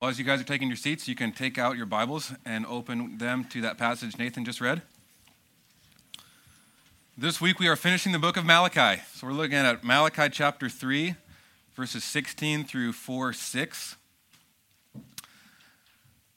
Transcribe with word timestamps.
Well, 0.00 0.08
as 0.08 0.18
you 0.18 0.24
guys 0.24 0.40
are 0.40 0.44
taking 0.44 0.68
your 0.68 0.78
seats, 0.78 1.06
you 1.08 1.14
can 1.14 1.30
take 1.30 1.58
out 1.58 1.76
your 1.76 1.84
Bibles 1.84 2.32
and 2.46 2.64
open 2.64 3.18
them 3.18 3.44
to 3.50 3.60
that 3.60 3.76
passage 3.76 4.16
Nathan 4.16 4.46
just 4.46 4.58
read. 4.58 4.80
This 7.18 7.38
week 7.38 7.58
we 7.58 7.68
are 7.68 7.76
finishing 7.76 8.12
the 8.12 8.18
book 8.18 8.38
of 8.38 8.46
Malachi. 8.46 9.02
So 9.12 9.26
we're 9.26 9.34
looking 9.34 9.58
at 9.58 9.84
Malachi 9.84 10.30
chapter 10.30 10.70
3, 10.70 11.16
verses 11.76 12.02
16 12.02 12.64
through 12.64 12.94
4 12.94 13.34
6. 13.34 13.96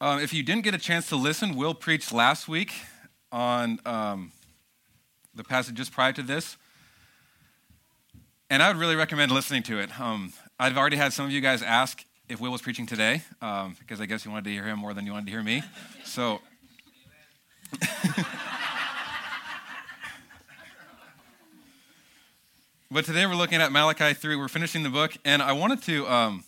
Um, 0.01 0.19
if 0.19 0.33
you 0.33 0.43
didn't 0.43 0.65
get 0.65 0.75
a 0.75 0.77
chance 0.77 1.07
to 1.07 1.15
listen, 1.15 1.55
Will 1.55 1.73
preached 1.73 2.11
last 2.11 2.49
week 2.49 2.73
on 3.31 3.79
um, 3.85 4.33
the 5.33 5.45
passage 5.45 5.75
just 5.75 5.93
prior 5.93 6.11
to 6.11 6.21
this. 6.21 6.57
And 8.49 8.61
I 8.61 8.67
would 8.67 8.75
really 8.75 8.97
recommend 8.97 9.31
listening 9.31 9.63
to 9.63 9.79
it. 9.79 10.01
Um, 10.01 10.33
I've 10.59 10.77
already 10.77 10.97
had 10.97 11.13
some 11.13 11.25
of 11.25 11.31
you 11.31 11.39
guys 11.39 11.61
ask 11.61 12.03
if 12.29 12.39
Will 12.39 12.51
was 12.51 12.61
preaching 12.61 12.85
today, 12.85 13.21
um, 13.41 13.75
because 13.79 13.99
I 13.99 14.05
guess 14.05 14.23
you 14.23 14.31
wanted 14.31 14.45
to 14.45 14.51
hear 14.51 14.63
him 14.63 14.79
more 14.79 14.93
than 14.93 15.05
you 15.05 15.11
wanted 15.11 15.25
to 15.25 15.31
hear 15.31 15.43
me. 15.43 15.61
So. 16.05 16.39
but 22.91 23.03
today 23.05 23.25
we're 23.25 23.35
looking 23.35 23.61
at 23.61 23.71
Malachi 23.71 24.13
3. 24.13 24.35
We're 24.37 24.47
finishing 24.47 24.83
the 24.83 24.89
book, 24.89 25.17
and 25.25 25.41
I 25.41 25.51
wanted 25.53 25.81
to, 25.83 26.07
um, 26.07 26.43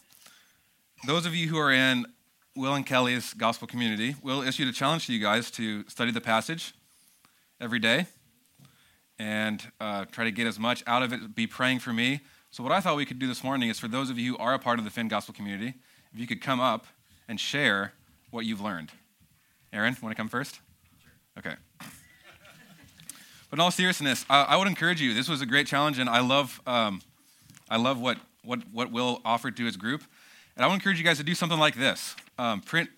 those 1.06 1.26
of 1.26 1.36
you 1.36 1.50
who 1.50 1.58
are 1.58 1.72
in 1.72 2.06
Will 2.56 2.74
and 2.74 2.86
Kelly's 2.86 3.34
gospel 3.34 3.68
community, 3.68 4.16
Will 4.22 4.42
issued 4.42 4.70
a 4.70 4.72
challenge 4.72 5.08
to 5.08 5.14
you 5.14 5.20
guys 5.20 5.52
to 5.52 5.84
study 5.90 6.12
the 6.12 6.22
passage 6.22 6.74
every 7.60 7.80
day 7.80 8.06
and 9.20 9.72
uh, 9.80 10.06
try 10.06 10.24
to 10.24 10.32
get 10.32 10.48
as 10.48 10.58
much 10.58 10.84
out 10.88 11.04
of 11.04 11.12
it, 11.12 11.36
be 11.36 11.48
praying 11.48 11.80
for 11.80 11.92
me. 11.92 12.22
So, 12.56 12.64
what 12.64 12.72
I 12.72 12.80
thought 12.80 12.96
we 12.96 13.06
could 13.06 13.20
do 13.20 13.28
this 13.28 13.44
morning 13.44 13.68
is 13.68 13.80
for 13.80 13.90
those 13.90 14.10
of 14.10 14.18
you 14.18 14.32
who 14.32 14.38
are 14.38 14.54
a 14.54 14.60
part 14.60 14.80
of 14.80 14.86
the 14.86 14.90
Finn 14.90 15.10
Gospel 15.10 15.34
community, 15.34 15.74
if 16.14 16.18
you 16.22 16.26
could 16.26 16.42
come 16.42 16.62
up 16.62 16.86
and 17.28 17.38
share 17.38 17.92
what 18.32 18.46
you've 18.46 18.62
learned. 18.62 18.92
Aaron, 19.74 19.94
want 20.02 20.16
to 20.16 20.16
come 20.16 20.30
first? 20.30 20.62
Sure. 21.04 21.12
Okay. 21.40 21.56
But 23.50 23.60
in 23.60 23.60
all 23.60 23.72
seriousness, 23.72 24.26
I, 24.30 24.44
I, 24.44 24.56
would 24.56 24.70
encourage 24.70 25.02
you. 25.02 25.14
This 25.14 25.28
was 25.28 25.42
a 25.42 25.46
great 25.46 25.68
challenge, 25.68 26.00
and 26.00 26.10
I 26.10 26.22
love, 26.22 26.62
um, 26.66 27.02
I 27.70 27.76
love 27.76 28.00
what, 28.00 28.20
what, 28.46 28.62
what 28.72 28.90
Will 28.90 29.22
offered 29.26 29.58
to 29.58 29.66
his 29.66 29.76
group. 29.76 30.04
And 30.56 30.64
I 30.64 30.68
would 30.70 30.76
encourage 30.76 30.98
you 30.98 31.04
guys 31.04 31.18
to 31.18 31.26
do 31.26 31.36
something 31.36 31.60
like 31.60 31.76
this: 31.76 32.16
um, 32.40 32.62
print, 32.62 32.90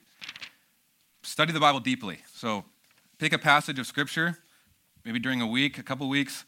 study 1.23 1.51
the 1.51 1.59
Bible 1.59 1.79
deeply. 1.79 2.19
So, 2.35 2.63
pick 3.17 3.33
a 3.33 3.39
passage 3.39 3.79
of 3.79 3.87
Scripture, 3.87 4.37
maybe 5.03 5.17
during 5.17 5.41
a 5.41 5.47
week, 5.47 5.79
a 5.79 5.83
couple 5.83 6.07
weeks, 6.09 6.45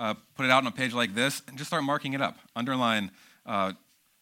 uh, 0.00 0.14
put 0.34 0.46
it 0.46 0.50
out 0.50 0.62
on 0.62 0.66
a 0.66 0.72
page 0.72 0.94
like 0.94 1.14
this, 1.14 1.42
and 1.46 1.58
just 1.58 1.68
start 1.68 1.84
marking 1.84 2.14
it 2.14 2.22
up. 2.22 2.38
Underline 2.56 3.10
uh, 3.44 3.72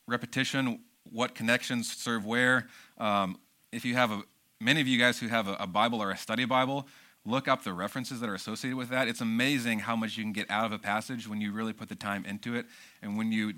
repetition, 0.09 0.81
what 1.11 1.37
connections 1.37 1.91
serve 1.91 2.27
where. 2.27 2.67
Um, 2.99 3.39
if 3.71 3.85
you 3.85 3.95
have 3.95 4.11
a, 4.11 4.23
many 4.61 4.81
of 4.81 4.89
you 4.89 4.99
guys 4.99 5.21
who 5.21 5.29
have 5.29 5.47
a, 5.47 5.55
a 5.61 5.67
Bible 5.69 6.03
or 6.03 6.11
a 6.11 6.17
study 6.17 6.45
Bible, 6.45 6.89
look 7.25 7.47
up 7.47 7.63
the 7.63 7.73
references 7.73 8.19
that 8.19 8.29
are 8.29 8.35
associated 8.35 8.77
with 8.77 8.89
that. 8.89 9.07
It's 9.07 9.21
amazing 9.21 9.79
how 9.79 9.95
much 9.95 10.17
you 10.17 10.25
can 10.25 10.33
get 10.33 10.51
out 10.51 10.67
of 10.67 10.73
a 10.73 10.79
passage 10.79 11.29
when 11.29 11.41
you 11.41 11.53
really 11.53 11.73
put 11.73 11.89
the 11.89 11.95
time 11.95 12.25
into 12.25 12.57
it 12.57 12.67
and 13.01 13.17
when 13.17 13.31
you 13.31 13.55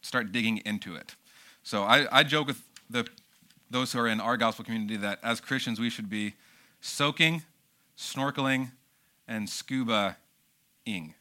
start 0.00 0.32
digging 0.32 0.58
into 0.64 0.96
it. 0.96 1.14
So 1.62 1.82
I, 1.82 2.06
I 2.10 2.22
joke 2.22 2.46
with 2.46 2.62
the, 2.88 3.06
those 3.70 3.92
who 3.92 3.98
are 3.98 4.08
in 4.08 4.18
our 4.18 4.38
gospel 4.38 4.64
community 4.64 4.96
that 4.96 5.18
as 5.22 5.40
Christians 5.40 5.78
we 5.78 5.90
should 5.90 6.08
be 6.08 6.34
soaking, 6.80 7.42
snorkeling, 7.98 8.70
and 9.28 9.48
scuba 9.48 10.16
ing. 10.86 11.14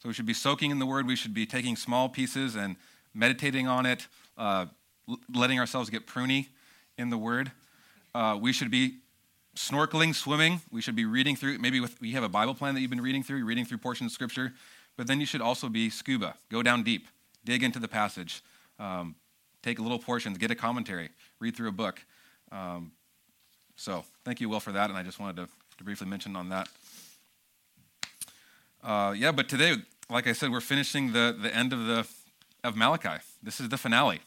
So 0.00 0.08
we 0.08 0.14
should 0.14 0.26
be 0.26 0.34
soaking 0.34 0.70
in 0.70 0.78
the 0.78 0.86
word. 0.86 1.06
We 1.06 1.16
should 1.16 1.34
be 1.34 1.46
taking 1.46 1.76
small 1.76 2.08
pieces 2.08 2.54
and 2.54 2.76
meditating 3.14 3.66
on 3.66 3.84
it, 3.84 4.06
uh, 4.36 4.66
letting 5.34 5.58
ourselves 5.58 5.90
get 5.90 6.06
pruny 6.06 6.48
in 6.96 7.10
the 7.10 7.18
word. 7.18 7.50
Uh, 8.14 8.38
we 8.40 8.52
should 8.52 8.70
be 8.70 8.98
snorkeling, 9.56 10.14
swimming. 10.14 10.60
We 10.70 10.80
should 10.80 10.94
be 10.94 11.04
reading 11.04 11.34
through, 11.34 11.58
maybe 11.58 11.80
with, 11.80 11.96
you 12.00 12.14
have 12.14 12.22
a 12.22 12.28
Bible 12.28 12.54
plan 12.54 12.74
that 12.74 12.80
you've 12.80 12.90
been 12.90 13.00
reading 13.00 13.22
through, 13.22 13.44
reading 13.44 13.64
through 13.64 13.78
portions 13.78 14.12
of 14.12 14.14
Scripture, 14.14 14.52
but 14.96 15.06
then 15.06 15.20
you 15.20 15.26
should 15.26 15.40
also 15.40 15.68
be 15.68 15.90
scuba. 15.90 16.34
Go 16.48 16.62
down 16.62 16.84
deep, 16.84 17.08
dig 17.44 17.62
into 17.62 17.78
the 17.78 17.88
passage, 17.88 18.42
um, 18.78 19.16
take 19.62 19.80
little 19.80 19.98
portions, 19.98 20.38
get 20.38 20.50
a 20.50 20.54
commentary, 20.54 21.10
read 21.40 21.56
through 21.56 21.68
a 21.68 21.72
book. 21.72 22.04
Um, 22.52 22.92
so 23.76 24.04
thank 24.24 24.40
you, 24.40 24.48
Will, 24.48 24.60
for 24.60 24.72
that, 24.72 24.90
and 24.90 24.98
I 24.98 25.02
just 25.02 25.18
wanted 25.18 25.36
to, 25.36 25.48
to 25.78 25.84
briefly 25.84 26.06
mention 26.06 26.36
on 26.36 26.48
that. 26.50 26.68
Uh, 28.82 29.14
yeah, 29.16 29.32
but 29.32 29.48
today, 29.48 29.76
like 30.10 30.26
I 30.26 30.32
said, 30.32 30.50
we're 30.50 30.60
finishing 30.60 31.12
the, 31.12 31.36
the 31.40 31.54
end 31.54 31.72
of, 31.72 31.86
the, 31.86 32.06
of 32.64 32.76
Malachi. 32.76 33.22
This 33.42 33.60
is 33.60 33.68
the 33.68 33.78
finale. 33.78 34.20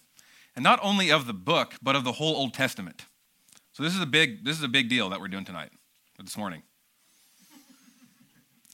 And 0.56 0.63
not 0.63 0.79
only 0.84 1.12
of 1.12 1.28
the 1.28 1.34
book, 1.34 1.75
but 1.81 1.95
of 1.95 2.03
the 2.03 2.13
whole 2.13 2.35
Old 2.35 2.53
Testament. 2.53 3.06
So 3.73 3.84
this 3.84 3.95
is 3.95 4.01
a 4.01 4.06
big, 4.06 4.44
this 4.44 4.57
is 4.57 4.63
a 4.63 4.67
big 4.67 4.89
deal 4.89 5.09
that 5.09 5.19
we're 5.22 5.29
doing 5.29 5.45
tonight, 5.45 5.72
this 6.19 6.38
morning. 6.38 6.63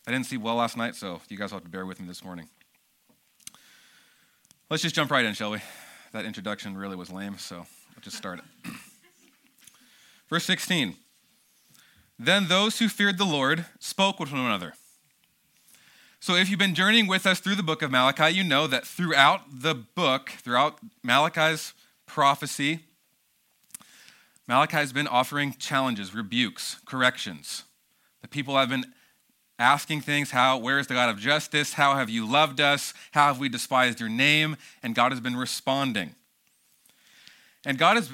I 0.08 0.12
didn't 0.12 0.26
see 0.26 0.38
well 0.38 0.56
last 0.56 0.78
night, 0.78 0.96
so 0.96 1.22
you 1.30 1.38
guys 1.38 1.52
have 1.52 1.64
to 1.64 1.70
bear 1.70 1.86
with 1.86 2.00
me 2.00 2.08
this 2.08 2.24
morning. 2.24 2.48
Let's 4.70 4.82
just 4.82 4.96
jump 4.96 5.12
right 5.12 5.26
in, 5.26 5.34
shall 5.34 5.52
we? 5.52 5.60
That 6.14 6.26
introduction 6.26 6.78
really 6.78 6.96
was 6.96 7.12
lame, 7.12 7.38
so 7.38 7.66
let's 7.94 8.06
just 8.06 8.18
start 8.18 8.40
it. 8.40 8.72
Verse 10.30 10.46
16 10.46 10.96
Then 12.18 12.48
those 12.48 12.80
who 12.80 12.90
feared 12.90 13.18
the 13.18 13.26
Lord 13.26 13.66
spoke 13.80 14.20
with 14.20 14.32
one 14.32 14.42
another. 14.42 14.74
So, 16.20 16.36
if 16.36 16.50
you've 16.50 16.60
been 16.60 16.76
journeying 16.76 17.08
with 17.08 17.28
us 17.28 17.40
through 17.40 17.56
the 17.56 17.64
book 17.64 17.82
of 17.82 17.92
Malachi, 17.92 18.34
you 18.36 18.44
know 18.44 18.66
that 18.68 18.88
throughout 18.88 19.62
the 19.62 19.76
book, 19.76 20.30
throughout 20.30 20.80
Malachi's 21.04 21.74
prophecy, 22.08 22.80
Malachi 24.48 24.78
has 24.78 24.92
been 24.92 25.08
offering 25.08 25.54
challenges, 25.54 26.16
rebukes, 26.16 26.78
corrections. 26.86 27.64
The 28.22 28.28
people 28.28 28.58
have 28.58 28.70
been 28.70 28.86
asking 29.60 30.02
things 30.02 30.32
how, 30.32 30.58
where 30.58 30.80
is 30.80 30.88
the 30.88 30.94
God 30.94 31.10
of 31.10 31.20
justice? 31.20 31.74
How 31.74 31.96
have 31.96 32.10
you 32.10 32.30
loved 32.30 32.62
us? 32.62 32.94
How 33.12 33.28
have 33.28 33.40
we 33.40 33.50
despised 33.50 34.00
your 34.00 34.10
name? 34.10 34.58
And 34.82 34.96
God 34.96 35.12
has 35.12 35.20
been 35.20 35.36
responding. 35.36 36.16
And 37.66 37.78
God 37.78 37.98
has, 37.98 38.10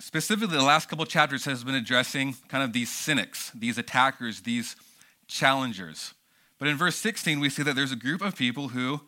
specifically 0.00 0.56
the 0.56 0.62
last 0.62 0.88
couple 0.88 1.06
chapters, 1.06 1.44
has 1.44 1.64
been 1.64 1.74
addressing 1.74 2.36
kind 2.48 2.62
of 2.62 2.72
these 2.72 2.90
cynics, 2.90 3.50
these 3.54 3.78
attackers, 3.78 4.42
these 4.42 4.76
challengers. 5.26 6.14
But 6.60 6.68
in 6.68 6.76
verse 6.76 6.96
16, 6.96 7.40
we 7.40 7.48
see 7.48 7.62
that 7.64 7.74
there's 7.74 7.90
a 7.90 7.96
group 7.96 8.20
of 8.20 8.36
people 8.36 8.68
who 8.68 9.00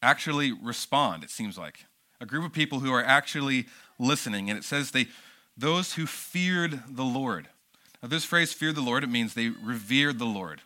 actually 0.00 0.50
respond, 0.50 1.22
it 1.22 1.30
seems 1.30 1.58
like. 1.58 1.84
A 2.18 2.26
group 2.26 2.44
of 2.46 2.52
people 2.52 2.80
who 2.80 2.92
are 2.92 3.04
actually 3.04 3.66
listening. 3.98 4.48
And 4.48 4.58
it 4.58 4.64
says 4.64 4.90
they, 4.90 5.08
those 5.56 5.94
who 5.94 6.06
feared 6.06 6.82
the 6.88 7.04
Lord. 7.04 7.48
Now, 8.02 8.08
this 8.08 8.24
phrase, 8.24 8.54
feared 8.54 8.74
the 8.74 8.80
Lord, 8.80 9.04
it 9.04 9.10
means 9.10 9.34
they 9.34 9.50
revered 9.50 10.18
the 10.18 10.24
Lord. 10.24 10.62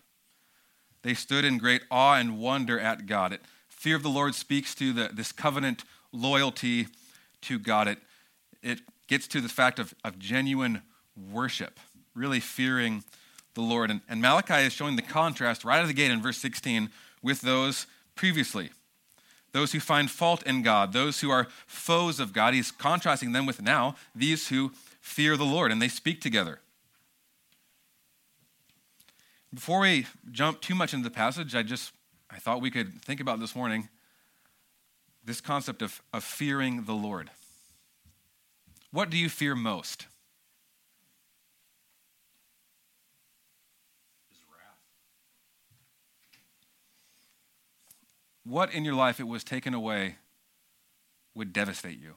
They 1.02 1.12
stood 1.12 1.44
in 1.44 1.58
great 1.58 1.82
awe 1.90 2.14
and 2.14 2.38
wonder 2.38 2.78
at 2.78 3.06
God. 3.06 3.32
It, 3.32 3.40
fear 3.68 3.96
of 3.96 4.04
the 4.04 4.08
Lord 4.08 4.36
speaks 4.36 4.76
to 4.76 4.92
the, 4.92 5.10
this 5.12 5.32
covenant 5.32 5.82
loyalty 6.12 6.86
to 7.42 7.58
God. 7.58 7.88
It, 7.88 7.98
it 8.62 8.80
gets 9.08 9.26
to 9.28 9.40
the 9.40 9.48
fact 9.48 9.80
of, 9.80 9.92
of 10.04 10.20
genuine 10.20 10.82
worship, 11.16 11.80
really 12.14 12.40
fearing 12.40 13.02
the 13.56 13.62
Lord. 13.62 13.90
And, 13.90 14.00
and 14.08 14.22
Malachi 14.22 14.64
is 14.66 14.72
showing 14.72 14.94
the 14.94 15.02
contrast 15.02 15.64
right 15.64 15.78
out 15.78 15.82
of 15.82 15.88
the 15.88 15.94
gate 15.94 16.12
in 16.12 16.22
verse 16.22 16.38
16 16.38 16.90
with 17.22 17.40
those 17.40 17.88
previously. 18.14 18.70
Those 19.50 19.72
who 19.72 19.80
find 19.80 20.08
fault 20.08 20.44
in 20.44 20.62
God, 20.62 20.92
those 20.92 21.20
who 21.20 21.30
are 21.30 21.48
foes 21.66 22.20
of 22.20 22.32
God. 22.32 22.54
He's 22.54 22.70
contrasting 22.70 23.32
them 23.32 23.46
with 23.46 23.60
now 23.60 23.96
these 24.14 24.48
who 24.48 24.72
fear 25.00 25.36
the 25.36 25.44
Lord 25.44 25.72
and 25.72 25.82
they 25.82 25.88
speak 25.88 26.20
together. 26.20 26.60
Before 29.52 29.80
we 29.80 30.06
jump 30.30 30.60
too 30.60 30.74
much 30.74 30.92
into 30.92 31.04
the 31.04 31.14
passage, 31.14 31.54
I 31.54 31.62
just 31.62 31.92
I 32.30 32.38
thought 32.38 32.60
we 32.60 32.70
could 32.70 33.00
think 33.02 33.20
about 33.20 33.40
this 33.40 33.56
morning 33.56 33.88
this 35.24 35.40
concept 35.40 35.82
of, 35.82 36.00
of 36.12 36.22
fearing 36.22 36.84
the 36.84 36.94
Lord. 36.94 37.30
What 38.92 39.10
do 39.10 39.16
you 39.16 39.28
fear 39.28 39.56
most? 39.56 40.06
What 48.46 48.72
in 48.72 48.84
your 48.84 48.94
life 48.94 49.18
it 49.18 49.26
was 49.26 49.42
taken 49.42 49.74
away 49.74 50.16
would 51.34 51.52
devastate 51.52 52.00
you? 52.00 52.14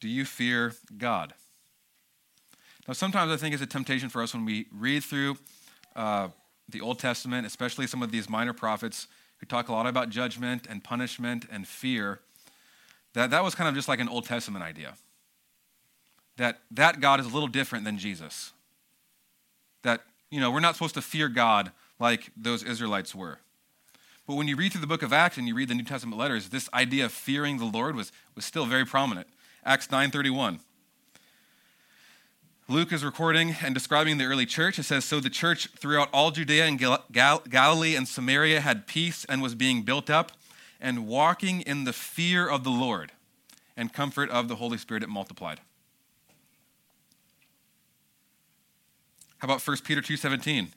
Do 0.00 0.08
you 0.08 0.24
fear 0.24 0.74
God? 0.96 1.34
Now, 2.88 2.94
sometimes 2.94 3.30
I 3.30 3.36
think 3.36 3.54
it's 3.54 3.62
a 3.62 3.66
temptation 3.66 4.08
for 4.08 4.22
us 4.22 4.34
when 4.34 4.44
we 4.44 4.66
read 4.72 5.04
through 5.04 5.36
uh, 5.94 6.28
the 6.68 6.80
Old 6.80 6.98
Testament, 6.98 7.46
especially 7.46 7.86
some 7.86 8.02
of 8.02 8.10
these 8.10 8.28
minor 8.28 8.52
prophets 8.52 9.06
who 9.38 9.46
talk 9.46 9.68
a 9.68 9.72
lot 9.72 9.86
about 9.86 10.08
judgment 10.08 10.66
and 10.68 10.82
punishment 10.82 11.46
and 11.50 11.68
fear, 11.68 12.20
that 13.14 13.30
that 13.30 13.44
was 13.44 13.54
kind 13.54 13.68
of 13.68 13.74
just 13.74 13.88
like 13.88 14.00
an 14.00 14.08
Old 14.08 14.24
Testament 14.24 14.64
idea. 14.64 14.94
That 16.38 16.60
that 16.70 17.00
God 17.00 17.20
is 17.20 17.26
a 17.26 17.28
little 17.28 17.48
different 17.48 17.84
than 17.84 17.98
Jesus. 17.98 18.52
That, 19.82 20.02
you 20.30 20.40
know, 20.40 20.50
we're 20.50 20.60
not 20.60 20.74
supposed 20.74 20.94
to 20.94 21.02
fear 21.02 21.28
God 21.28 21.70
like 22.02 22.32
those 22.36 22.64
Israelites 22.64 23.14
were. 23.14 23.38
But 24.26 24.34
when 24.34 24.48
you 24.48 24.56
read 24.56 24.72
through 24.72 24.80
the 24.80 24.86
book 24.88 25.02
of 25.02 25.12
Acts 25.12 25.38
and 25.38 25.46
you 25.46 25.54
read 25.54 25.68
the 25.68 25.74
New 25.74 25.84
Testament 25.84 26.18
letters, 26.18 26.48
this 26.48 26.68
idea 26.74 27.06
of 27.06 27.12
fearing 27.12 27.58
the 27.58 27.64
Lord 27.64 27.94
was, 27.94 28.10
was 28.34 28.44
still 28.44 28.66
very 28.66 28.84
prominent. 28.84 29.28
Acts 29.64 29.86
9:31. 29.86 30.58
Luke 32.68 32.92
is 32.92 33.04
recording 33.04 33.56
and 33.62 33.74
describing 33.74 34.18
the 34.18 34.24
early 34.24 34.46
church. 34.46 34.78
It 34.78 34.84
says, 34.84 35.04
So 35.04 35.20
the 35.20 35.30
church 35.30 35.68
throughout 35.78 36.08
all 36.12 36.30
Judea 36.30 36.64
and 36.64 36.78
Gal- 36.78 37.04
Gal- 37.12 37.42
Galilee 37.48 37.94
and 37.94 38.08
Samaria 38.08 38.60
had 38.60 38.86
peace 38.86 39.24
and 39.28 39.42
was 39.42 39.54
being 39.54 39.82
built 39.82 40.08
up 40.08 40.32
and 40.80 41.06
walking 41.06 41.60
in 41.62 41.84
the 41.84 41.92
fear 41.92 42.48
of 42.48 42.64
the 42.64 42.70
Lord 42.70 43.12
and 43.76 43.92
comfort 43.92 44.30
of 44.30 44.48
the 44.48 44.56
Holy 44.56 44.78
Spirit, 44.78 45.02
it 45.02 45.08
multiplied. 45.08 45.60
How 49.38 49.46
about 49.46 49.60
1 49.60 49.84
Peter 49.84 50.00
2:17? 50.00 50.72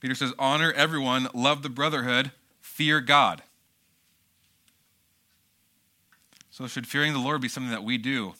Peter 0.00 0.14
says, 0.14 0.32
"Honor 0.38 0.72
everyone, 0.72 1.28
love 1.34 1.62
the 1.62 1.68
brotherhood, 1.68 2.32
fear 2.60 3.00
God." 3.00 3.42
So 6.50 6.66
should 6.66 6.86
fearing 6.86 7.12
the 7.12 7.18
Lord 7.18 7.42
be 7.42 7.48
something 7.48 7.70
that 7.70 7.84
we 7.84 7.98
do 7.98 8.34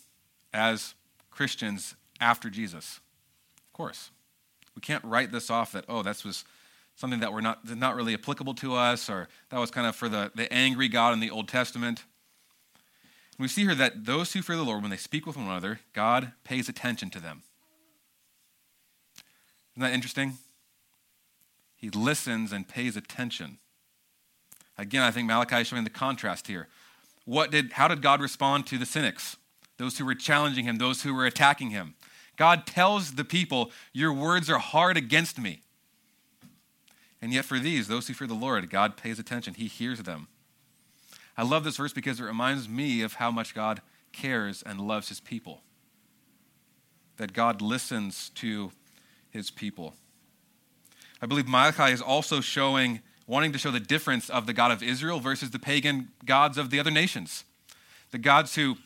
as 0.52 0.94
Christians 1.30 1.96
after 2.18 2.48
Jesus? 2.48 3.00
Of 3.58 3.72
course. 3.74 4.10
We 4.74 4.80
can't 4.80 5.04
write 5.04 5.32
this 5.32 5.50
off 5.50 5.72
that, 5.72 5.84
oh, 5.86 6.02
this 6.02 6.24
was 6.24 6.44
something 6.94 7.20
that 7.20 7.32
we're 7.32 7.42
not, 7.42 7.68
not 7.76 7.94
really 7.94 8.14
applicable 8.14 8.54
to 8.54 8.74
us, 8.74 9.10
or 9.10 9.28
that 9.50 9.58
was 9.58 9.70
kind 9.70 9.86
of 9.86 9.94
for 9.94 10.08
the, 10.08 10.32
the 10.34 10.50
angry 10.50 10.88
God 10.88 11.12
in 11.12 11.20
the 11.20 11.30
Old 11.30 11.46
Testament. 11.46 12.04
We 13.38 13.48
see 13.48 13.64
here 13.64 13.74
that 13.74 14.06
those 14.06 14.32
who 14.32 14.40
fear 14.40 14.56
the 14.56 14.64
Lord, 14.64 14.80
when 14.80 14.90
they 14.90 14.96
speak 14.96 15.26
with 15.26 15.36
one 15.36 15.46
another, 15.46 15.80
God 15.92 16.32
pays 16.42 16.70
attention 16.70 17.10
to 17.10 17.20
them. 17.20 17.42
Isn't 19.74 19.82
that 19.82 19.92
interesting? 19.92 20.38
He 21.76 21.90
listens 21.90 22.52
and 22.52 22.66
pays 22.66 22.96
attention. 22.96 23.58
Again, 24.78 25.02
I 25.02 25.10
think 25.10 25.26
Malachi 25.26 25.56
is 25.56 25.68
showing 25.68 25.84
the 25.84 25.90
contrast 25.90 26.46
here. 26.46 26.68
What 27.24 27.50
did, 27.50 27.72
how 27.72 27.88
did 27.88 28.02
God 28.02 28.20
respond 28.20 28.66
to 28.68 28.78
the 28.78 28.86
cynics, 28.86 29.36
those 29.78 29.98
who 29.98 30.04
were 30.04 30.14
challenging 30.14 30.64
him, 30.64 30.76
those 30.76 31.02
who 31.02 31.14
were 31.14 31.26
attacking 31.26 31.70
him? 31.70 31.94
God 32.36 32.66
tells 32.66 33.14
the 33.14 33.24
people, 33.24 33.70
Your 33.92 34.12
words 34.12 34.50
are 34.50 34.58
hard 34.58 34.96
against 34.96 35.40
me. 35.40 35.62
And 37.20 37.32
yet, 37.32 37.44
for 37.46 37.58
these, 37.58 37.88
those 37.88 38.06
who 38.06 38.14
fear 38.14 38.28
the 38.28 38.34
Lord, 38.34 38.68
God 38.70 38.96
pays 38.96 39.18
attention. 39.18 39.54
He 39.54 39.66
hears 39.66 40.02
them. 40.02 40.28
I 41.36 41.42
love 41.42 41.64
this 41.64 41.78
verse 41.78 41.92
because 41.92 42.20
it 42.20 42.24
reminds 42.24 42.68
me 42.68 43.02
of 43.02 43.14
how 43.14 43.30
much 43.30 43.54
God 43.54 43.80
cares 44.12 44.62
and 44.62 44.80
loves 44.80 45.08
his 45.08 45.20
people. 45.20 45.62
That 47.16 47.32
God 47.32 47.60
listens 47.60 48.30
to 48.36 48.70
his 49.30 49.50
people. 49.50 49.94
I 51.26 51.28
believe 51.28 51.48
Malachi 51.48 51.92
is 51.92 52.00
also 52.00 52.40
showing, 52.40 53.00
wanting 53.26 53.50
to 53.50 53.58
show 53.58 53.72
the 53.72 53.80
difference 53.80 54.30
of 54.30 54.46
the 54.46 54.52
God 54.52 54.70
of 54.70 54.80
Israel 54.80 55.18
versus 55.18 55.50
the 55.50 55.58
pagan 55.58 56.10
gods 56.24 56.56
of 56.56 56.70
the 56.70 56.78
other 56.78 56.92
nations. 56.92 57.42
The 58.12 58.18
gods 58.18 58.54
who 58.54 58.76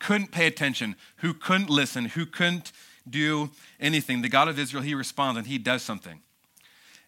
couldn't 0.00 0.32
pay 0.32 0.48
attention, 0.48 0.96
who 1.18 1.32
couldn't 1.32 1.70
listen, 1.70 2.06
who 2.06 2.26
couldn't 2.26 2.72
do 3.08 3.50
anything. 3.78 4.22
The 4.22 4.28
God 4.28 4.48
of 4.48 4.58
Israel, 4.58 4.82
he 4.82 4.96
responds 4.96 5.38
and 5.38 5.46
he 5.46 5.58
does 5.58 5.80
something. 5.80 6.22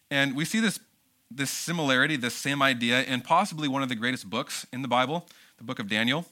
And 0.09 0.33
we 0.33 0.45
see 0.45 0.61
this, 0.61 0.79
this 1.29 1.51
similarity, 1.51 2.15
this 2.15 2.33
same 2.33 2.61
idea, 2.61 3.03
in 3.03 3.19
possibly 3.19 3.67
one 3.67 3.83
of 3.83 3.89
the 3.89 3.95
greatest 3.95 4.29
books 4.29 4.65
in 4.71 4.81
the 4.81 4.87
Bible, 4.87 5.27
the 5.57 5.65
book 5.65 5.79
of 5.79 5.89
Daniel. 5.89 6.25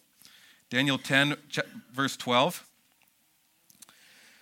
Daniel 0.69 0.97
10, 0.97 1.35
verse 1.91 2.15
12 2.15 2.65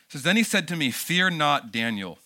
says, 0.09 0.21
Then 0.21 0.35
he 0.35 0.43
said 0.43 0.67
to 0.67 0.75
me, 0.75 0.91
Fear 0.91 1.31
not, 1.31 1.71
Daniel, 1.71 2.19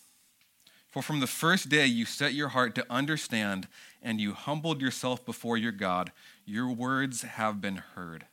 for 0.89 1.01
from 1.01 1.19
the 1.19 1.27
first 1.27 1.69
day 1.69 1.85
you 1.85 2.05
set 2.05 2.33
your 2.33 2.49
heart 2.49 2.73
to 2.75 2.85
understand 2.89 3.67
and 4.01 4.19
you 4.19 4.33
humbled 4.33 4.81
yourself 4.81 5.25
before 5.25 5.57
your 5.57 5.71
God, 5.71 6.11
your 6.45 6.71
words 6.71 7.21
have 7.21 7.61
been 7.61 7.77
heard. 7.95 8.25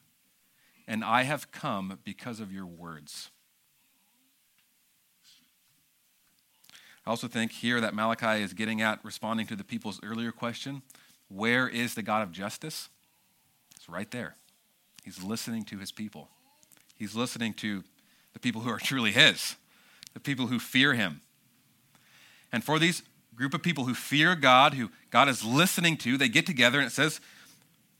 And 0.88 1.04
I 1.04 1.24
have 1.24 1.50
come 1.50 1.98
because 2.04 2.40
of 2.40 2.52
your 2.52 2.66
words. 2.66 3.30
I 7.04 7.10
also 7.10 7.28
think 7.28 7.52
here 7.52 7.80
that 7.80 7.94
Malachi 7.94 8.42
is 8.42 8.52
getting 8.52 8.80
at 8.80 9.04
responding 9.04 9.46
to 9.46 9.56
the 9.56 9.64
people's 9.64 10.00
earlier 10.02 10.32
question 10.32 10.82
where 11.28 11.68
is 11.68 11.94
the 11.94 12.02
God 12.02 12.22
of 12.22 12.30
justice? 12.30 12.88
It's 13.74 13.88
right 13.88 14.10
there. 14.12 14.36
He's 15.04 15.22
listening 15.22 15.64
to 15.64 15.78
his 15.78 15.90
people. 15.90 16.28
He's 16.94 17.16
listening 17.16 17.54
to 17.54 17.82
the 18.32 18.38
people 18.38 18.60
who 18.60 18.70
are 18.70 18.78
truly 18.78 19.12
his, 19.12 19.56
the 20.14 20.20
people 20.20 20.46
who 20.46 20.58
fear 20.58 20.94
him. 20.94 21.20
And 22.56 22.64
for 22.64 22.78
these 22.78 23.02
group 23.34 23.52
of 23.52 23.62
people 23.62 23.84
who 23.84 23.92
fear 23.92 24.34
God, 24.34 24.72
who 24.72 24.88
God 25.10 25.28
is 25.28 25.44
listening 25.44 25.98
to, 25.98 26.16
they 26.16 26.30
get 26.30 26.46
together 26.46 26.78
and 26.78 26.86
it 26.86 26.90
says 26.90 27.20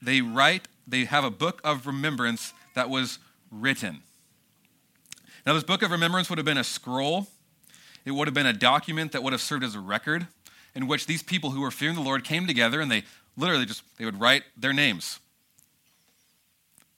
they 0.01 0.23
write, 0.23 0.67
they 0.87 1.05
have 1.05 1.25
a 1.25 1.31
book 1.31 1.61
of 1.63 1.87
remembrance 1.87 2.55
that 2.75 2.89
was 2.89 3.19
written. 3.51 4.01
Now, 5.45 5.53
this 5.53 5.63
book 5.63 5.83
of 5.83 5.91
remembrance 5.91 6.31
would 6.31 6.39
have 6.39 6.47
been 6.47 6.57
a 6.57 6.65
scroll 6.65 7.27
it 8.07 8.13
would 8.13 8.29
have 8.29 8.35
been 8.35 8.47
a 8.47 8.55
document 8.55 9.13
that 9.13 9.23
would 9.23 9.35
have 9.35 9.43
served 9.43 9.63
as 9.63 9.75
a 9.75 9.81
record 9.81 10.27
in 10.75 10.87
which 10.87 11.05
these 11.05 11.23
people 11.23 11.51
who 11.51 11.61
were 11.61 11.71
fearing 11.71 11.97
the 11.97 12.01
Lord 12.01 12.25
came 12.25 12.47
together 12.47 12.81
and 12.81 12.91
they 12.91 13.03
literally 13.37 13.67
just 13.67 13.83
they 13.99 14.07
would 14.07 14.19
write 14.19 14.45
their 14.57 14.73
names. 14.73 15.19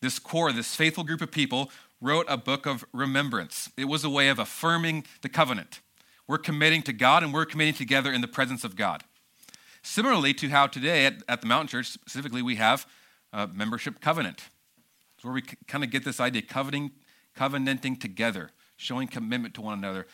This 0.00 0.20
core, 0.20 0.52
this 0.52 0.76
faithful 0.76 1.02
group 1.02 1.20
of 1.20 1.32
people 1.32 1.72
wrote 2.00 2.26
a 2.28 2.36
book 2.36 2.66
of 2.66 2.84
remembrance. 2.92 3.68
It 3.76 3.86
was 3.86 4.04
a 4.04 4.10
way 4.10 4.28
of 4.28 4.38
affirming 4.38 5.06
the 5.22 5.28
covenant. 5.28 5.80
We're 6.28 6.38
committing 6.38 6.82
to 6.82 6.92
God 6.92 7.24
and 7.24 7.34
we're 7.34 7.46
committing 7.46 7.74
together 7.74 8.12
in 8.12 8.20
the 8.20 8.28
presence 8.28 8.62
of 8.62 8.76
God. 8.76 9.02
Similarly 9.82 10.34
to 10.34 10.48
how 10.50 10.68
today 10.68 11.06
at, 11.06 11.22
at 11.28 11.40
the 11.40 11.48
Mountain 11.48 11.68
Church 11.68 11.86
specifically 11.86 12.42
we 12.42 12.56
have 12.56 12.86
a 13.32 13.48
membership 13.48 14.00
covenant. 14.00 14.44
It's 15.16 15.24
where 15.24 15.34
we 15.34 15.42
kind 15.42 15.82
of 15.82 15.90
get 15.90 16.04
this 16.04 16.20
idea 16.20 16.42
covenanting, 16.42 16.92
covenanting 17.34 17.96
together, 17.96 18.50
showing 18.76 19.08
commitment 19.08 19.54
to 19.54 19.62
one 19.62 19.76
another 19.76 20.06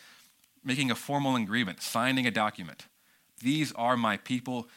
making 0.65 0.89
a 0.89 0.95
formal 0.95 1.35
agreement, 1.35 1.81
signing 1.81 2.25
a 2.25 2.31
document. 2.31 2.87
These 3.39 3.71
are 3.73 3.95
my 3.95 4.17
people. 4.17 4.67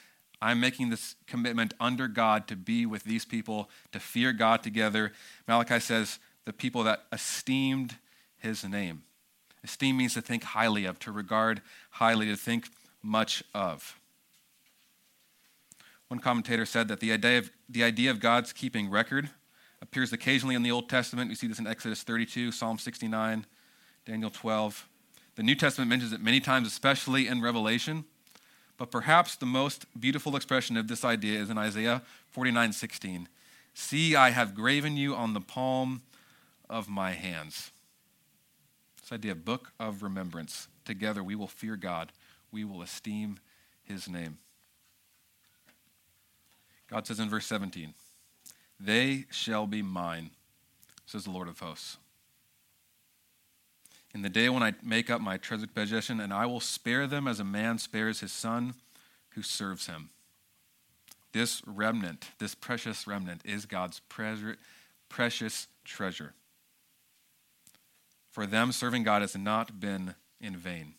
I'm 0.41 0.61
making 0.61 0.91
this 0.91 1.17
commitment 1.27 1.75
under 1.81 2.07
God 2.07 2.47
to 2.49 2.57
be 2.57 2.87
with 2.87 3.05
these 3.05 3.25
people, 3.25 3.71
to 3.93 3.99
fear 3.99 4.33
God 4.33 4.63
together. 4.63 5.13
Malachi 5.49 5.81
says, 5.81 6.19
the 6.45 6.53
people 6.53 6.85
that 6.85 7.05
esteemed 7.13 7.97
his 8.37 8.65
name. 8.65 9.03
Esteem 9.65 9.97
means 9.97 10.15
to 10.15 10.23
think 10.23 10.45
highly 10.45 10.85
of, 10.85 10.99
to 11.01 11.13
regard 11.13 11.61
highly, 11.91 12.27
to 12.27 12.37
think 12.37 12.69
much 13.03 13.43
of. 13.55 13.99
One 16.09 16.21
commentator 16.21 16.65
said 16.65 16.89
that 16.89 17.01
the 17.01 17.13
idea 17.13 17.39
of, 17.39 17.51
the 17.69 17.85
idea 17.85 18.11
of 18.11 18.21
God's 18.21 18.53
keeping 18.53 18.89
record 18.89 19.31
appears 19.83 20.13
occasionally 20.13 20.55
in 20.55 20.63
the 20.63 20.71
Old 20.71 20.89
Testament. 20.89 21.29
We 21.29 21.35
see 21.35 21.47
this 21.47 21.59
in 21.59 21.67
Exodus 21.67 22.03
32, 22.03 22.53
Psalm 22.53 22.79
69, 22.79 23.47
Daniel 24.07 24.31
12. 24.31 24.89
The 25.37 25.43
New 25.43 25.55
Testament 25.55 25.91
mentions 25.91 26.13
it 26.13 26.21
many 26.21 26.41
times, 26.41 26.67
especially 26.67 27.29
in 27.29 27.43
Revelation. 27.43 28.05
But 28.79 28.91
perhaps 28.91 29.37
the 29.37 29.47
most 29.47 29.87
beautiful 29.99 30.35
expression 30.37 30.77
of 30.77 30.89
this 30.89 31.05
idea 31.05 31.41
is 31.41 31.51
in 31.51 31.59
Isaiah 31.59 32.03
49 32.31 32.73
16. 32.73 33.29
See, 33.75 34.17
I 34.17 34.31
have 34.31 34.55
graven 34.55 34.97
you 34.97 35.15
on 35.15 35.35
the 35.35 35.41
palm 35.41 36.03
of 36.71 36.89
my 36.89 37.13
hands. 37.13 37.71
This 39.09 39.15
idea 39.15 39.35
book 39.35 39.73
of 39.81 40.03
remembrance. 40.03 40.69
Together 40.85 41.25
we 41.25 41.35
will 41.35 41.47
fear 41.47 41.77
God, 41.77 42.13
we 42.53 42.63
will 42.63 42.83
esteem 42.83 43.39
his 43.83 44.07
name. 44.07 44.37
God 46.91 47.07
says 47.07 47.19
in 47.19 47.31
verse 47.31 47.47
17, 47.47 47.95
They 48.79 49.25
shall 49.31 49.67
be 49.67 49.81
mine, 49.81 50.31
says 51.07 51.25
the 51.25 51.31
Lord 51.31 51.49
of 51.49 51.59
hosts 51.59 51.97
in 54.15 54.23
the 54.23 54.29
day 54.29 54.49
when 54.51 54.63
I 54.63 54.75
make 54.83 55.09
up 55.09 55.21
my 55.21 55.37
treasured 55.37 55.75
possession, 55.75 56.21
and 56.21 56.33
I 56.33 56.45
will 56.45 56.61
spare 56.61 57.07
them 57.07 57.27
as 57.29 57.41
a 57.41 57.45
man 57.45 57.79
spares 57.79 58.21
his 58.21 58.33
son 58.33 58.75
who 59.31 59.43
serves 59.43 59.87
him. 59.87 60.11
This 61.33 61.63
remnant, 61.67 62.27
this 62.39 62.55
precious 62.55 63.07
remnant, 63.07 63.43
is 63.45 63.65
God's 63.65 64.01
precious 65.09 65.67
treasure. 65.85 66.35
For 68.39 68.47
them, 68.47 68.71
serving 68.71 69.03
God 69.03 69.23
has 69.23 69.37
not 69.37 69.81
been 69.81 70.15
in 70.41 70.57
vain. 70.57 70.95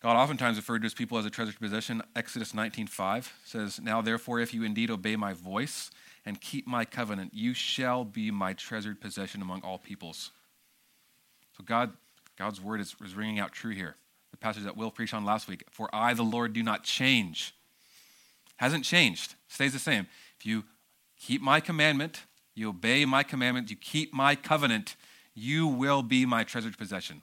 God 0.00 0.16
oftentimes 0.16 0.56
referred 0.56 0.78
to 0.78 0.86
his 0.86 0.94
people 0.94 1.18
as 1.18 1.26
a 1.26 1.30
treasured 1.30 1.60
possession. 1.60 2.00
Exodus 2.14 2.54
19:5 2.54 3.34
says, 3.44 3.78
"Now 3.78 4.00
therefore 4.00 4.40
if 4.40 4.54
you 4.54 4.62
indeed 4.62 4.90
obey 4.90 5.14
my 5.14 5.34
voice 5.34 5.90
and 6.24 6.40
keep 6.40 6.66
my 6.66 6.86
covenant, 6.86 7.34
you 7.34 7.52
shall 7.52 8.02
be 8.02 8.30
my 8.30 8.54
treasured 8.54 8.98
possession 8.98 9.42
among 9.42 9.60
all 9.60 9.78
peoples." 9.78 10.30
So 11.54 11.62
God, 11.64 11.94
God's 12.36 12.58
word 12.58 12.80
is, 12.80 12.96
is 13.04 13.14
ringing 13.14 13.38
out 13.38 13.52
true 13.52 13.74
here. 13.74 13.98
The 14.30 14.38
passage 14.38 14.64
that 14.64 14.74
Will 14.78 14.90
preached 14.90 15.12
on 15.12 15.26
last 15.26 15.48
week. 15.48 15.64
For 15.70 15.94
I, 15.94 16.14
the 16.14 16.24
Lord, 16.24 16.54
do 16.54 16.62
not 16.62 16.82
change. 16.82 17.54
Hasn't 18.56 18.86
changed. 18.86 19.34
Stays 19.48 19.74
the 19.74 19.78
same. 19.78 20.08
If 20.38 20.46
you 20.46 20.64
keep 21.18 21.42
my 21.42 21.60
commandment, 21.60 22.24
you 22.54 22.70
obey 22.70 23.04
my 23.04 23.22
commandment, 23.22 23.68
you 23.68 23.76
keep 23.76 24.14
my 24.14 24.34
covenant, 24.34 24.96
you 25.36 25.68
will 25.68 26.02
be 26.02 26.26
my 26.26 26.42
treasured 26.42 26.76
possession. 26.76 27.22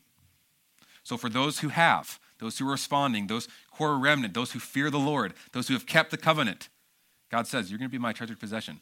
So 1.04 1.18
for 1.18 1.30
those 1.30 1.60
who 1.60 1.70
have, 1.70 2.20
those 2.38 2.58
who 2.58 2.68
are 2.68 2.72
responding, 2.72 3.28
those 3.28 3.50
core 3.72 3.98
remnant, 3.98 4.34
those 4.34 4.52
who 4.54 4.60
fear 4.60 4.90
the 4.90 5.00
Lord, 5.00 5.34
those 5.52 5.68
who 5.68 5.74
have 5.74 5.86
kept 5.86 6.12
the 6.12 6.18
covenant, 6.18 6.70
God 7.30 7.48
says, 7.48 7.70
You're 7.70 7.80
going 7.80 7.90
to 7.90 7.92
be 7.92 7.98
my 7.98 8.14
treasured 8.14 8.40
possession. 8.40 8.80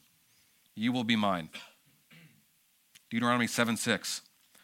You 0.75 0.91
will 0.91 1.05
be 1.05 1.15
mine. 1.15 1.49
Deuteronomy 3.09 3.47
7 3.47 3.77
6. 3.77 4.21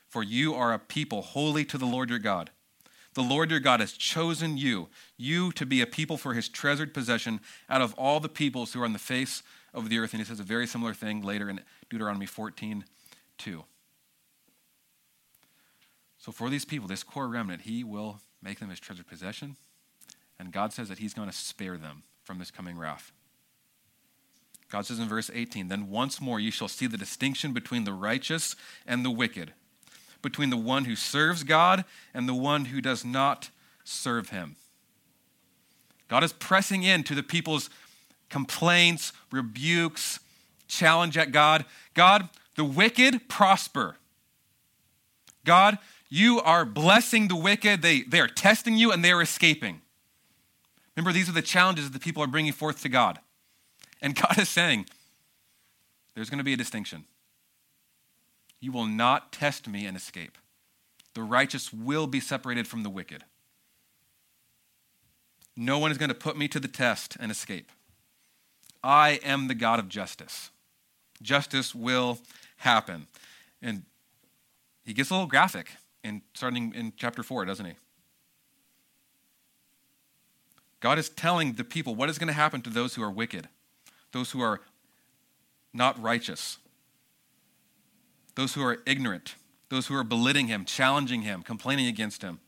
For 0.08 0.24
you 0.24 0.54
are 0.54 0.74
a 0.74 0.80
people 0.80 1.22
holy 1.22 1.66
to 1.66 1.78
the 1.78 1.86
Lord 1.86 2.10
your 2.10 2.20
God. 2.20 2.52
The 3.14 3.22
Lord 3.24 3.50
your 3.50 3.60
God 3.60 3.80
has 3.80 3.94
chosen 3.94 4.58
you, 4.58 4.90
you 5.18 5.52
to 5.54 5.66
be 5.66 5.82
a 5.82 5.88
people 5.88 6.18
for 6.18 6.34
his 6.34 6.48
treasured 6.48 6.94
possession 6.94 7.40
out 7.70 7.82
of 7.82 7.94
all 7.96 8.20
the 8.20 8.30
peoples 8.30 8.74
who 8.74 8.82
are 8.82 8.86
on 8.86 8.94
the 8.94 9.00
face 9.00 9.42
of 9.74 9.90
the 9.90 9.98
earth. 9.98 10.14
And 10.14 10.22
he 10.22 10.26
says 10.26 10.40
a 10.40 10.44
very 10.44 10.68
similar 10.68 10.94
thing 10.94 11.24
later 11.24 11.50
in 11.50 11.62
Deuteronomy 11.90 12.26
14 12.26 12.86
2. 13.40 13.64
So 16.28 16.34
for 16.34 16.50
these 16.50 16.66
people, 16.66 16.90
this 16.90 17.04
core 17.04 17.30
remnant, 17.30 17.62
he 17.62 17.86
will 17.86 18.20
make 18.44 18.60
them 18.60 18.70
his 18.70 18.82
treasured 18.82 19.08
possession. 19.08 19.56
And 20.38 20.52
God 20.52 20.74
says 20.74 20.90
that 20.90 20.98
he's 20.98 21.14
going 21.14 21.30
to 21.30 21.34
spare 21.34 21.78
them 21.78 22.04
from 22.22 22.38
this 22.38 22.52
coming 22.52 22.78
wrath. 22.78 23.14
God 24.70 24.86
says 24.86 25.00
in 25.00 25.08
verse 25.08 25.32
18, 25.34 25.70
Then 25.70 25.90
once 25.90 26.20
more 26.20 26.38
you 26.38 26.52
shall 26.52 26.68
see 26.68 26.86
the 26.86 26.98
distinction 26.98 27.54
between 27.54 27.86
the 27.86 27.94
righteous 27.94 28.58
and 28.86 29.06
the 29.06 29.10
wicked, 29.10 29.54
between 30.22 30.50
the 30.50 30.58
one 30.58 30.84
who 30.84 30.98
serves 30.98 31.46
God 31.46 31.86
and 32.14 32.28
the 32.28 32.34
one 32.34 32.66
who 32.66 32.82
does 32.82 33.06
not 33.06 33.50
serve 33.86 34.28
him. 34.28 34.58
God 36.10 36.26
is 36.26 36.34
pressing 36.34 36.84
into 36.84 37.16
the 37.16 37.24
people's 37.24 37.70
complaints, 38.30 39.14
rebukes, 39.32 40.20
challenge 40.68 41.18
at 41.18 41.32
God. 41.32 41.64
God, 41.94 42.28
the 42.58 42.66
wicked 42.66 43.30
prosper. 43.30 43.96
God, 45.46 45.78
you 46.10 46.40
are 46.42 46.66
blessing 46.66 47.28
the 47.28 47.36
wicked. 47.36 47.82
They, 47.82 48.02
they 48.02 48.20
are 48.20 48.28
testing 48.28 48.76
you 48.76 48.92
and 48.92 49.04
they 49.04 49.12
are 49.12 49.22
escaping. 49.22 49.82
Remember, 50.96 51.12
these 51.12 51.30
are 51.30 51.34
the 51.34 51.42
challenges 51.42 51.86
that 51.86 51.94
the 51.94 52.00
people 52.00 52.24
are 52.24 52.28
bringing 52.28 52.54
forth 52.54 52.82
to 52.84 52.90
God. 52.90 53.20
And 54.02 54.16
God 54.22 54.38
is 54.38 54.50
saying, 54.50 54.86
there's 56.16 56.30
going 56.30 56.40
to 56.40 56.44
be 56.44 56.54
a 56.54 56.58
distinction. 56.58 57.06
You 58.60 58.72
will 58.72 58.86
not 58.88 59.32
test 59.32 59.68
me 59.68 59.86
and 59.86 59.96
escape. 59.96 60.38
The 61.14 61.22
righteous 61.22 61.72
will 61.74 62.08
be 62.08 62.20
separated 62.20 62.68
from 62.68 62.84
the 62.84 62.90
wicked. 62.90 63.24
No 65.56 65.80
one 65.80 65.92
is 65.92 65.98
going 65.98 66.10
to 66.10 66.16
put 66.16 66.38
me 66.38 66.48
to 66.48 66.60
the 66.60 66.68
test 66.68 67.18
and 67.20 67.32
escape. 67.32 67.72
I 68.84 69.20
am 69.24 69.48
the 69.48 69.56
God 69.56 69.80
of 69.80 69.90
justice. 69.90 70.52
Justice 71.22 71.74
will 71.74 72.20
happen. 72.58 73.08
And 73.62 73.84
he 74.86 74.94
gets 74.94 75.10
a 75.10 75.14
little 75.14 75.28
graphic 75.28 75.72
in 76.04 76.22
starting 76.34 76.74
in 76.74 76.94
chapter 76.96 77.24
4, 77.24 77.46
doesn't 77.46 77.66
he? 77.66 77.74
God 80.80 81.00
is 81.00 81.10
telling 81.10 81.54
the 81.54 81.64
people 81.64 81.96
what 81.96 82.10
is 82.10 82.18
going 82.18 82.28
to 82.28 82.34
happen 82.34 82.62
to 82.62 82.70
those 82.70 82.96
who 82.96 83.04
are 83.04 83.12
wicked 83.12 83.48
those 84.14 84.32
who 84.32 84.42
are 84.42 84.62
not 85.74 86.02
righteous, 86.02 86.58
those 88.36 88.54
who 88.54 88.64
are 88.64 88.80
ignorant, 88.86 89.36
those 89.70 89.88
who 89.88 89.96
are 89.96 90.04
belittling 90.04 90.48
him, 90.48 90.66
challenging 90.66 91.22
him, 91.22 91.44
complaining 91.44 91.88
against 91.88 92.22
him. 92.22 92.40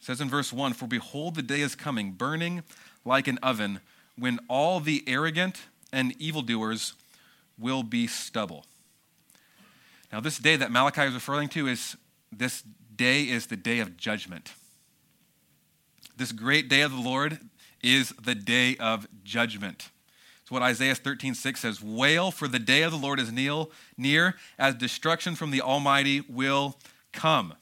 It 0.00 0.04
says 0.04 0.20
in 0.20 0.28
verse 0.28 0.52
1 0.52 0.72
For 0.72 0.86
behold, 0.86 1.34
the 1.34 1.42
day 1.42 1.60
is 1.60 1.74
coming, 1.74 2.12
burning 2.12 2.62
like 3.04 3.28
an 3.28 3.38
oven, 3.38 3.80
when 4.18 4.40
all 4.48 4.80
the 4.80 5.04
arrogant 5.06 5.60
and 5.92 6.14
evildoers 6.20 6.94
will 7.58 7.82
be 7.82 8.06
stubble. 8.06 8.64
Now, 10.12 10.20
this 10.20 10.38
day 10.38 10.56
that 10.56 10.70
Malachi 10.70 11.02
is 11.02 11.14
referring 11.14 11.48
to 11.50 11.66
is 11.66 11.96
this 12.32 12.62
day 12.94 13.24
is 13.24 13.46
the 13.46 13.56
day 13.56 13.80
of 13.80 13.96
judgment. 13.96 14.52
This 16.16 16.32
great 16.32 16.68
day 16.68 16.80
of 16.80 16.92
the 16.92 17.00
Lord 17.00 17.38
is 17.82 18.14
the 18.22 18.34
day 18.34 18.76
of 18.78 19.06
judgment. 19.22 19.90
It's 20.40 20.50
what 20.50 20.62
Isaiah 20.62 20.94
13, 20.94 21.34
6 21.34 21.60
says 21.60 21.82
Wail, 21.82 22.30
for 22.30 22.46
the 22.46 22.58
day 22.58 22.82
of 22.82 22.92
the 22.92 22.98
Lord 22.98 23.18
is 23.18 23.32
near, 23.32 24.34
as 24.58 24.74
destruction 24.76 25.34
from 25.34 25.50
the 25.50 25.60
Almighty 25.60 26.20
will 26.20 26.76
come. 27.12 27.54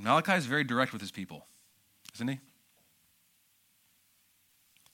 Malachi 0.00 0.32
is 0.32 0.46
very 0.46 0.64
direct 0.64 0.92
with 0.92 1.00
his 1.00 1.10
people, 1.10 1.46
isn't 2.14 2.28
he? 2.28 2.38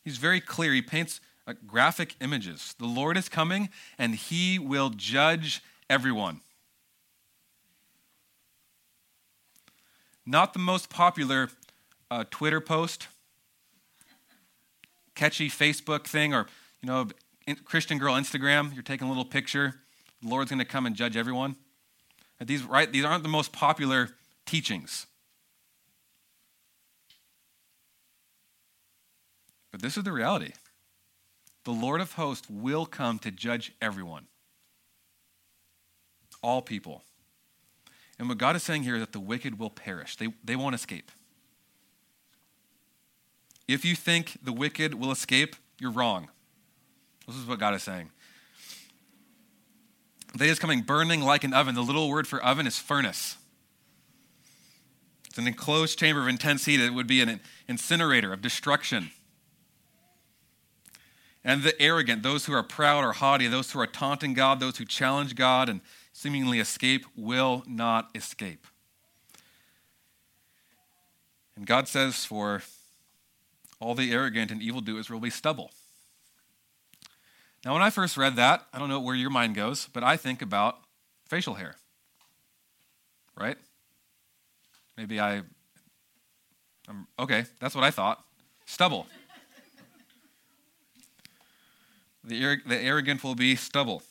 He's 0.04 0.18
very 0.18 0.40
clear. 0.40 0.72
He 0.72 0.82
paints 0.82 1.20
uh, 1.46 1.54
graphic 1.66 2.16
images. 2.20 2.74
The 2.78 2.86
Lord 2.86 3.16
is 3.16 3.28
coming, 3.28 3.68
and 3.98 4.14
he 4.14 4.58
will 4.58 4.90
judge 4.90 5.62
everyone. 5.88 6.40
Not 10.26 10.52
the 10.52 10.58
most 10.58 10.88
popular 10.88 11.50
uh, 12.10 12.24
Twitter 12.30 12.60
post 12.60 13.08
catchy 15.14 15.48
Facebook 15.48 16.06
thing 16.06 16.34
or, 16.34 16.46
you 16.82 16.88
know, 16.88 17.08
Christian 17.64 17.98
girl 17.98 18.14
Instagram, 18.14 18.74
you're 18.74 18.82
taking 18.82 19.06
a 19.06 19.10
little 19.10 19.24
picture, 19.24 19.74
the 20.22 20.28
Lord's 20.28 20.50
going 20.50 20.58
to 20.58 20.64
come 20.64 20.86
and 20.86 20.96
judge 20.96 21.16
everyone. 21.16 21.56
These, 22.40 22.62
right, 22.64 22.90
these 22.90 23.04
aren't 23.04 23.22
the 23.22 23.28
most 23.28 23.52
popular 23.52 24.10
teachings. 24.44 25.06
But 29.70 29.82
this 29.82 29.96
is 29.96 30.04
the 30.04 30.12
reality. 30.12 30.52
The 31.64 31.72
Lord 31.72 32.00
of 32.00 32.12
hosts 32.12 32.48
will 32.50 32.86
come 32.86 33.18
to 33.20 33.30
judge 33.30 33.72
everyone, 33.80 34.26
all 36.42 36.60
people. 36.62 37.02
And 38.18 38.28
what 38.28 38.38
God 38.38 38.54
is 38.54 38.62
saying 38.62 38.82
here 38.82 38.96
is 38.96 39.00
that 39.00 39.12
the 39.12 39.20
wicked 39.20 39.58
will 39.58 39.70
perish, 39.70 40.16
they, 40.16 40.28
they 40.44 40.56
won't 40.56 40.74
escape. 40.74 41.10
If 43.66 43.84
you 43.84 43.96
think 43.96 44.36
the 44.42 44.52
wicked 44.52 44.94
will 44.94 45.10
escape, 45.10 45.56
you're 45.78 45.90
wrong. 45.90 46.28
This 47.26 47.36
is 47.36 47.46
what 47.46 47.58
God 47.58 47.74
is 47.74 47.82
saying. 47.82 48.10
The 50.32 50.38
day 50.38 50.48
is 50.48 50.58
coming 50.58 50.82
burning 50.82 51.22
like 51.22 51.44
an 51.44 51.54
oven. 51.54 51.74
The 51.74 51.82
little 51.82 52.10
word 52.10 52.26
for 52.26 52.42
oven 52.44 52.66
is 52.66 52.78
furnace. 52.78 53.36
It's 55.28 55.38
an 55.38 55.46
enclosed 55.46 55.98
chamber 55.98 56.20
of 56.20 56.28
intense 56.28 56.64
heat. 56.66 56.80
It 56.80 56.92
would 56.92 57.06
be 57.06 57.20
an 57.20 57.40
incinerator 57.68 58.32
of 58.32 58.42
destruction. 58.42 59.10
And 61.44 61.62
the 61.62 61.80
arrogant, 61.80 62.22
those 62.22 62.46
who 62.46 62.54
are 62.54 62.62
proud 62.62 63.04
or 63.04 63.12
haughty, 63.12 63.46
those 63.48 63.72
who 63.72 63.78
are 63.78 63.86
taunting 63.86 64.32
God, 64.32 64.60
those 64.60 64.78
who 64.78 64.86
challenge 64.86 65.34
God 65.34 65.68
and 65.68 65.82
seemingly 66.12 66.58
escape, 66.58 67.04
will 67.14 67.62
not 67.66 68.08
escape. 68.14 68.66
And 71.54 71.66
God 71.66 71.86
says, 71.86 72.24
for 72.24 72.62
all 73.78 73.94
the 73.94 74.10
arrogant 74.12 74.50
and 74.50 74.62
evildoers 74.62 75.10
will 75.10 75.20
be 75.20 75.30
stubble. 75.30 75.70
Now, 77.64 77.74
when 77.74 77.82
I 77.82 77.90
first 77.90 78.16
read 78.16 78.36
that, 78.36 78.66
I 78.72 78.78
don't 78.78 78.88
know 78.88 79.00
where 79.00 79.14
your 79.14 79.30
mind 79.30 79.54
goes, 79.54 79.88
but 79.92 80.02
I 80.02 80.16
think 80.16 80.42
about 80.42 80.78
facial 81.28 81.54
hair. 81.54 81.76
Right? 83.36 83.56
Maybe 84.96 85.20
I. 85.20 85.42
I'm, 86.88 87.06
okay, 87.18 87.44
that's 87.60 87.74
what 87.74 87.82
I 87.82 87.90
thought. 87.90 88.22
Stubble. 88.66 89.06
The, 92.24 92.58
the 92.66 92.78
arrogant 92.78 93.22
will 93.22 93.34
be 93.34 93.54
stubble. 93.56 94.02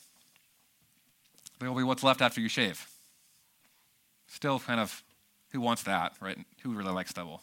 They 1.60 1.68
will 1.68 1.76
be 1.76 1.84
what's 1.84 2.04
left 2.04 2.22
after 2.22 2.40
you 2.42 2.50
shave. 2.50 2.88
Still, 4.28 4.60
kind 4.60 4.80
of, 4.80 5.04
who 5.52 5.62
wants 5.62 5.84
that, 5.84 6.14
right? 6.20 6.38
Who 6.62 6.74
really 6.74 6.92
likes 6.92 7.12
stubble? 7.12 7.42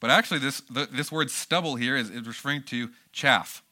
But 0.00 0.10
actually, 0.10 0.40
this, 0.40 0.60
the, 0.62 0.88
this 0.90 1.10
word 1.10 1.30
stubble 1.30 1.76
here 1.76 1.96
is, 1.96 2.10
is 2.10 2.26
referring 2.26 2.62
to 2.64 2.90
chaff, 3.12 3.62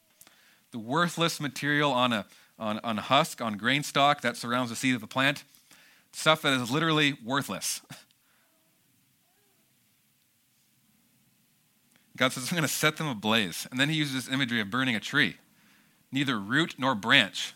the 0.72 0.78
worthless 0.78 1.40
material 1.40 1.92
on 1.92 2.12
a, 2.12 2.26
on, 2.58 2.80
on 2.80 2.96
husk, 2.96 3.40
on 3.40 3.56
grain 3.56 3.82
stalk 3.82 4.22
that 4.22 4.36
surrounds 4.36 4.70
the 4.70 4.76
seed 4.76 4.94
of 4.94 5.00
the 5.00 5.06
plant, 5.06 5.44
stuff 6.12 6.42
that 6.42 6.52
is 6.54 6.70
literally 6.70 7.14
worthless. 7.24 7.80
God 12.16 12.32
says, 12.32 12.50
I'm 12.50 12.56
going 12.56 12.66
to 12.66 12.74
set 12.74 12.96
them 12.96 13.06
ablaze. 13.06 13.66
And 13.70 13.78
then 13.78 13.90
he 13.90 13.94
uses 13.96 14.14
this 14.14 14.32
imagery 14.32 14.60
of 14.60 14.70
burning 14.70 14.96
a 14.96 15.00
tree, 15.00 15.36
neither 16.12 16.38
root 16.38 16.74
nor 16.78 16.94
branch. 16.94 17.54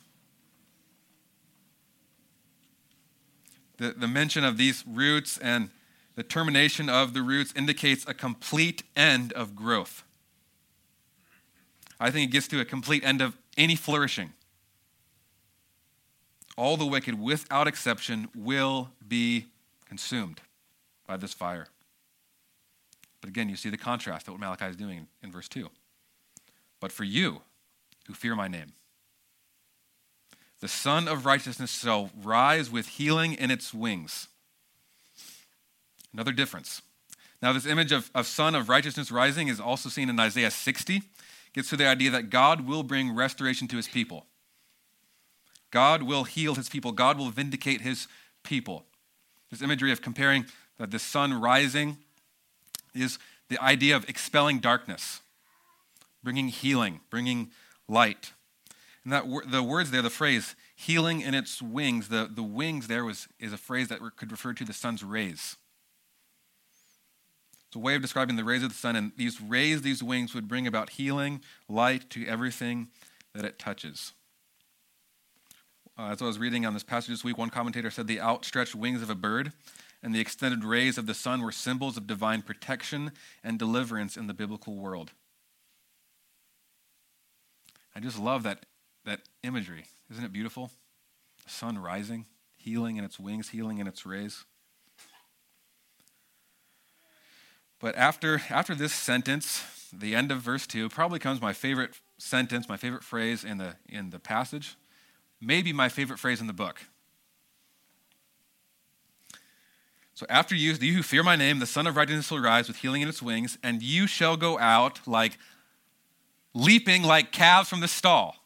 The, 3.78 3.92
the 3.92 4.08
mention 4.08 4.44
of 4.44 4.56
these 4.56 4.84
roots 4.86 5.38
and 5.38 5.70
the 6.16 6.22
termination 6.22 6.88
of 6.88 7.14
the 7.14 7.22
roots 7.22 7.52
indicates 7.56 8.04
a 8.06 8.12
complete 8.12 8.82
end 8.94 9.32
of 9.32 9.56
growth. 9.56 10.04
I 11.98 12.10
think 12.10 12.28
it 12.28 12.32
gets 12.32 12.48
to 12.48 12.60
a 12.60 12.64
complete 12.64 13.04
end 13.04 13.20
of 13.20 13.36
any 13.56 13.76
flourishing. 13.76 14.32
All 16.56 16.76
the 16.76 16.86
wicked, 16.86 17.18
without 17.18 17.66
exception, 17.66 18.28
will 18.34 18.90
be 19.06 19.46
consumed 19.86 20.40
by 21.06 21.16
this 21.16 21.32
fire. 21.32 21.68
But 23.20 23.28
again, 23.28 23.48
you 23.48 23.56
see 23.56 23.70
the 23.70 23.78
contrast 23.78 24.28
of 24.28 24.34
what 24.34 24.40
Malachi 24.40 24.66
is 24.66 24.76
doing 24.76 25.06
in 25.22 25.30
verse 25.30 25.48
2. 25.48 25.68
But 26.80 26.92
for 26.92 27.04
you 27.04 27.42
who 28.10 28.14
fear 28.14 28.34
my 28.34 28.48
name, 28.48 28.72
the 30.60 30.66
Sun 30.66 31.06
of 31.06 31.24
Righteousness 31.24 31.70
shall 31.70 32.10
rise 32.22 32.68
with 32.68 32.88
healing 32.88 33.34
in 33.34 33.52
its 33.52 33.72
wings. 33.72 34.26
Another 36.12 36.32
difference. 36.32 36.82
Now, 37.40 37.52
this 37.52 37.66
image 37.66 37.92
of, 37.92 38.10
of 38.16 38.26
sun 38.26 38.56
of 38.56 38.68
righteousness 38.68 39.12
rising 39.12 39.46
is 39.46 39.60
also 39.60 39.88
seen 39.88 40.10
in 40.10 40.18
Isaiah 40.18 40.50
60. 40.50 41.02
Gets 41.52 41.70
to 41.70 41.76
the 41.76 41.86
idea 41.86 42.10
that 42.10 42.30
God 42.30 42.66
will 42.66 42.82
bring 42.82 43.14
restoration 43.14 43.68
to 43.68 43.76
his 43.76 43.86
people. 43.88 44.26
God 45.70 46.02
will 46.02 46.24
heal 46.24 46.56
his 46.56 46.68
people. 46.68 46.90
God 46.90 47.16
will 47.16 47.30
vindicate 47.30 47.80
his 47.80 48.08
people. 48.42 48.84
This 49.50 49.62
imagery 49.62 49.92
of 49.92 50.02
comparing 50.02 50.46
that 50.78 50.90
the 50.90 50.98
sun 50.98 51.40
rising 51.40 51.96
is 52.92 53.18
the 53.48 53.62
idea 53.62 53.94
of 53.94 54.08
expelling 54.08 54.58
darkness, 54.58 55.20
bringing 56.22 56.48
healing, 56.48 57.00
bringing 57.08 57.50
light. 57.90 58.32
And 59.04 59.12
that 59.12 59.24
the 59.50 59.62
words 59.62 59.90
there, 59.90 60.02
the 60.02 60.10
phrase 60.10 60.54
healing 60.74 61.20
in 61.20 61.34
its 61.34 61.60
wings, 61.62 62.08
the, 62.08 62.30
the 62.32 62.42
wings 62.42 62.86
there 62.86 63.04
was, 63.04 63.28
is 63.38 63.52
a 63.52 63.58
phrase 63.58 63.88
that 63.88 64.00
could 64.16 64.30
refer 64.30 64.52
to 64.54 64.64
the 64.64 64.72
sun's 64.72 65.02
rays. 65.02 65.56
It's 67.66 67.76
a 67.76 67.78
way 67.78 67.94
of 67.94 68.02
describing 68.02 68.36
the 68.36 68.44
rays 68.44 68.62
of 68.62 68.70
the 68.70 68.74
sun, 68.74 68.96
and 68.96 69.12
these 69.16 69.40
rays, 69.40 69.82
these 69.82 70.02
wings, 70.02 70.34
would 70.34 70.48
bring 70.48 70.66
about 70.66 70.90
healing, 70.90 71.40
light 71.68 72.10
to 72.10 72.26
everything 72.26 72.88
that 73.34 73.44
it 73.44 73.58
touches. 73.58 74.12
Uh, 75.96 76.08
as 76.08 76.20
I 76.20 76.24
was 76.24 76.38
reading 76.38 76.66
on 76.66 76.74
this 76.74 76.82
passage 76.82 77.10
this 77.10 77.24
week, 77.24 77.38
one 77.38 77.50
commentator 77.50 77.90
said 77.90 78.06
the 78.06 78.20
outstretched 78.20 78.74
wings 78.74 79.02
of 79.02 79.10
a 79.10 79.14
bird 79.14 79.52
and 80.02 80.14
the 80.14 80.20
extended 80.20 80.64
rays 80.64 80.96
of 80.98 81.06
the 81.06 81.14
sun 81.14 81.42
were 81.42 81.52
symbols 81.52 81.96
of 81.96 82.06
divine 82.06 82.42
protection 82.42 83.12
and 83.44 83.58
deliverance 83.58 84.16
in 84.16 84.26
the 84.26 84.34
biblical 84.34 84.76
world. 84.76 85.12
I 87.94 88.00
just 88.00 88.18
love 88.18 88.42
that, 88.44 88.66
that 89.04 89.20
imagery. 89.42 89.84
Isn't 90.10 90.24
it 90.24 90.32
beautiful? 90.32 90.70
The 91.44 91.50
sun 91.50 91.78
rising, 91.78 92.26
healing 92.56 92.96
in 92.96 93.04
its 93.04 93.18
wings, 93.18 93.50
healing 93.50 93.78
in 93.78 93.86
its 93.86 94.06
rays. 94.06 94.44
But 97.80 97.96
after, 97.96 98.42
after 98.50 98.74
this 98.74 98.92
sentence, 98.92 99.64
the 99.92 100.14
end 100.14 100.30
of 100.30 100.40
verse 100.40 100.66
2, 100.66 100.90
probably 100.90 101.18
comes 101.18 101.40
my 101.40 101.52
favorite 101.52 101.98
sentence, 102.18 102.68
my 102.68 102.76
favorite 102.76 103.02
phrase 103.02 103.42
in 103.42 103.58
the, 103.58 103.76
in 103.88 104.10
the 104.10 104.18
passage, 104.18 104.76
maybe 105.40 105.72
my 105.72 105.88
favorite 105.88 106.18
phrase 106.18 106.40
in 106.40 106.46
the 106.46 106.52
book. 106.52 106.80
So 110.12 110.26
after 110.28 110.54
you, 110.54 110.74
you 110.74 110.92
who 110.92 111.02
fear 111.02 111.22
my 111.22 111.36
name, 111.36 111.60
the 111.60 111.66
Sun 111.66 111.86
of 111.86 111.96
Righteousness 111.96 112.30
will 112.30 112.40
rise 112.40 112.68
with 112.68 112.76
healing 112.76 113.00
in 113.00 113.08
its 113.08 113.22
wings, 113.22 113.56
and 113.62 113.82
you 113.82 114.06
shall 114.06 114.36
go 114.36 114.58
out 114.58 115.00
like 115.08 115.38
leaping 116.54 117.02
like 117.02 117.32
calves 117.32 117.68
from 117.68 117.80
the 117.80 117.88
stall. 117.88 118.36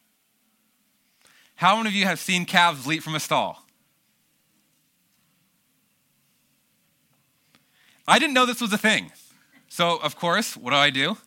How 1.55 1.77
many 1.77 1.89
of 1.89 1.95
you 1.95 2.05
have 2.05 2.19
seen 2.19 2.45
calves 2.45 2.85
leap 2.85 3.01
from 3.01 3.15
a 3.15 3.19
stall? 3.19 3.63
I 8.07 8.19
didn't 8.19 8.33
know 8.33 8.45
this 8.45 8.61
was 8.61 8.71
a 8.71 8.77
thing. 8.77 9.11
So, 9.67 9.97
of 9.97 10.15
course, 10.15 10.55
what 10.55 10.71
do 10.71 10.77
I 10.77 10.89
do? 10.89 11.11
YouTube. 11.11 11.17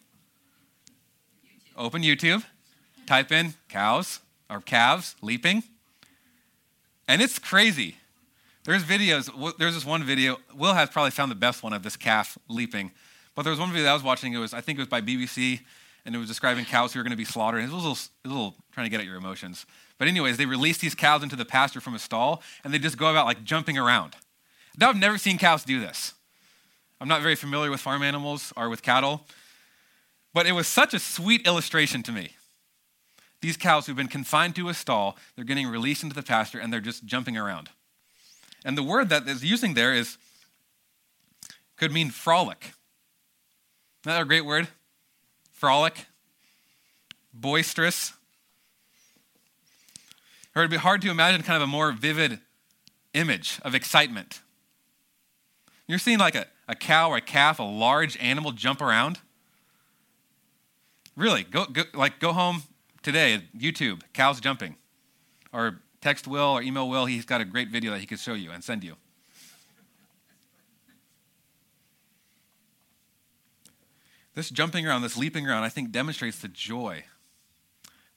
Open 1.76 2.02
YouTube, 2.02 2.44
type 3.06 3.32
in 3.32 3.54
cows 3.68 4.20
or 4.48 4.60
calves 4.60 5.16
leaping, 5.20 5.62
and 7.06 7.20
it's 7.20 7.38
crazy. 7.38 7.96
There's 8.64 8.84
videos, 8.84 9.30
there's 9.58 9.74
this 9.74 9.84
one 9.84 10.04
video, 10.04 10.38
Will 10.54 10.74
has 10.74 10.90
probably 10.90 11.10
found 11.10 11.30
the 11.30 11.36
best 11.36 11.62
one 11.62 11.72
of 11.72 11.82
this 11.82 11.96
calf 11.96 12.36
leaping. 12.48 12.92
But 13.34 13.42
there 13.42 13.50
was 13.50 13.58
one 13.58 13.70
video 13.70 13.84
that 13.84 13.90
I 13.90 13.94
was 13.94 14.02
watching, 14.02 14.34
it 14.34 14.38
was, 14.38 14.52
I 14.52 14.60
think 14.60 14.78
it 14.78 14.82
was 14.82 14.88
by 14.88 15.00
BBC, 15.00 15.60
and 16.08 16.16
it 16.16 16.18
was 16.18 16.26
describing 16.26 16.64
cows 16.64 16.94
who 16.94 17.00
are 17.00 17.02
going 17.02 17.10
to 17.10 17.18
be 17.18 17.24
slaughtered. 17.26 17.60
It 17.60 17.64
was 17.64 17.72
a 17.74 17.76
little, 17.76 17.98
a 18.24 18.28
little 18.28 18.54
trying 18.72 18.86
to 18.86 18.90
get 18.90 18.98
at 18.98 19.04
your 19.04 19.16
emotions. 19.16 19.66
But, 19.98 20.08
anyways, 20.08 20.38
they 20.38 20.46
release 20.46 20.78
these 20.78 20.94
cows 20.94 21.22
into 21.22 21.36
the 21.36 21.44
pasture 21.44 21.82
from 21.82 21.94
a 21.94 21.98
stall, 21.98 22.42
and 22.64 22.72
they 22.72 22.78
just 22.78 22.96
go 22.96 23.10
about 23.10 23.26
like 23.26 23.44
jumping 23.44 23.76
around. 23.76 24.16
Now, 24.78 24.88
I've 24.88 24.96
never 24.96 25.18
seen 25.18 25.36
cows 25.36 25.64
do 25.64 25.80
this. 25.80 26.14
I'm 26.98 27.08
not 27.08 27.20
very 27.20 27.34
familiar 27.34 27.70
with 27.70 27.80
farm 27.80 28.02
animals 28.02 28.54
or 28.56 28.70
with 28.70 28.80
cattle, 28.80 29.26
but 30.32 30.46
it 30.46 30.52
was 30.52 30.66
such 30.66 30.94
a 30.94 30.98
sweet 30.98 31.46
illustration 31.46 32.02
to 32.04 32.12
me. 32.12 32.30
These 33.42 33.58
cows 33.58 33.84
who've 33.84 33.94
been 33.94 34.08
confined 34.08 34.56
to 34.56 34.70
a 34.70 34.74
stall, 34.74 35.14
they're 35.36 35.44
getting 35.44 35.66
released 35.66 36.02
into 36.02 36.14
the 36.14 36.22
pasture, 36.22 36.58
and 36.58 36.72
they're 36.72 36.80
just 36.80 37.04
jumping 37.04 37.36
around. 37.36 37.68
And 38.64 38.78
the 38.78 38.82
word 38.82 39.10
that 39.10 39.28
is 39.28 39.44
using 39.44 39.74
there 39.74 39.92
is 39.92 40.16
could 41.76 41.92
mean 41.92 42.08
frolic. 42.08 42.72
Isn't 44.04 44.16
that 44.16 44.22
a 44.22 44.24
great 44.24 44.46
word? 44.46 44.68
Frolic, 45.58 46.06
boisterous. 47.34 48.12
Or 50.54 50.62
it'd 50.62 50.70
be 50.70 50.76
hard 50.76 51.02
to 51.02 51.10
imagine 51.10 51.42
kind 51.42 51.60
of 51.60 51.68
a 51.68 51.70
more 51.70 51.90
vivid 51.90 52.38
image 53.12 53.58
of 53.62 53.74
excitement. 53.74 54.40
You're 55.88 55.98
seeing 55.98 56.20
like 56.20 56.36
a, 56.36 56.46
a 56.68 56.76
cow 56.76 57.10
or 57.10 57.16
a 57.16 57.20
calf, 57.20 57.58
a 57.58 57.64
large 57.64 58.16
animal 58.18 58.52
jump 58.52 58.80
around. 58.80 59.18
Really, 61.16 61.42
go, 61.42 61.64
go 61.64 61.82
like 61.92 62.20
go 62.20 62.32
home 62.32 62.62
today, 63.02 63.42
YouTube, 63.58 64.02
cows 64.12 64.38
jumping. 64.38 64.76
Or 65.52 65.80
text 66.00 66.28
Will 66.28 66.50
or 66.50 66.62
email 66.62 66.88
Will. 66.88 67.06
He's 67.06 67.24
got 67.24 67.40
a 67.40 67.44
great 67.44 67.70
video 67.70 67.90
that 67.90 67.98
he 67.98 68.06
could 68.06 68.20
show 68.20 68.34
you 68.34 68.52
and 68.52 68.62
send 68.62 68.84
you. 68.84 68.94
This 74.38 74.50
jumping 74.50 74.86
around, 74.86 75.02
this 75.02 75.16
leaping 75.16 75.48
around, 75.48 75.64
I 75.64 75.68
think 75.68 75.90
demonstrates 75.90 76.38
the 76.38 76.46
joy 76.46 77.02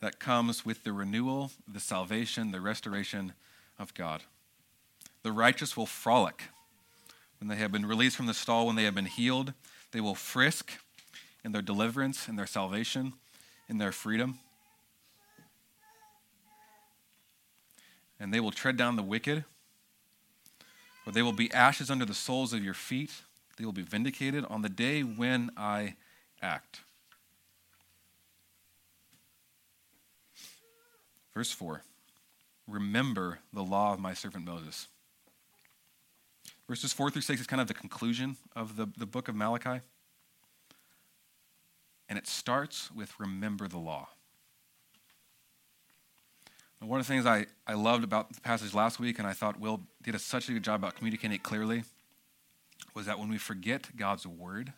that 0.01 0.19
comes 0.19 0.63
with 0.63 0.83
the 0.83 0.93
renewal, 0.93 1.49
the 1.67 1.79
salvation, 1.79 2.51
the 2.51 2.61
restoration 2.61 3.33
of 3.79 3.95
God. 3.95 4.21
The 5.23 5.31
righteous 5.31 5.75
will 5.75 5.87
frolic 5.87 6.43
when 7.39 7.47
they 7.47 7.55
have 7.55 7.71
been 7.71 7.87
released 7.87 8.17
from 8.17 8.27
the 8.27 8.35
stall, 8.35 8.67
when 8.67 8.75
they 8.75 8.83
have 8.83 8.93
been 8.93 9.07
healed. 9.07 9.53
They 9.93 9.99
will 9.99 10.13
frisk 10.13 10.73
in 11.43 11.53
their 11.53 11.63
deliverance, 11.63 12.27
in 12.27 12.35
their 12.35 12.45
salvation, 12.45 13.13
in 13.67 13.79
their 13.79 13.91
freedom. 13.91 14.37
and 18.19 18.31
they 18.31 18.39
will 18.39 18.51
tread 18.51 18.77
down 18.77 18.95
the 18.95 19.01
wicked, 19.01 19.43
or 21.07 21.13
they 21.13 21.23
will 21.23 21.33
be 21.33 21.51
ashes 21.51 21.89
under 21.89 22.05
the 22.05 22.13
soles 22.13 22.53
of 22.53 22.63
your 22.63 22.75
feet. 22.75 23.09
They 23.57 23.65
will 23.65 23.71
be 23.71 23.81
vindicated 23.81 24.45
on 24.51 24.61
the 24.61 24.69
day 24.69 25.01
when 25.01 25.49
I 25.57 25.95
act. 26.41 26.81
Verse 31.33 31.51
4 31.51 31.81
Remember 32.67 33.39
the 33.51 33.63
law 33.63 33.93
of 33.93 33.99
my 33.99 34.13
servant 34.13 34.45
Moses. 34.45 34.87
Verses 36.67 36.93
4 36.93 37.11
through 37.11 37.21
6 37.21 37.41
is 37.41 37.47
kind 37.47 37.61
of 37.61 37.67
the 37.67 37.73
conclusion 37.73 38.37
of 38.55 38.77
the, 38.77 38.87
the 38.97 39.05
book 39.05 39.27
of 39.27 39.35
Malachi. 39.35 39.81
And 42.07 42.17
it 42.17 42.27
starts 42.27 42.91
with 42.91 43.13
remember 43.19 43.67
the 43.67 43.77
law. 43.77 44.09
One 46.79 46.99
of 46.99 47.05
the 47.05 47.13
things 47.13 47.27
I, 47.27 47.45
I 47.67 47.73
loved 47.73 48.03
about 48.03 48.33
the 48.33 48.41
passage 48.41 48.73
last 48.73 48.99
week, 48.99 49.19
and 49.19 49.27
I 49.27 49.33
thought 49.33 49.59
Will 49.59 49.81
did 50.01 50.15
a, 50.15 50.19
such 50.19 50.49
a 50.49 50.53
good 50.53 50.63
job 50.63 50.79
about 50.79 50.95
communicating 50.95 51.35
it 51.35 51.43
clearly, 51.43 51.83
was 52.95 53.05
that 53.05 53.19
when 53.19 53.29
we 53.29 53.37
forget 53.37 53.95
God's 53.95 54.25
word, 54.25 54.73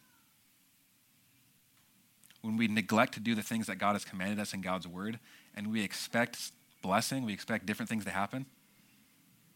when 2.43 2.57
we 2.57 2.67
neglect 2.67 3.15
to 3.15 3.19
do 3.19 3.33
the 3.33 3.41
things 3.41 3.67
that 3.67 3.77
God 3.77 3.93
has 3.93 4.05
commanded 4.05 4.39
us 4.39 4.53
in 4.53 4.61
God's 4.61 4.87
word, 4.87 5.19
and 5.55 5.71
we 5.71 5.83
expect 5.83 6.51
blessing, 6.81 7.25
we 7.25 7.33
expect 7.33 7.65
different 7.65 7.89
things 7.89 8.03
to 8.03 8.11
happen, 8.11 8.45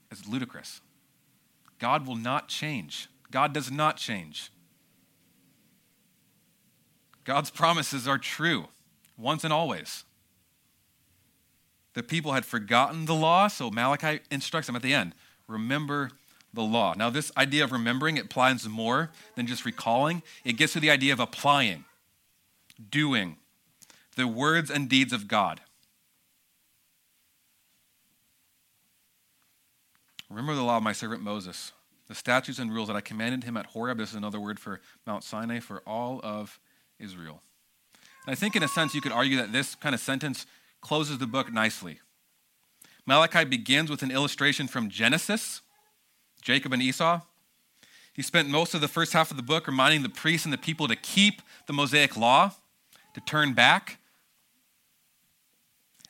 it's 0.09 0.27
ludicrous. 0.27 0.81
God 1.79 2.07
will 2.07 2.15
not 2.15 2.47
change. 2.47 3.09
God 3.29 3.53
does 3.53 3.69
not 3.69 3.97
change. 3.97 4.51
God's 7.25 7.51
promises 7.51 8.07
are 8.07 8.17
true 8.17 8.69
once 9.17 9.43
and 9.43 9.51
always. 9.51 10.05
The 11.93 12.03
people 12.03 12.31
had 12.31 12.45
forgotten 12.45 13.05
the 13.05 13.13
law, 13.13 13.49
so 13.49 13.69
Malachi 13.69 14.21
instructs 14.31 14.67
them 14.67 14.75
at 14.75 14.81
the 14.81 14.93
end 14.93 15.13
remember 15.47 16.11
the 16.53 16.61
law. 16.61 16.93
Now, 16.95 17.09
this 17.09 17.31
idea 17.37 17.63
of 17.63 17.71
remembering, 17.71 18.17
it 18.17 18.25
applies 18.25 18.67
more 18.67 19.11
than 19.35 19.47
just 19.47 19.65
recalling. 19.65 20.23
It 20.43 20.53
gets 20.53 20.73
to 20.73 20.79
the 20.79 20.89
idea 20.89 21.13
of 21.13 21.19
applying, 21.19 21.85
doing 22.89 23.37
the 24.15 24.27
words 24.27 24.69
and 24.69 24.89
deeds 24.89 25.13
of 25.13 25.27
God. 25.27 25.61
Remember 30.29 30.55
the 30.55 30.63
law 30.63 30.77
of 30.77 30.83
my 30.83 30.91
servant 30.91 31.21
Moses, 31.21 31.71
the 32.07 32.15
statutes 32.15 32.59
and 32.59 32.73
rules 32.73 32.87
that 32.87 32.97
I 32.97 33.01
commanded 33.01 33.43
him 33.43 33.55
at 33.55 33.67
Horeb. 33.67 33.97
This 33.97 34.09
is 34.09 34.15
another 34.15 34.39
word 34.39 34.59
for 34.59 34.81
Mount 35.05 35.23
Sinai 35.23 35.59
for 35.59 35.81
all 35.87 36.19
of 36.23 36.59
Israel. 36.99 37.41
And 38.25 38.33
I 38.33 38.35
think, 38.35 38.55
in 38.55 38.63
a 38.63 38.67
sense, 38.67 38.93
you 38.93 39.01
could 39.01 39.13
argue 39.13 39.37
that 39.37 39.53
this 39.53 39.75
kind 39.75 39.95
of 39.95 40.01
sentence 40.01 40.45
closes 40.81 41.17
the 41.17 41.27
book 41.27 41.51
nicely. 41.51 41.99
Malachi 43.05 43.45
begins 43.45 43.89
with 43.89 44.03
an 44.03 44.11
illustration 44.11 44.67
from 44.67 44.89
Genesis, 44.89 45.61
Jacob 46.41 46.73
and 46.73 46.81
Esau. 46.81 47.21
He 48.11 48.21
spent 48.21 48.49
most 48.49 48.73
of 48.73 48.81
the 48.81 48.89
first 48.89 49.13
half 49.13 49.31
of 49.31 49.37
the 49.37 49.43
book 49.43 49.65
reminding 49.65 50.03
the 50.03 50.09
priests 50.09 50.45
and 50.45 50.51
the 50.51 50.57
people 50.57 50.89
to 50.89 50.95
keep 50.95 51.41
the 51.67 51.73
Mosaic 51.73 52.17
law, 52.17 52.51
to 53.17 53.21
turn 53.21 53.53
back. 53.53 53.97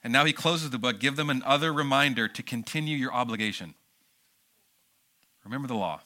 And 0.03 0.11
now 0.11 0.25
he 0.25 0.33
closes 0.33 0.71
the 0.71 0.77
book, 0.77 0.99
give 0.99 1.15
them 1.15 1.29
another 1.29 1.71
reminder 1.71 2.27
to 2.27 2.43
continue 2.43 2.97
your 2.97 3.13
obligation. 3.13 3.75
Remember 5.45 5.69
the 5.69 5.75
law. 5.75 6.01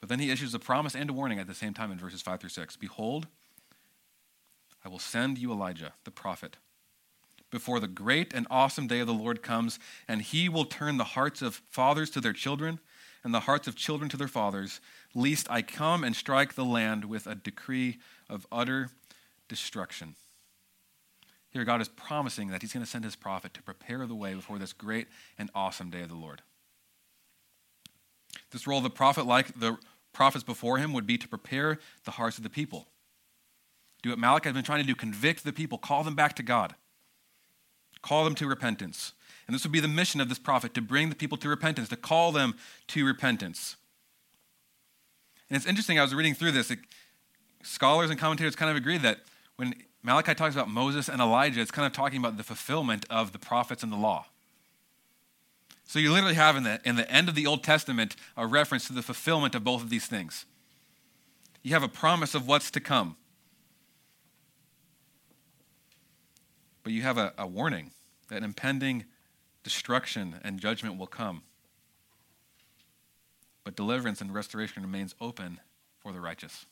But 0.00 0.10
then 0.10 0.18
he 0.18 0.30
issues 0.30 0.52
a 0.52 0.58
promise 0.58 0.94
and 0.94 1.08
a 1.08 1.12
warning 1.14 1.38
at 1.38 1.46
the 1.46 1.54
same 1.54 1.72
time 1.72 1.90
in 1.90 1.98
verses 1.98 2.20
5 2.20 2.40
through 2.40 2.50
6. 2.50 2.76
Behold, 2.76 3.28
I 4.84 4.90
will 4.90 4.98
send 4.98 5.38
you 5.38 5.50
Elijah, 5.50 5.94
the 6.04 6.10
prophet, 6.10 6.58
before 7.50 7.80
the 7.80 7.88
great 7.88 8.34
and 8.34 8.46
awesome 8.50 8.86
day 8.86 9.00
of 9.00 9.06
the 9.06 9.14
Lord 9.14 9.42
comes, 9.42 9.78
and 10.06 10.20
he 10.20 10.50
will 10.50 10.66
turn 10.66 10.98
the 10.98 11.04
hearts 11.04 11.40
of 11.40 11.62
fathers 11.70 12.10
to 12.10 12.20
their 12.20 12.34
children, 12.34 12.78
and 13.24 13.34
the 13.34 13.40
hearts 13.40 13.66
of 13.66 13.74
children 13.74 14.08
to 14.10 14.16
their 14.16 14.28
fathers, 14.28 14.80
lest 15.14 15.50
I 15.50 15.62
come 15.62 16.04
and 16.04 16.14
strike 16.14 16.54
the 16.54 16.64
land 16.64 17.04
with 17.04 17.26
a 17.26 17.34
decree 17.34 17.98
of 18.28 18.46
utter 18.52 18.90
destruction. 19.48 20.14
Here, 21.50 21.64
God 21.64 21.80
is 21.80 21.88
promising 21.88 22.48
that 22.48 22.62
he's 22.62 22.72
going 22.72 22.84
to 22.84 22.90
send 22.90 23.04
his 23.04 23.16
prophet 23.16 23.54
to 23.54 23.62
prepare 23.62 24.06
the 24.06 24.14
way 24.14 24.34
before 24.34 24.58
this 24.58 24.72
great 24.72 25.08
and 25.38 25.50
awesome 25.54 25.90
day 25.90 26.02
of 26.02 26.08
the 26.08 26.14
Lord. 26.14 26.42
This 28.50 28.66
role 28.66 28.78
of 28.78 28.84
the 28.84 28.90
prophet, 28.90 29.26
like 29.26 29.58
the 29.58 29.78
prophets 30.12 30.44
before 30.44 30.78
him, 30.78 30.92
would 30.92 31.06
be 31.06 31.18
to 31.18 31.28
prepare 31.28 31.78
the 32.04 32.12
hearts 32.12 32.36
of 32.36 32.42
the 32.42 32.50
people. 32.50 32.88
Do 34.02 34.10
what 34.10 34.18
Malachi 34.18 34.48
has 34.48 34.54
been 34.54 34.64
trying 34.64 34.80
to 34.80 34.86
do 34.86 34.94
convict 34.94 35.44
the 35.44 35.52
people, 35.52 35.78
call 35.78 36.04
them 36.04 36.14
back 36.14 36.36
to 36.36 36.42
God, 36.42 36.74
call 38.02 38.24
them 38.24 38.34
to 38.36 38.46
repentance. 38.46 39.12
And 39.46 39.54
this 39.54 39.64
would 39.64 39.72
be 39.72 39.80
the 39.80 39.88
mission 39.88 40.20
of 40.20 40.28
this 40.28 40.38
prophet 40.38 40.74
to 40.74 40.82
bring 40.82 41.08
the 41.08 41.16
people 41.16 41.38
to 41.38 41.48
repentance, 41.48 41.88
to 41.88 41.96
call 41.96 42.32
them 42.32 42.54
to 42.88 43.04
repentance. 43.04 43.76
And 45.48 45.56
it's 45.56 45.66
interesting, 45.66 45.98
I 45.98 46.02
was 46.02 46.14
reading 46.14 46.34
through 46.34 46.52
this. 46.52 46.70
It, 46.70 46.80
scholars 47.62 48.10
and 48.10 48.18
commentators 48.18 48.56
kind 48.56 48.70
of 48.70 48.76
agree 48.76 48.98
that 48.98 49.20
when 49.56 49.74
Malachi 50.02 50.34
talks 50.34 50.54
about 50.54 50.68
Moses 50.68 51.08
and 51.08 51.20
Elijah, 51.20 51.60
it's 51.60 51.70
kind 51.70 51.86
of 51.86 51.92
talking 51.92 52.18
about 52.18 52.36
the 52.36 52.42
fulfillment 52.42 53.04
of 53.10 53.32
the 53.32 53.38
prophets 53.38 53.82
and 53.82 53.92
the 53.92 53.96
law. 53.96 54.26
So 55.84 55.98
you 55.98 56.12
literally 56.12 56.34
have 56.34 56.56
in 56.56 56.64
the, 56.64 56.80
in 56.84 56.96
the 56.96 57.10
end 57.10 57.28
of 57.28 57.34
the 57.34 57.46
Old 57.46 57.64
Testament 57.64 58.14
a 58.36 58.46
reference 58.46 58.86
to 58.88 58.92
the 58.92 59.02
fulfillment 59.02 59.54
of 59.54 59.64
both 59.64 59.82
of 59.82 59.90
these 59.90 60.06
things. 60.06 60.44
You 61.62 61.72
have 61.72 61.82
a 61.82 61.88
promise 61.88 62.34
of 62.34 62.46
what's 62.46 62.70
to 62.72 62.80
come. 62.80 63.16
But 66.82 66.92
you 66.92 67.02
have 67.02 67.18
a, 67.18 67.32
a 67.36 67.46
warning 67.46 67.90
that 68.28 68.42
impending 68.42 69.06
destruction 69.64 70.36
and 70.44 70.60
judgment 70.60 70.98
will 70.98 71.06
come. 71.06 71.42
But 73.64 73.74
deliverance 73.76 74.20
and 74.20 74.32
restoration 74.32 74.82
remains 74.82 75.14
open 75.20 75.60
for 75.98 76.12
the 76.12 76.20
righteous. 76.20 76.66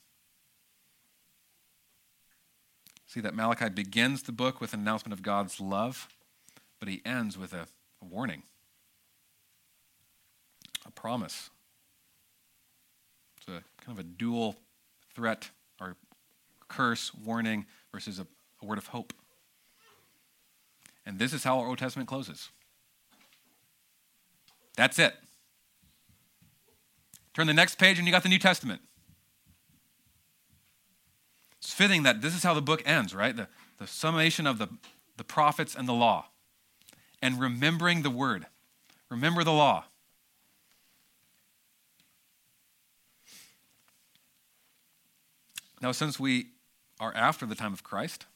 See 3.16 3.22
that 3.22 3.34
Malachi 3.34 3.70
begins 3.70 4.24
the 4.24 4.32
book 4.32 4.60
with 4.60 4.74
an 4.74 4.80
announcement 4.80 5.14
of 5.14 5.22
God's 5.22 5.58
love, 5.58 6.06
but 6.78 6.86
he 6.86 7.00
ends 7.06 7.38
with 7.38 7.54
a, 7.54 7.66
a 8.02 8.04
warning 8.04 8.42
a 10.84 10.90
promise. 10.90 11.48
It's 13.38 13.48
a 13.48 13.64
kind 13.82 13.98
of 13.98 14.00
a 14.00 14.02
dual 14.02 14.56
threat 15.14 15.48
or 15.80 15.96
curse, 16.68 17.14
warning, 17.14 17.64
versus 17.90 18.18
a, 18.18 18.26
a 18.60 18.66
word 18.66 18.76
of 18.76 18.88
hope. 18.88 19.14
And 21.06 21.18
this 21.18 21.32
is 21.32 21.42
how 21.42 21.58
our 21.60 21.68
Old 21.68 21.78
Testament 21.78 22.10
closes. 22.10 22.50
That's 24.76 24.98
it. 24.98 25.14
Turn 27.32 27.46
the 27.46 27.54
next 27.54 27.78
page 27.78 27.96
and 27.96 28.06
you 28.06 28.12
got 28.12 28.24
the 28.24 28.28
New 28.28 28.38
Testament. 28.38 28.82
It's 31.58 31.72
fitting 31.72 32.02
that 32.04 32.20
this 32.22 32.34
is 32.34 32.42
how 32.42 32.54
the 32.54 32.62
book 32.62 32.82
ends, 32.86 33.14
right? 33.14 33.34
The, 33.34 33.48
the 33.78 33.86
summation 33.86 34.46
of 34.46 34.58
the, 34.58 34.68
the 35.16 35.24
prophets 35.24 35.74
and 35.74 35.88
the 35.88 35.92
law. 35.92 36.26
And 37.22 37.40
remembering 37.40 38.02
the 38.02 38.10
word. 38.10 38.46
Remember 39.10 39.42
the 39.42 39.52
law. 39.52 39.84
Now, 45.80 45.92
since 45.92 46.18
we 46.18 46.48
are 47.00 47.14
after 47.14 47.46
the 47.46 47.54
time 47.54 47.72
of 47.72 47.82
Christ, 47.82 48.26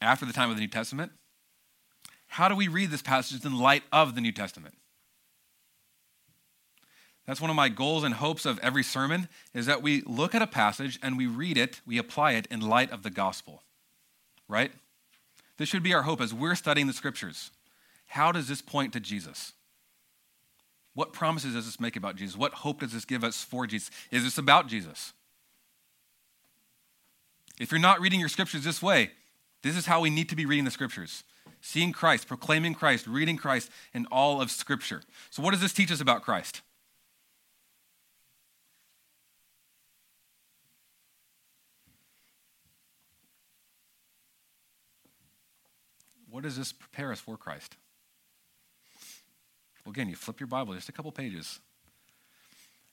after 0.00 0.24
the 0.24 0.32
time 0.32 0.50
of 0.50 0.56
the 0.56 0.60
New 0.60 0.68
Testament, 0.68 1.12
how 2.28 2.48
do 2.48 2.54
we 2.54 2.68
read 2.68 2.90
this 2.90 3.02
passage 3.02 3.44
in 3.44 3.58
light 3.58 3.82
of 3.92 4.14
the 4.14 4.20
New 4.20 4.32
Testament? 4.32 4.74
That's 7.26 7.40
one 7.40 7.50
of 7.50 7.56
my 7.56 7.68
goals 7.68 8.04
and 8.04 8.14
hopes 8.14 8.46
of 8.46 8.58
every 8.60 8.84
sermon 8.84 9.28
is 9.52 9.66
that 9.66 9.82
we 9.82 10.02
look 10.02 10.34
at 10.34 10.42
a 10.42 10.46
passage 10.46 10.98
and 11.02 11.16
we 11.16 11.26
read 11.26 11.58
it, 11.58 11.80
we 11.84 11.98
apply 11.98 12.32
it 12.32 12.46
in 12.50 12.60
light 12.60 12.90
of 12.92 13.02
the 13.02 13.10
gospel. 13.10 13.62
Right? 14.48 14.72
This 15.56 15.68
should 15.68 15.82
be 15.82 15.92
our 15.92 16.02
hope 16.02 16.20
as 16.20 16.32
we're 16.32 16.54
studying 16.54 16.86
the 16.86 16.92
scriptures. 16.92 17.50
How 18.06 18.30
does 18.30 18.46
this 18.46 18.62
point 18.62 18.92
to 18.92 19.00
Jesus? 19.00 19.52
What 20.94 21.12
promises 21.12 21.54
does 21.54 21.66
this 21.66 21.80
make 21.80 21.96
about 21.96 22.16
Jesus? 22.16 22.36
What 22.36 22.54
hope 22.54 22.80
does 22.80 22.92
this 22.92 23.04
give 23.04 23.24
us 23.24 23.42
for 23.42 23.66
Jesus? 23.66 23.90
Is 24.10 24.22
this 24.22 24.38
about 24.38 24.68
Jesus? 24.68 25.12
If 27.58 27.72
you're 27.72 27.80
not 27.80 28.00
reading 28.00 28.20
your 28.20 28.28
scriptures 28.28 28.64
this 28.64 28.82
way, 28.82 29.10
this 29.62 29.76
is 29.76 29.86
how 29.86 30.00
we 30.00 30.10
need 30.10 30.28
to 30.28 30.36
be 30.36 30.46
reading 30.46 30.64
the 30.64 30.70
scriptures 30.70 31.24
seeing 31.60 31.90
Christ, 31.90 32.28
proclaiming 32.28 32.74
Christ, 32.74 33.06
reading 33.06 33.36
Christ 33.36 33.70
in 33.92 34.06
all 34.06 34.40
of 34.40 34.50
scripture. 34.50 35.02
So, 35.30 35.42
what 35.42 35.50
does 35.50 35.60
this 35.60 35.72
teach 35.72 35.90
us 35.90 36.00
about 36.00 36.22
Christ? 36.22 36.62
What 46.36 46.42
does 46.42 46.58
this 46.58 46.70
prepare 46.70 47.12
us 47.12 47.20
for 47.20 47.38
Christ? 47.38 47.78
Well, 49.82 49.92
again, 49.92 50.10
you 50.10 50.16
flip 50.16 50.38
your 50.38 50.46
Bible 50.46 50.74
just 50.74 50.90
a 50.90 50.92
couple 50.92 51.10
pages, 51.10 51.60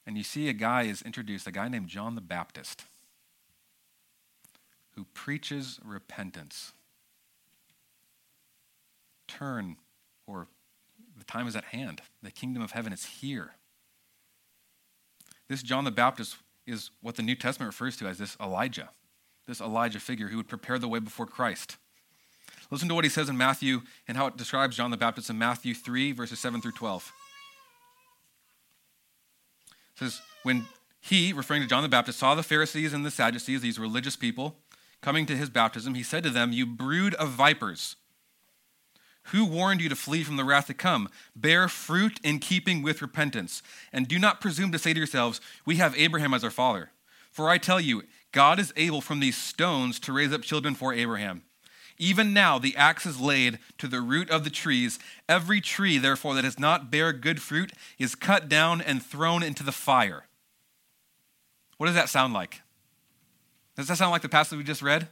and 0.07 0.17
you 0.17 0.23
see 0.23 0.47
a 0.47 0.53
guy 0.53 0.83
is 0.83 1.01
introduced, 1.01 1.45
a 1.45 1.51
guy 1.51 1.67
named 1.67 1.89
John 1.89 2.15
the 2.15 2.21
Baptist 2.21 2.85
who 4.95 5.03
preaches 5.13 5.77
repentance. 5.83 6.71
Turn, 9.27 9.75
or 10.25 10.47
the 11.17 11.25
time 11.25 11.45
is 11.45 11.57
at 11.57 11.65
hand. 11.65 11.99
The 12.21 12.31
kingdom 12.31 12.63
of 12.63 12.71
heaven 12.71 12.93
is 12.93 13.03
here. 13.03 13.55
This 15.49 15.63
John 15.63 15.83
the 15.83 15.91
Baptist 15.91 16.37
is 16.65 16.91
what 17.01 17.17
the 17.17 17.23
New 17.23 17.35
Testament 17.35 17.67
refers 17.67 17.97
to 17.97 18.07
as 18.07 18.19
this 18.19 18.37
Elijah, 18.39 18.91
this 19.47 19.59
Elijah 19.59 19.99
figure 19.99 20.29
who 20.29 20.37
would 20.37 20.47
prepare 20.47 20.79
the 20.79 20.87
way 20.87 20.99
before 20.99 21.25
Christ. 21.27 21.75
Listen 22.73 22.89
to 22.89 22.95
what 22.95 23.03
he 23.03 23.09
says 23.09 23.29
in 23.29 23.37
Matthew 23.37 23.83
and 24.07 24.17
how 24.17 24.25
it 24.25 24.35
describes 24.35 24.75
John 24.75 24.89
the 24.89 24.97
Baptist 24.97 25.29
in 25.29 25.37
Matthew 25.37 25.75
3, 25.75 26.11
verses 26.11 26.39
7 26.39 26.59
through 26.59 26.71
12. 26.71 27.13
It 29.67 29.99
says, 29.99 30.21
When 30.41 30.65
he, 30.99 31.33
referring 31.33 31.61
to 31.61 31.67
John 31.67 31.83
the 31.83 31.89
Baptist, 31.89 32.17
saw 32.17 32.33
the 32.33 32.41
Pharisees 32.41 32.91
and 32.91 33.05
the 33.05 33.11
Sadducees, 33.11 33.61
these 33.61 33.77
religious 33.77 34.15
people, 34.15 34.55
coming 35.01 35.27
to 35.27 35.37
his 35.37 35.51
baptism, 35.51 35.93
he 35.93 36.01
said 36.01 36.23
to 36.23 36.31
them, 36.31 36.51
You 36.51 36.65
brood 36.65 37.13
of 37.13 37.29
vipers, 37.29 37.95
who 39.25 39.45
warned 39.45 39.79
you 39.79 39.89
to 39.89 39.95
flee 39.95 40.23
from 40.23 40.37
the 40.37 40.43
wrath 40.43 40.65
to 40.65 40.73
come? 40.73 41.09
Bear 41.35 41.67
fruit 41.67 42.19
in 42.23 42.39
keeping 42.39 42.81
with 42.81 43.03
repentance, 43.03 43.61
and 43.91 44.07
do 44.07 44.17
not 44.17 44.41
presume 44.41 44.71
to 44.71 44.79
say 44.79 44.93
to 44.93 44.99
yourselves, 44.99 45.39
We 45.63 45.75
have 45.75 45.95
Abraham 45.95 46.33
as 46.33 46.43
our 46.43 46.49
father. 46.49 46.89
For 47.29 47.49
I 47.49 47.59
tell 47.59 47.79
you, 47.79 48.01
God 48.31 48.57
is 48.57 48.73
able 48.75 49.01
from 49.01 49.19
these 49.19 49.37
stones 49.37 49.99
to 49.99 50.11
raise 50.11 50.33
up 50.33 50.41
children 50.41 50.73
for 50.73 50.91
Abraham. 50.91 51.43
Even 51.97 52.33
now 52.33 52.59
the 52.59 52.75
axe 52.75 53.05
is 53.05 53.19
laid 53.19 53.59
to 53.77 53.87
the 53.87 54.01
root 54.01 54.29
of 54.29 54.43
the 54.43 54.49
trees. 54.49 54.99
Every 55.29 55.61
tree, 55.61 55.97
therefore, 55.97 56.33
that 56.35 56.41
does 56.41 56.59
not 56.59 56.91
bear 56.91 57.13
good 57.13 57.41
fruit 57.41 57.71
is 57.99 58.15
cut 58.15 58.49
down 58.49 58.81
and 58.81 59.03
thrown 59.03 59.43
into 59.43 59.63
the 59.63 59.71
fire. 59.71 60.25
What 61.77 61.87
does 61.87 61.95
that 61.95 62.09
sound 62.09 62.33
like? 62.33 62.61
Does 63.75 63.87
that 63.87 63.97
sound 63.97 64.11
like 64.11 64.21
the 64.21 64.29
passage 64.29 64.57
we 64.57 64.63
just 64.63 64.81
read? 64.81 65.07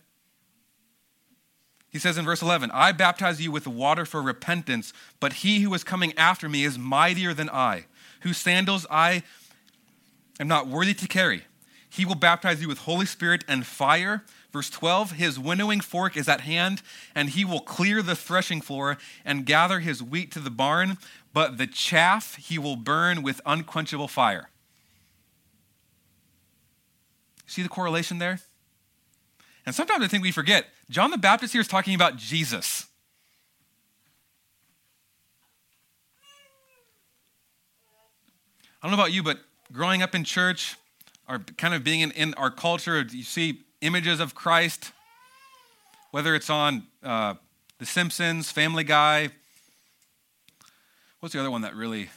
He 1.89 1.99
says 1.99 2.17
in 2.17 2.23
verse 2.23 2.41
11, 2.41 2.71
I 2.73 2.93
baptize 2.93 3.41
you 3.41 3.51
with 3.51 3.67
water 3.67 4.05
for 4.05 4.21
repentance, 4.21 4.93
but 5.19 5.33
he 5.33 5.59
who 5.59 5.73
is 5.73 5.83
coming 5.83 6.13
after 6.17 6.47
me 6.47 6.63
is 6.63 6.79
mightier 6.79 7.33
than 7.33 7.49
I, 7.49 7.85
whose 8.21 8.37
sandals 8.37 8.87
I 8.89 9.23
am 10.39 10.47
not 10.47 10.67
worthy 10.67 10.93
to 10.93 11.07
carry. 11.07 11.43
He 11.89 12.05
will 12.05 12.15
baptize 12.15 12.61
you 12.61 12.69
with 12.69 12.79
Holy 12.79 13.05
Spirit 13.05 13.43
and 13.49 13.65
fire. 13.65 14.23
Verse 14.51 14.69
12, 14.69 15.13
his 15.13 15.39
winnowing 15.39 15.79
fork 15.79 16.17
is 16.17 16.27
at 16.27 16.41
hand, 16.41 16.81
and 17.15 17.29
he 17.29 17.45
will 17.45 17.61
clear 17.61 18.01
the 18.01 18.15
threshing 18.15 18.59
floor 18.59 18.97
and 19.23 19.45
gather 19.45 19.79
his 19.79 20.03
wheat 20.03 20.31
to 20.31 20.39
the 20.39 20.49
barn, 20.49 20.97
but 21.33 21.57
the 21.57 21.67
chaff 21.67 22.35
he 22.35 22.59
will 22.59 22.75
burn 22.75 23.23
with 23.23 23.39
unquenchable 23.45 24.09
fire. 24.09 24.49
See 27.47 27.63
the 27.63 27.69
correlation 27.69 28.17
there? 28.17 28.39
And 29.65 29.73
sometimes 29.73 30.03
I 30.03 30.07
think 30.07 30.23
we 30.23 30.31
forget 30.31 30.65
John 30.89 31.11
the 31.11 31.17
Baptist 31.17 31.53
here 31.53 31.61
is 31.61 31.67
talking 31.67 31.95
about 31.95 32.17
Jesus. 32.17 32.87
I 38.81 38.87
don't 38.87 38.97
know 38.97 39.01
about 39.01 39.13
you, 39.13 39.21
but 39.21 39.39
growing 39.71 40.01
up 40.01 40.15
in 40.15 40.23
church, 40.23 40.75
or 41.29 41.39
kind 41.57 41.73
of 41.73 41.83
being 41.83 42.01
in, 42.01 42.11
in 42.11 42.33
our 42.33 42.49
culture, 42.49 43.05
you 43.09 43.23
see 43.23 43.61
images 43.81 44.19
of 44.19 44.35
Christ, 44.35 44.91
whether 46.11 46.35
it's 46.35 46.49
on 46.49 46.83
uh, 47.03 47.35
The 47.79 47.85
Simpsons, 47.85 48.51
Family 48.51 48.83
Guy. 48.83 49.29
What's 51.19 51.33
the 51.33 51.39
other 51.39 51.51
one 51.51 51.61
that 51.61 51.75
really, 51.75 52.09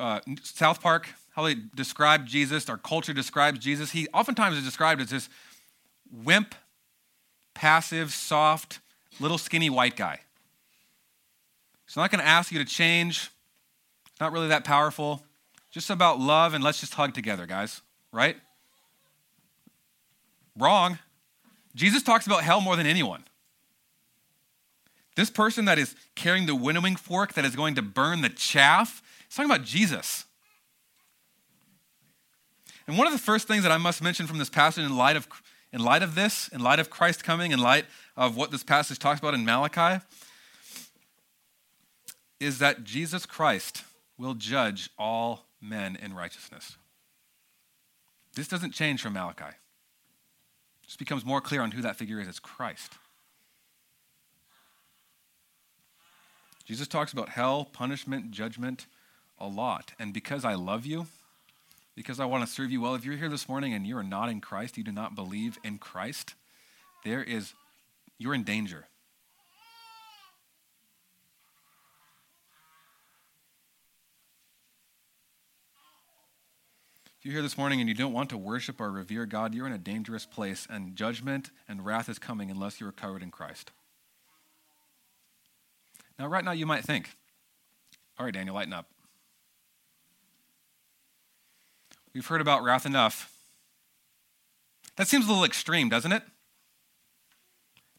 uh, 0.00 0.20
South 0.42 0.82
Park? 0.82 1.08
how 1.38 1.44
they 1.44 1.54
describe 1.54 2.26
Jesus, 2.26 2.68
our 2.68 2.76
culture 2.76 3.12
describes 3.12 3.60
Jesus, 3.60 3.92
he 3.92 4.08
oftentimes 4.08 4.56
is 4.56 4.64
described 4.64 5.00
as 5.00 5.10
this 5.10 5.28
wimp, 6.12 6.52
passive, 7.54 8.10
soft, 8.10 8.80
little 9.20 9.38
skinny 9.38 9.70
white 9.70 9.94
guy. 9.94 10.18
He's 11.86 11.96
not 11.96 12.10
going 12.10 12.18
to 12.20 12.26
ask 12.26 12.50
you 12.50 12.58
to 12.58 12.64
change. 12.64 13.30
It's 14.10 14.20
Not 14.20 14.32
really 14.32 14.48
that 14.48 14.64
powerful. 14.64 15.22
Just 15.70 15.90
about 15.90 16.18
love 16.18 16.54
and 16.54 16.64
let's 16.64 16.80
just 16.80 16.94
hug 16.94 17.14
together, 17.14 17.46
guys, 17.46 17.82
right? 18.10 18.36
Wrong. 20.58 20.98
Jesus 21.74 22.02
talks 22.02 22.26
about 22.26 22.42
hell 22.42 22.60
more 22.60 22.76
than 22.76 22.86
anyone. 22.86 23.24
This 25.16 25.30
person 25.30 25.64
that 25.64 25.78
is 25.78 25.94
carrying 26.14 26.46
the 26.46 26.54
winnowing 26.54 26.96
fork 26.96 27.34
that 27.34 27.44
is 27.44 27.56
going 27.56 27.74
to 27.76 27.82
burn 27.82 28.22
the 28.22 28.28
chaff, 28.28 29.02
he's 29.26 29.36
talking 29.36 29.50
about 29.50 29.64
Jesus. 29.64 30.24
And 32.86 32.96
one 32.96 33.06
of 33.06 33.12
the 33.12 33.18
first 33.18 33.46
things 33.46 33.62
that 33.64 33.72
I 33.72 33.76
must 33.76 34.02
mention 34.02 34.26
from 34.26 34.38
this 34.38 34.48
passage 34.48 34.84
in 34.84 34.96
light 34.96 35.16
of, 35.16 35.28
in 35.72 35.80
light 35.80 36.02
of 36.02 36.14
this, 36.14 36.48
in 36.48 36.60
light 36.60 36.78
of 36.78 36.88
Christ 36.88 37.22
coming, 37.22 37.52
in 37.52 37.58
light 37.58 37.84
of 38.16 38.36
what 38.36 38.50
this 38.50 38.62
passage 38.62 38.98
talks 38.98 39.20
about 39.20 39.34
in 39.34 39.44
Malachi, 39.44 40.04
is 42.40 42.58
that 42.60 42.84
Jesus 42.84 43.26
Christ 43.26 43.82
will 44.16 44.34
judge 44.34 44.88
all 44.98 45.46
men 45.60 45.96
in 46.00 46.14
righteousness. 46.14 46.76
This 48.34 48.48
doesn't 48.48 48.72
change 48.72 49.02
from 49.02 49.14
Malachi. 49.14 49.56
It 50.88 50.92
just 50.92 50.98
becomes 50.98 51.22
more 51.22 51.42
clear 51.42 51.60
on 51.60 51.72
who 51.72 51.82
that 51.82 51.96
figure 51.96 52.18
is. 52.18 52.26
It's 52.26 52.38
Christ. 52.38 52.94
Jesus 56.64 56.88
talks 56.88 57.12
about 57.12 57.28
hell, 57.28 57.66
punishment, 57.66 58.30
judgment 58.30 58.86
a 59.38 59.46
lot. 59.46 59.92
And 59.98 60.14
because 60.14 60.46
I 60.46 60.54
love 60.54 60.86
you, 60.86 61.06
because 61.94 62.18
I 62.18 62.24
want 62.24 62.46
to 62.46 62.50
serve 62.50 62.70
you 62.70 62.80
well, 62.80 62.94
if 62.94 63.04
you're 63.04 63.18
here 63.18 63.28
this 63.28 63.50
morning 63.50 63.74
and 63.74 63.86
you 63.86 63.98
are 63.98 64.02
not 64.02 64.30
in 64.30 64.40
Christ, 64.40 64.78
you 64.78 64.82
do 64.82 64.90
not 64.90 65.14
believe 65.14 65.58
in 65.62 65.76
Christ, 65.76 66.34
there 67.04 67.22
is, 67.22 67.52
you're 68.16 68.34
in 68.34 68.44
danger. 68.44 68.86
If 77.18 77.24
you're 77.24 77.32
here 77.32 77.42
this 77.42 77.58
morning 77.58 77.80
and 77.80 77.88
you 77.88 77.96
don't 77.96 78.12
want 78.12 78.30
to 78.30 78.38
worship 78.38 78.80
or 78.80 78.92
revere 78.92 79.26
God, 79.26 79.52
you're 79.52 79.66
in 79.66 79.72
a 79.72 79.78
dangerous 79.78 80.24
place, 80.24 80.68
and 80.70 80.94
judgment 80.94 81.50
and 81.66 81.84
wrath 81.84 82.08
is 82.08 82.16
coming 82.16 82.48
unless 82.48 82.80
you're 82.80 82.92
covered 82.92 83.24
in 83.24 83.32
Christ. 83.32 83.72
Now, 86.16 86.28
right 86.28 86.44
now, 86.44 86.52
you 86.52 86.64
might 86.64 86.84
think, 86.84 87.16
all 88.18 88.24
right, 88.24 88.32
Daniel, 88.32 88.54
lighten 88.54 88.72
up. 88.72 88.86
We've 92.14 92.26
heard 92.26 92.40
about 92.40 92.62
wrath 92.62 92.86
enough. 92.86 93.32
That 94.94 95.08
seems 95.08 95.24
a 95.26 95.28
little 95.28 95.44
extreme, 95.44 95.88
doesn't 95.88 96.12
it? 96.12 96.22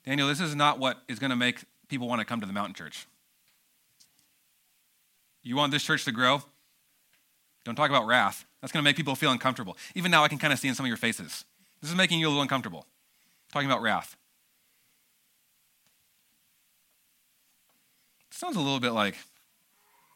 Daniel, 0.06 0.30
this 0.30 0.40
is 0.40 0.56
not 0.56 0.80
what 0.80 0.98
is 1.10 1.20
going 1.20 1.30
to 1.30 1.36
make 1.36 1.60
people 1.90 2.08
want 2.08 2.20
to 2.20 2.26
come 2.26 2.40
to 2.40 2.48
the 2.48 2.54
mountain 2.54 2.74
church. 2.74 3.06
You 5.44 5.58
want 5.58 5.74
this 5.74 5.84
church 5.84 6.06
to 6.06 6.14
grow? 6.14 6.42
Don't 7.66 7.76
talk 7.76 7.90
about 7.90 8.08
wrath. 8.08 8.46
That's 8.62 8.74
going 8.74 8.84
to 8.84 8.88
make 8.88 8.98
people 8.98 9.16
feel 9.16 9.32
uncomfortable. 9.32 9.78
Even 9.96 10.12
now, 10.12 10.24
I 10.24 10.28
can 10.28 10.38
kind 10.38 10.52
of 10.52 10.60
see 10.60 10.68
in 10.68 10.76
some 10.76 10.86
of 10.86 10.88
your 10.88 10.98
faces. 10.98 11.46
This 11.82 11.90
is 11.90 11.96
making 11.96 12.20
you 12.20 12.28
a 12.28 12.30
little 12.30 12.42
uncomfortable. 12.42 12.86
Talking 13.54 13.70
about 13.70 13.82
wrath. 13.82 14.18
Sounds 18.32 18.56
a 18.56 18.60
little 18.60 18.80
bit 18.80 18.92
like 18.92 19.16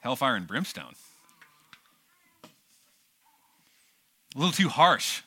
hellfire 0.01 0.35
and 0.35 0.47
brimstone. 0.47 0.93
A 4.35 4.39
little 4.39 4.53
too 4.53 4.69
harsh. 4.69 5.21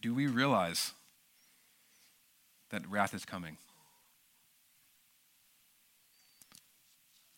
Do 0.00 0.14
we 0.14 0.26
realize 0.26 0.92
that 2.70 2.88
wrath 2.88 3.14
is 3.14 3.24
coming? 3.24 3.58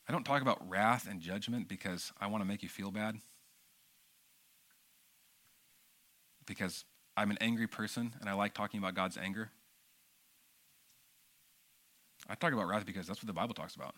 I 0.09 0.13
don't 0.13 0.25
talk 0.25 0.41
about 0.41 0.67
wrath 0.69 1.07
and 1.09 1.21
judgment 1.21 1.69
because 1.69 2.13
I 2.19 2.29
want 2.29 2.43
to 2.43 2.49
make 2.49 2.63
you 2.63 2.69
feel 2.69 2.91
bad. 2.91 3.17
Because 6.47 6.87
I'm 7.15 7.31
an 7.31 7.37
angry 7.43 7.67
person 7.67 8.15
and 8.21 8.29
I 8.29 8.33
like 8.33 8.55
talking 8.55 8.79
about 8.79 8.95
God's 8.95 9.19
anger. 9.19 9.51
I 12.27 12.35
talk 12.37 12.55
about 12.55 12.69
wrath 12.69 12.87
because 12.87 13.07
that's 13.07 13.23
what 13.23 13.27
the 13.27 13.35
Bible 13.35 13.55
talks 13.55 13.75
about. 13.75 13.95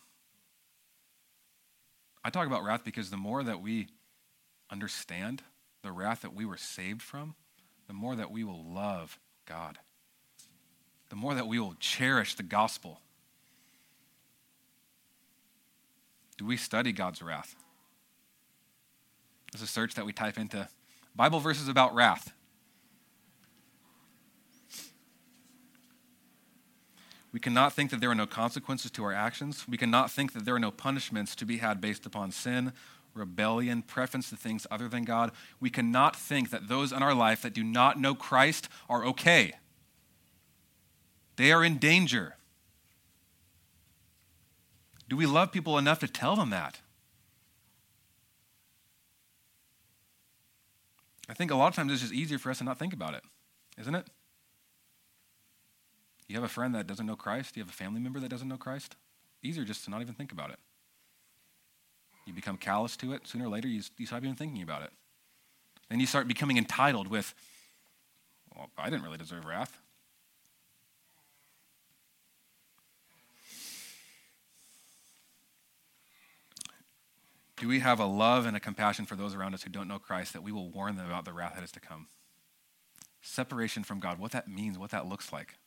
I 2.25 2.31
talk 2.31 2.47
about 2.47 2.65
wrath 2.65 2.85
because 2.85 3.11
the 3.11 3.17
more 3.17 3.45
that 3.45 3.63
we 3.63 3.89
understand 4.69 5.43
the 5.83 5.93
wrath 5.93 6.23
that 6.23 6.35
we 6.35 6.45
were 6.45 6.57
saved 6.57 7.03
from, 7.03 7.35
the 7.87 7.95
more 7.95 8.17
that 8.17 8.31
we 8.33 8.43
will 8.43 8.65
love 8.65 9.19
God, 9.47 9.79
the 11.09 11.17
more 11.17 11.35
that 11.35 11.47
we 11.47 11.61
will 11.61 11.75
cherish 11.79 12.35
the 12.35 12.43
gospel 12.43 13.01
Do 16.41 16.47
we 16.47 16.57
study 16.57 16.91
God's 16.93 17.21
wrath? 17.21 17.55
There's 19.53 19.61
a 19.61 19.67
search 19.67 19.93
that 19.93 20.07
we 20.07 20.15
type 20.15 20.39
into 20.39 20.71
Bible 21.15 21.39
verses 21.39 21.69
about 21.69 21.95
wrath. 21.95 22.33
We 27.31 27.41
cannot 27.41 27.75
think 27.75 27.91
that 27.91 28.01
there 28.01 28.11
are 28.11 28.15
no 28.15 28.27
consequences 28.27 28.91
to 28.93 29.05
our 29.05 29.13
actions. 29.13 29.69
We 29.69 29.77
cannot 29.77 30.11
think 30.11 30.33
that 30.33 30.47
there 30.47 30.55
are 30.55 30.59
no 30.59 30.71
punishments 30.71 31.37
to 31.37 31.45
be 31.45 31.59
had 31.59 31.79
based 31.79 32.07
upon 32.07 32.31
sin, 32.31 32.73
rebellion, 33.13 33.83
preference 33.83 34.31
to 34.31 34.37
things 34.37 34.67
other 34.71 34.89
than 34.89 35.05
God. 35.05 35.33
We 35.61 35.69
cannot 35.69 36.17
think 36.17 36.49
that 36.49 36.69
those 36.69 36.91
in 36.91 37.03
our 37.03 37.15
life 37.15 37.43
that 37.43 37.53
do 37.53 37.63
not 37.63 38.01
know 38.01 38.15
Christ 38.15 38.67
are 38.89 39.05
okay. 39.05 39.53
They 41.37 41.53
are 41.53 41.63
in 41.63 41.77
danger. 41.77 42.37
Do 45.11 45.17
we 45.17 45.27
love 45.27 45.51
people 45.51 45.77
enough 45.77 45.99
to 45.99 46.09
tell 46.09 46.37
them 46.37 46.51
that? 46.51 46.79
I 51.29 51.35
think 51.35 51.51
a 51.51 51.57
lot 51.57 51.67
of 51.67 51.75
times 51.75 51.93
it's 51.93 52.01
just 52.01 52.15
easier 52.15 52.39
for 52.39 52.49
us 52.49 52.59
to 52.59 52.65
not 52.65 52.79
think 52.79 52.93
about 52.93 53.15
it, 53.15 53.25
isn't 53.77 53.95
it? 53.95 54.07
You 56.29 56.37
have 56.37 56.45
a 56.45 56.49
friend 56.49 56.77
that 56.77 56.87
doesn't 56.87 57.07
know 57.07 57.17
Christ, 57.17 57.57
you 57.57 57.63
have 57.63 57.71
a 57.71 57.73
family 57.73 58.01
member 58.01 58.21
that 58.21 58.29
doesn't 58.29 58.47
know 58.47 58.57
Christ. 58.57 58.95
Easier 59.43 59.65
just 59.65 59.85
to 59.85 59.91
not 59.91 60.01
even 60.01 60.15
think 60.15 60.31
about 60.31 60.51
it. 60.51 60.61
You 62.25 62.33
become 62.33 62.57
callous 62.57 62.97
to 62.99 63.13
it. 63.13 63.27
Sooner 63.27 63.47
or 63.47 63.49
later, 63.49 63.67
you, 63.67 63.83
you 63.99 64.07
stop 64.07 64.23
even 64.23 64.37
thinking 64.37 64.63
about 64.63 64.83
it. 64.83 64.91
Then 65.89 65.99
you 65.99 66.07
start 66.07 66.29
becoming 66.29 66.57
entitled 66.57 67.09
with, 67.09 67.35
well, 68.55 68.71
I 68.79 68.91
didn't 68.91 69.03
really 69.03 69.19
deserve 69.19 69.45
wrath. 69.45 69.81
Do 77.61 77.69
we 77.69 77.81
have 77.81 78.01
a 78.01 78.07
love 78.07 78.47
and 78.47 78.57
a 78.57 78.61
compassion 78.61 79.05
for 79.05 79.17
those 79.17 79.35
around 79.35 79.53
us 79.53 79.63
who 79.63 79.69
don't 79.69 79.87
know 79.87 79.99
Christ 79.99 80.33
that 80.33 80.43
we 80.43 80.51
will 80.51 80.71
warn 80.71 80.97
them 80.97 81.05
about 81.05 81.27
the 81.27 81.35
wrath 81.35 81.53
that 81.57 81.63
is 81.63 81.71
to 81.73 81.81
come? 81.81 82.07
Separation 83.21 83.85
from 83.85 84.01
God, 84.01 84.19
what 84.19 84.33
that 84.33 84.49
means, 84.49 84.79
what 84.79 84.93
that 84.93 85.07
looks 85.07 85.31
like. 85.31 85.59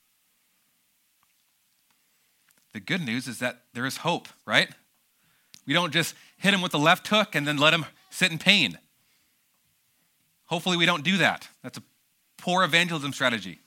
The 2.73 2.79
good 2.79 3.01
news 3.06 3.27
is 3.27 3.38
that 3.39 3.62
there 3.75 3.86
is 3.86 3.97
hope, 3.97 4.27
right? 4.43 4.69
We 5.67 5.75
don't 5.75 5.93
just 5.93 6.15
hit 6.38 6.51
him 6.51 6.63
with 6.63 6.71
the 6.71 6.79
left 6.79 7.08
hook 7.10 7.36
and 7.36 7.47
then 7.47 7.58
let 7.58 7.75
him 7.75 7.86
sit 8.10 8.32
in 8.32 8.39
pain. 8.39 8.79
Hopefully, 10.45 10.77
we 10.77 10.88
don't 10.88 11.03
do 11.03 11.17
that. 11.17 11.47
That's 11.62 11.77
a 11.77 11.84
poor 12.38 12.63
evangelism 12.63 13.13
strategy. 13.13 13.60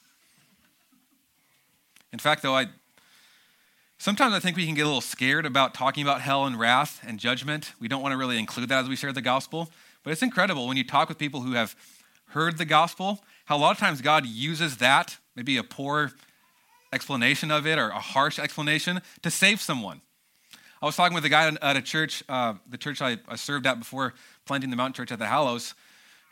In 2.13 2.19
fact, 2.19 2.43
though, 2.43 2.57
I 2.57 2.67
Sometimes 3.99 4.35
I 4.35 4.41
think 4.41 4.57
we 4.57 4.67
can 4.67 4.75
get 4.75 4.83
a 4.83 4.87
little 4.87 5.01
scared 5.01 5.47
about 5.47 5.73
talking 5.73 6.03
about 6.03 6.21
hell 6.21 6.45
and 6.45 6.59
wrath 6.59 7.03
and 7.07 7.19
judgment. 7.19 7.73
We 7.81 7.89
don't 7.89 8.03
want 8.03 8.13
to 8.13 8.19
really 8.19 8.39
include 8.39 8.69
that 8.69 8.81
as 8.81 8.89
we 8.89 8.97
share 8.97 9.13
the 9.13 9.23
gospel. 9.23 9.71
But 10.03 10.13
it's 10.13 10.23
incredible 10.23 10.69
when 10.69 10.77
you 10.77 10.85
talk 10.85 11.09
with 11.09 11.19
people 11.19 11.41
who 11.41 11.53
have 11.53 11.75
heard 12.29 12.59
the 12.59 12.65
gospel, 12.65 13.25
how 13.47 13.57
a 13.57 13.59
lot 13.59 13.71
of 13.73 13.79
times 13.79 14.03
God 14.03 14.27
uses 14.27 14.77
that, 14.77 15.17
maybe 15.35 15.57
a 15.57 15.63
poor 15.63 16.13
explanation 16.93 17.51
of 17.51 17.67
it 17.67 17.79
or 17.79 17.89
a 17.89 17.99
harsh 17.99 18.39
explanation, 18.39 19.01
to 19.23 19.31
save 19.31 19.61
someone. 19.61 20.03
I 20.83 20.87
was 20.87 20.95
talking 20.95 21.15
with 21.15 21.25
a 21.25 21.31
guy 21.31 21.49
at 21.63 21.77
a 21.77 21.83
church, 21.83 22.23
uh, 22.29 22.55
the 22.69 22.79
church 22.79 23.01
I, 23.01 23.19
I 23.27 23.37
served 23.37 23.67
at 23.67 23.79
before 23.79 24.13
planting 24.45 24.71
the 24.71 24.77
mountain 24.77 24.93
church 24.93 25.11
at 25.11 25.19
the 25.19 25.27
Hallows, 25.27 25.75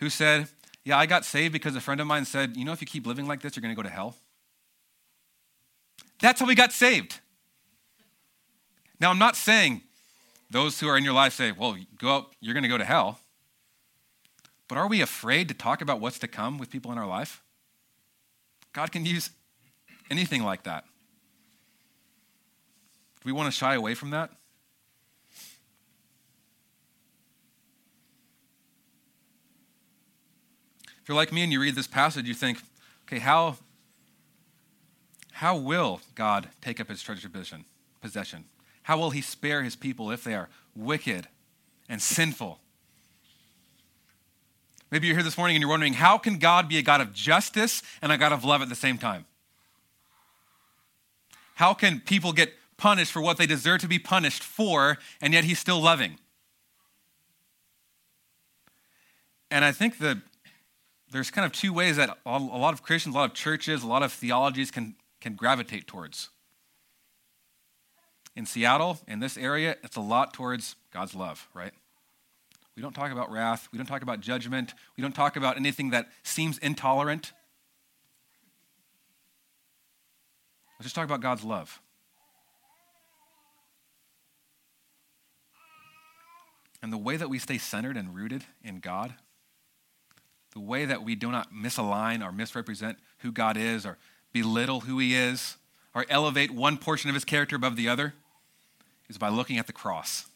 who 0.01 0.11
said, 0.11 0.49
Yeah, 0.85 0.99
I 0.99 1.07
got 1.07 1.25
saved 1.25 1.53
because 1.53 1.75
a 1.75 1.81
friend 1.81 2.01
of 2.01 2.07
mine 2.07 2.27
said, 2.27 2.57
You 2.57 2.65
know, 2.67 2.73
if 2.73 2.83
you 2.83 2.87
keep 2.87 3.07
living 3.07 3.27
like 3.27 3.41
this, 3.41 3.57
you're 3.57 3.63
going 3.63 3.75
to 3.75 3.77
go 3.77 3.89
to 3.89 3.93
hell. 3.93 4.17
That's 6.21 6.41
how 6.41 6.47
we 6.47 6.55
got 6.55 6.73
saved. 6.73 7.21
Now, 9.05 9.11
I'm 9.11 9.19
not 9.19 9.37
saying 9.37 9.83
those 10.51 10.81
who 10.81 10.89
are 10.89 10.97
in 10.97 11.05
your 11.05 11.13
life 11.13 11.35
say, 11.35 11.53
well, 11.53 11.77
go 11.99 12.17
up, 12.17 12.33
you're 12.41 12.55
going 12.55 12.63
to 12.63 12.71
go 12.71 12.79
to 12.79 12.87
hell. 12.87 13.21
But 14.67 14.79
are 14.79 14.89
we 14.89 15.03
afraid 15.03 15.47
to 15.49 15.55
talk 15.55 15.83
about 15.83 16.01
what's 16.01 16.19
to 16.21 16.27
come 16.27 16.57
with 16.57 16.71
people 16.71 16.91
in 16.91 16.97
our 16.97 17.07
life? 17.07 17.43
God 18.73 18.93
can 18.93 19.05
use 19.05 19.29
anything 20.11 20.43
like 20.43 20.63
that. 20.63 20.85
Do 23.17 23.27
we 23.27 23.33
want 23.33 23.53
to 23.53 23.53
shy 23.53 23.75
away 23.75 23.95
from 23.95 24.09
that? 24.09 24.31
If 31.03 31.09
you're 31.11 31.15
like 31.15 31.31
me 31.31 31.43
and 31.43 31.53
you 31.53 31.61
read 31.61 31.75
this 31.75 31.87
passage, 31.87 32.27
you 32.27 32.33
think, 32.33 32.57
okay, 33.07 33.19
how, 33.19 33.57
how 35.33 35.59
will 35.59 36.01
God 36.15 36.49
take 36.63 36.81
up 36.81 36.89
his 36.89 37.03
treasure 37.03 37.29
possession? 38.01 38.47
How 38.85 38.99
will 38.99 39.11
he 39.11 39.23
spare 39.23 39.63
his 39.63 39.77
people 39.77 40.11
if 40.11 40.25
they 40.25 40.35
are 40.35 40.49
wicked 40.77 41.27
and 41.89 42.01
sinful? 42.01 42.61
Maybe 44.91 45.07
you're 45.07 45.17
here 45.17 45.25
this 45.25 45.39
morning 45.39 45.57
and 45.57 45.63
you're 45.63 45.71
wondering, 45.71 45.95
how 45.95 46.19
can 46.19 46.39
God 46.39 46.69
be 46.69 46.77
a 46.77 46.83
God 46.83 47.01
of 47.01 47.13
justice 47.13 47.83
and 48.03 48.13
a 48.13 48.19
God 48.19 48.33
of 48.33 48.45
love 48.45 48.61
at 48.63 48.69
the 48.69 48.75
same 48.75 48.99
time? 48.99 49.25
How 51.55 51.73
can 51.73 52.01
people 52.01 52.33
get 52.33 52.53
punished 52.77 53.11
for 53.11 53.23
what 53.23 53.39
they 53.39 53.47
deserve 53.47 53.81
to 53.81 53.89
be 53.89 53.99
punished 53.99 54.43
for, 54.43 54.99
and 55.21 55.33
yet 55.33 55.45
he's 55.45 55.59
still 55.59 55.81
loving? 55.81 56.19
And 59.51 59.65
I 59.65 59.73
think 59.73 59.99
that 59.99 60.19
there's 61.11 61.31
kind 61.31 61.47
of 61.47 61.53
two 61.53 61.73
ways 61.73 61.97
that 61.97 62.19
a 62.27 62.39
lot 62.39 62.75
of 62.75 62.83
Christians, 62.83 63.15
a 63.15 63.19
lot 63.19 63.31
of 63.31 63.35
churches, 63.35 63.83
a 63.83 63.87
lot 63.87 64.03
of 64.03 64.13
theologies 64.13 64.71
can, 64.71 64.95
can 65.21 65.37
gravitate 65.37 65.87
towards. 65.87 66.29
In 68.37 68.47
Seattle, 68.47 68.99
in 69.07 69.21
this 69.21 69.37
area, 69.37 69.77
it's 69.83 69.97
a 69.97 70.01
lot 70.01 70.35
towards 70.35 70.77
God's 70.93 71.15
love, 71.15 71.49
right? 71.55 71.73
We 72.77 72.83
don't 72.83 72.95
talk 72.95 73.13
about 73.13 73.31
wrath. 73.31 73.69
We 73.73 73.79
don't 73.79 73.87
talk 73.87 74.03
about 74.03 74.21
judgment. 74.21 74.75
We 74.97 75.03
don't 75.03 75.15
talk 75.15 75.37
about 75.37 75.57
anything 75.57 75.91
that 75.91 76.09
seems 76.25 76.59
intolerant. 76.59 77.33
Let's 80.79 80.87
just 80.87 80.97
talk 80.97 81.05
about 81.05 81.21
God's 81.21 81.45
love. 81.45 81.81
And 86.83 86.93
the 86.93 86.99
way 86.99 87.17
that 87.17 87.31
we 87.31 87.39
stay 87.39 87.59
centered 87.59 87.97
and 87.97 88.15
rooted 88.15 88.45
in 88.63 88.81
God, 88.81 89.15
the 90.53 90.61
way 90.61 90.85
that 90.85 91.03
we 91.03 91.15
do 91.15 91.31
not 91.31 91.55
misalign 91.55 92.23
or 92.23 92.33
misrepresent 92.33 92.99
who 93.19 93.33
God 93.33 93.57
is 93.57 93.87
or 93.87 93.97
belittle 94.33 94.81
who 94.81 94.99
He 94.99 95.15
is 95.15 95.57
or 95.95 96.05
elevate 96.11 96.51
one 96.51 96.77
portion 96.77 97.09
of 97.09 97.15
His 97.15 97.25
character 97.25 97.57
above 97.57 97.77
the 97.77 97.89
other, 97.89 98.13
is 99.09 99.19
by 99.19 99.29
looking 99.29 99.59
at 99.59 99.67
the 99.67 99.73
cross. 99.73 100.27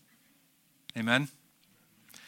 Amen? 0.96 1.28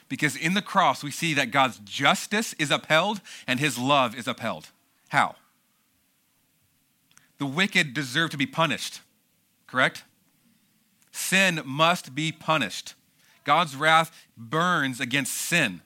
Because 0.08 0.36
in 0.36 0.54
the 0.54 0.62
cross, 0.62 1.02
we 1.04 1.10
see 1.10 1.34
that 1.34 1.50
God's 1.50 1.78
justice 1.78 2.54
is 2.54 2.70
upheld 2.70 3.20
and 3.46 3.60
His 3.60 3.78
love 3.78 4.16
is 4.16 4.26
upheld. 4.26 4.68
How? 5.08 5.36
The 7.38 7.46
wicked 7.46 7.94
deserve 7.94 8.30
to 8.30 8.36
be 8.36 8.46
punished, 8.46 9.00
correct? 9.66 10.04
Sin 11.12 11.62
must 11.64 12.14
be 12.14 12.32
punished. 12.32 12.94
God's 13.44 13.76
wrath 13.76 14.26
burns 14.36 15.00
against 15.00 15.32
sin. 15.32 15.80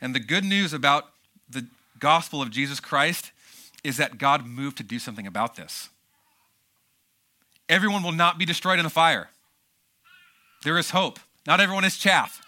And 0.00 0.14
the 0.14 0.20
good 0.20 0.44
news 0.44 0.72
about 0.72 1.10
the 1.48 1.66
gospel 1.98 2.42
of 2.42 2.50
Jesus 2.50 2.80
Christ 2.80 3.32
is 3.84 3.96
that 3.96 4.18
God 4.18 4.46
moved 4.46 4.76
to 4.78 4.82
do 4.82 4.98
something 4.98 5.26
about 5.26 5.56
this. 5.56 5.88
Everyone 7.68 8.02
will 8.02 8.12
not 8.12 8.38
be 8.38 8.44
destroyed 8.44 8.78
in 8.78 8.84
the 8.84 8.90
fire. 8.90 9.28
There 10.62 10.78
is 10.78 10.90
hope. 10.90 11.18
Not 11.46 11.60
everyone 11.60 11.84
is 11.84 11.96
chaff. 11.96 12.42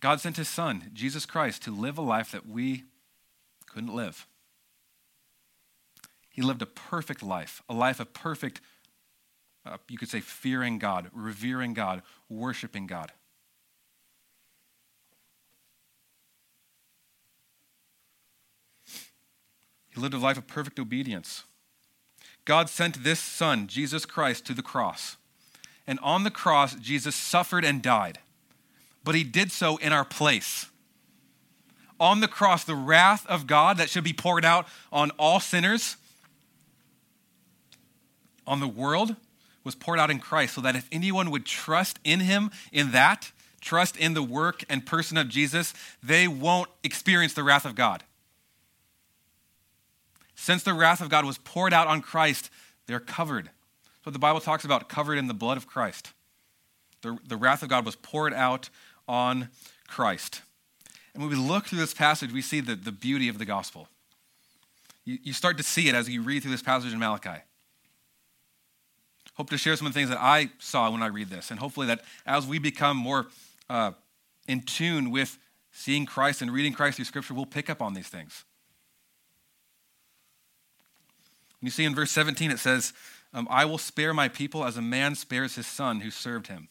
God 0.00 0.20
sent 0.20 0.36
his 0.36 0.48
son, 0.48 0.90
Jesus 0.92 1.24
Christ, 1.24 1.62
to 1.62 1.70
live 1.74 1.96
a 1.96 2.02
life 2.02 2.30
that 2.32 2.46
we 2.46 2.84
couldn't 3.66 3.94
live. 3.94 4.26
He 6.28 6.42
lived 6.42 6.62
a 6.62 6.66
perfect 6.66 7.22
life, 7.22 7.62
a 7.68 7.74
life 7.74 8.00
of 8.00 8.12
perfect, 8.12 8.60
uh, 9.64 9.78
you 9.88 9.96
could 9.96 10.10
say, 10.10 10.20
fearing 10.20 10.78
God, 10.78 11.08
revering 11.12 11.72
God, 11.72 12.02
worshiping 12.28 12.86
God. 12.86 13.12
He 19.94 20.00
lived 20.00 20.14
a 20.14 20.18
life 20.18 20.36
of 20.36 20.46
perfect 20.46 20.78
obedience. 20.78 21.44
God 22.44 22.68
sent 22.68 23.04
this 23.04 23.20
Son, 23.20 23.68
Jesus 23.68 24.04
Christ, 24.04 24.44
to 24.46 24.54
the 24.54 24.62
cross. 24.62 25.16
And 25.86 25.98
on 26.02 26.24
the 26.24 26.30
cross, 26.30 26.74
Jesus 26.74 27.14
suffered 27.14 27.64
and 27.64 27.80
died 27.80 28.18
but 29.04 29.14
he 29.14 29.22
did 29.22 29.52
so 29.52 29.76
in 29.76 29.92
our 29.92 30.04
place. 30.04 30.66
On 32.00 32.20
the 32.20 32.28
cross, 32.28 32.64
the 32.64 32.74
wrath 32.74 33.24
of 33.26 33.46
God 33.46 33.76
that 33.76 33.90
should 33.90 34.02
be 34.02 34.12
poured 34.12 34.44
out 34.44 34.66
on 34.90 35.10
all 35.12 35.38
sinners, 35.38 35.96
on 38.46 38.60
the 38.60 38.66
world, 38.68 39.14
was 39.62 39.74
poured 39.74 39.98
out 39.98 40.10
in 40.10 40.18
Christ, 40.18 40.54
so 40.54 40.60
that 40.62 40.74
if 40.74 40.88
anyone 40.90 41.30
would 41.30 41.46
trust 41.46 41.98
in 42.02 42.20
him 42.20 42.50
in 42.72 42.90
that, 42.90 43.30
trust 43.60 43.96
in 43.96 44.14
the 44.14 44.22
work 44.22 44.64
and 44.68 44.84
person 44.84 45.16
of 45.16 45.28
Jesus, 45.28 45.72
they 46.02 46.26
won't 46.26 46.68
experience 46.82 47.34
the 47.34 47.44
wrath 47.44 47.64
of 47.64 47.74
God. 47.74 48.02
Since 50.34 50.62
the 50.62 50.74
wrath 50.74 51.00
of 51.00 51.08
God 51.08 51.24
was 51.24 51.38
poured 51.38 51.72
out 51.72 51.86
on 51.86 52.00
Christ, 52.00 52.50
they're 52.86 53.00
covered. 53.00 53.50
What 54.02 54.12
the 54.12 54.18
Bible 54.18 54.40
talks 54.40 54.64
about, 54.64 54.88
covered 54.88 55.16
in 55.16 55.28
the 55.28 55.34
blood 55.34 55.56
of 55.56 55.66
Christ. 55.66 56.12
The, 57.02 57.18
the 57.26 57.36
wrath 57.36 57.62
of 57.62 57.68
God 57.68 57.86
was 57.86 57.96
poured 57.96 58.34
out 58.34 58.68
on 59.08 59.48
Christ. 59.86 60.42
And 61.14 61.22
when 61.22 61.30
we 61.30 61.36
look 61.36 61.66
through 61.66 61.78
this 61.78 61.94
passage, 61.94 62.32
we 62.32 62.42
see 62.42 62.60
the, 62.60 62.74
the 62.74 62.92
beauty 62.92 63.28
of 63.28 63.38
the 63.38 63.44
gospel. 63.44 63.88
You, 65.04 65.18
you 65.22 65.32
start 65.32 65.56
to 65.58 65.62
see 65.62 65.88
it 65.88 65.94
as 65.94 66.08
you 66.08 66.22
read 66.22 66.42
through 66.42 66.50
this 66.50 66.62
passage 66.62 66.92
in 66.92 66.98
Malachi. 66.98 67.42
Hope 69.34 69.50
to 69.50 69.58
share 69.58 69.76
some 69.76 69.86
of 69.86 69.92
the 69.92 69.98
things 69.98 70.10
that 70.10 70.20
I 70.20 70.50
saw 70.58 70.90
when 70.90 71.02
I 71.02 71.06
read 71.06 71.28
this, 71.28 71.50
and 71.50 71.58
hopefully 71.58 71.88
that 71.88 72.02
as 72.24 72.46
we 72.46 72.58
become 72.58 72.96
more 72.96 73.26
uh, 73.68 73.92
in 74.46 74.60
tune 74.60 75.10
with 75.10 75.38
seeing 75.72 76.06
Christ 76.06 76.40
and 76.40 76.52
reading 76.52 76.72
Christ 76.72 76.96
through 76.96 77.06
Scripture, 77.06 77.34
we'll 77.34 77.46
pick 77.46 77.68
up 77.68 77.82
on 77.82 77.94
these 77.94 78.06
things. 78.08 78.44
You 81.64 81.70
see 81.70 81.84
in 81.84 81.94
verse 81.94 82.10
17, 82.10 82.50
it 82.50 82.58
says, 82.58 82.92
um, 83.32 83.48
I 83.50 83.64
will 83.64 83.78
spare 83.78 84.12
my 84.12 84.28
people 84.28 84.64
as 84.64 84.76
a 84.76 84.82
man 84.82 85.14
spares 85.14 85.54
his 85.54 85.66
son 85.66 86.00
who 86.00 86.10
served 86.10 86.48
him. 86.48 86.68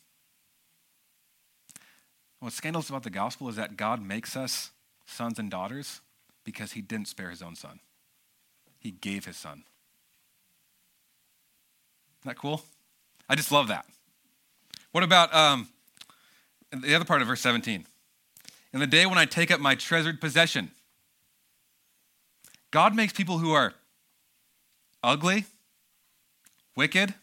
What's 2.40 2.56
scandalous 2.56 2.90
about 2.90 3.04
the 3.04 3.10
gospel 3.10 3.50
is 3.50 3.56
that 3.56 3.76
God 3.76 4.02
makes 4.02 4.38
us 4.38 4.70
sons 5.08 5.40
and 5.40 5.50
daughters 5.50 6.02
because 6.44 6.74
he 6.74 6.82
didn't 6.82 7.08
spare 7.08 7.32
his 7.32 7.42
own 7.42 7.56
son. 7.56 7.80
He 8.80 8.92
gave 8.92 9.26
his 9.26 9.38
son. 9.38 9.64
Isn't 12.22 12.36
that 12.36 12.38
cool? 12.38 12.64
I 13.28 13.36
just 13.36 13.52
love 13.52 13.70
that. 13.70 13.86
What 14.92 15.04
about 15.04 15.34
um, 15.34 15.70
the 16.72 16.94
other 16.94 17.06
part 17.06 17.22
of 17.22 17.28
verse 17.28 17.42
17? 17.42 17.88
In 18.74 18.80
the 18.80 18.88
day 18.88 19.06
when 19.08 19.18
I 19.18 19.26
take 19.26 19.50
up 19.50 19.60
my 19.60 19.74
treasured 19.74 20.22
possession, 20.22 20.72
God 22.70 22.96
makes 22.96 23.14
people 23.14 23.40
who 23.40 23.54
are 23.54 23.74
ugly, 25.04 25.46
wicked, 26.76 27.14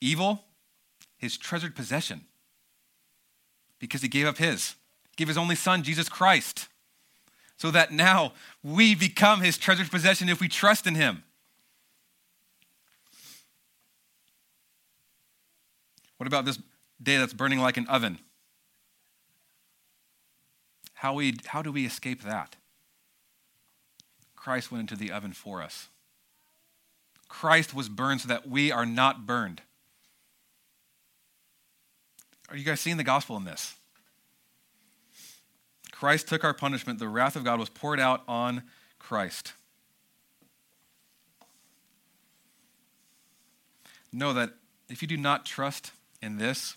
evil, 0.00 0.44
his 1.16 1.38
treasured 1.38 1.76
possession 1.76 2.22
because 3.78 4.02
he 4.02 4.08
gave 4.08 4.26
up 4.26 4.38
his. 4.38 4.74
He 5.10 5.16
gave 5.16 5.28
his 5.28 5.38
only 5.38 5.54
son, 5.54 5.82
Jesus 5.82 6.08
Christ, 6.08 6.68
so 7.56 7.70
that 7.70 7.92
now 7.92 8.32
we 8.62 8.94
become 8.94 9.40
his 9.40 9.58
treasured 9.58 9.90
possession 9.90 10.28
if 10.28 10.40
we 10.40 10.48
trust 10.48 10.86
in 10.86 10.94
him. 10.94 11.22
What 16.16 16.26
about 16.26 16.44
this 16.44 16.58
day 17.02 17.16
that's 17.16 17.32
burning 17.32 17.60
like 17.60 17.76
an 17.76 17.86
oven? 17.86 18.18
How, 20.94 21.14
we, 21.14 21.36
how 21.46 21.62
do 21.62 21.72
we 21.72 21.86
escape 21.86 22.22
that? 22.24 22.56
Christ 24.36 24.70
went 24.70 24.82
into 24.82 24.96
the 24.96 25.10
oven 25.10 25.32
for 25.32 25.62
us. 25.62 25.88
Christ 27.30 27.72
was 27.72 27.88
burned 27.88 28.20
so 28.20 28.28
that 28.28 28.46
we 28.48 28.70
are 28.72 28.84
not 28.84 29.24
burned. 29.24 29.62
Are 32.50 32.56
you 32.56 32.64
guys 32.64 32.80
seeing 32.80 32.96
the 32.96 33.04
gospel 33.04 33.36
in 33.36 33.44
this? 33.44 33.76
Christ 35.92 36.28
took 36.28 36.42
our 36.42 36.52
punishment. 36.52 36.98
The 36.98 37.08
wrath 37.08 37.36
of 37.36 37.44
God 37.44 37.60
was 37.60 37.70
poured 37.70 38.00
out 38.00 38.24
on 38.26 38.64
Christ. 38.98 39.52
Know 44.12 44.32
that 44.32 44.50
if 44.88 45.00
you 45.00 45.06
do 45.06 45.16
not 45.16 45.46
trust 45.46 45.92
in 46.20 46.36
this, 46.36 46.76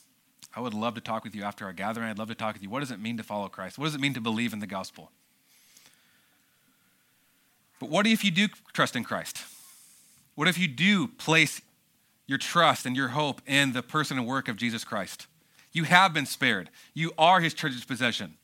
I 0.55 0.61
would 0.61 0.75
love 0.75 0.93
to 0.93 1.01
talk 1.01 1.23
with 1.23 1.33
you 1.33 1.41
after 1.41 1.65
our 1.65 1.73
gathering. 1.73 2.07
I'd 2.07 2.19
love 2.19 2.27
to 2.27 2.35
talk 2.35 2.53
with 2.53 2.61
you. 2.61 2.69
What 2.69 2.81
does 2.81 2.91
it 2.91 2.99
mean 2.99 3.17
to 3.17 3.23
follow 3.23 3.47
Christ? 3.47 3.79
What 3.79 3.85
does 3.85 3.95
it 3.95 4.01
mean 4.01 4.13
to 4.13 4.21
believe 4.21 4.53
in 4.53 4.59
the 4.59 4.67
gospel? 4.67 5.09
But 7.79 7.89
what 7.89 8.05
if 8.05 8.23
you 8.23 8.29
do 8.29 8.49
trust 8.71 8.95
in 8.95 9.03
Christ? 9.03 9.43
What 10.35 10.47
if 10.47 10.57
you 10.57 10.67
do 10.67 11.07
place 11.07 11.61
your 12.25 12.37
trust 12.37 12.85
and 12.85 12.95
your 12.95 13.09
hope 13.09 13.41
in 13.45 13.73
the 13.73 13.83
person 13.83 14.17
and 14.17 14.27
work 14.27 14.47
of 14.47 14.55
Jesus 14.55 14.83
Christ? 14.83 15.27
You 15.71 15.83
have 15.83 16.13
been 16.13 16.25
spared. 16.25 16.69
You 16.93 17.11
are 17.17 17.41
his 17.41 17.53
church's 17.53 17.85
possession. 17.85 18.35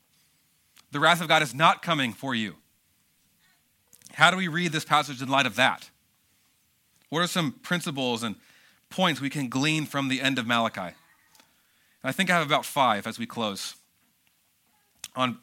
The 0.92 1.00
wrath 1.00 1.22
of 1.22 1.28
God 1.28 1.44
is 1.44 1.54
not 1.54 1.82
coming 1.82 2.14
for 2.14 2.34
you. 2.34 2.56
How 4.14 4.32
do 4.32 4.38
we 4.38 4.48
read 4.48 4.72
this 4.72 4.86
passage 4.86 5.22
in 5.22 5.30
light 5.30 5.46
of 5.46 5.56
that? 5.56 5.90
What 7.10 7.22
are 7.22 7.28
some 7.28 7.54
principles 7.64 8.24
and 8.24 8.36
points 8.90 9.22
we 9.22 9.30
can 9.30 9.50
glean 9.50 9.86
from 9.86 10.08
the 10.08 10.22
end 10.22 10.40
of 10.40 10.48
Malachi? 10.48 10.96
I 12.04 12.12
think 12.12 12.30
I 12.30 12.38
have 12.38 12.48
about 12.48 12.66
five 12.66 13.06
as 13.06 13.20
we 13.20 13.26
close 13.26 13.76
on, 15.16 15.38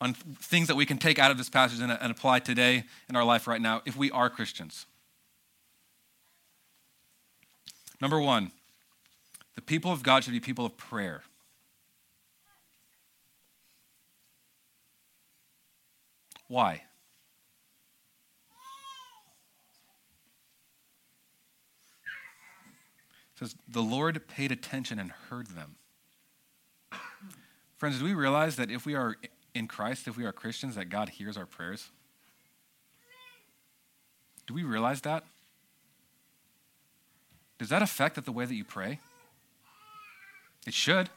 on 0.00 0.14
things 0.14 0.68
that 0.68 0.76
we 0.76 0.86
can 0.86 0.96
take 0.98 1.18
out 1.18 1.30
of 1.30 1.38
this 1.38 1.50
passage 1.50 1.80
and, 1.80 1.92
and 1.92 2.10
apply 2.10 2.38
today 2.40 2.84
in 3.08 3.16
our 3.16 3.24
life 3.24 3.46
right 3.46 3.60
now 3.60 3.82
if 3.84 3.96
we 3.96 4.10
are 4.10 4.30
Christians. 4.30 4.86
Number 8.00 8.20
one, 8.20 8.52
the 9.54 9.62
people 9.62 9.92
of 9.92 10.02
God 10.02 10.24
should 10.24 10.32
be 10.32 10.40
people 10.40 10.64
of 10.64 10.76
prayer. 10.76 11.22
Why? 16.46 16.82
It 23.34 23.38
says, 23.38 23.54
The 23.68 23.82
Lord 23.82 24.26
paid 24.28 24.50
attention 24.50 24.98
and 24.98 25.10
heard 25.10 25.48
them. 25.48 25.76
Friends, 27.76 27.98
do 27.98 28.04
we 28.04 28.14
realize 28.14 28.56
that 28.56 28.70
if 28.70 28.86
we 28.86 28.94
are 28.94 29.16
in 29.54 29.68
Christ, 29.68 30.08
if 30.08 30.16
we 30.16 30.24
are 30.24 30.32
Christians, 30.32 30.74
that 30.74 30.86
God 30.88 31.10
hears 31.10 31.36
our 31.36 31.46
prayers? 31.46 31.90
Do 34.46 34.54
we 34.54 34.64
realize 34.64 35.02
that? 35.02 35.24
Does 37.58 37.68
that 37.70 37.82
affect 37.82 38.22
the 38.24 38.32
way 38.32 38.44
that 38.44 38.54
you 38.54 38.64
pray? 38.64 39.00
It 40.66 40.74
should. 40.74 41.10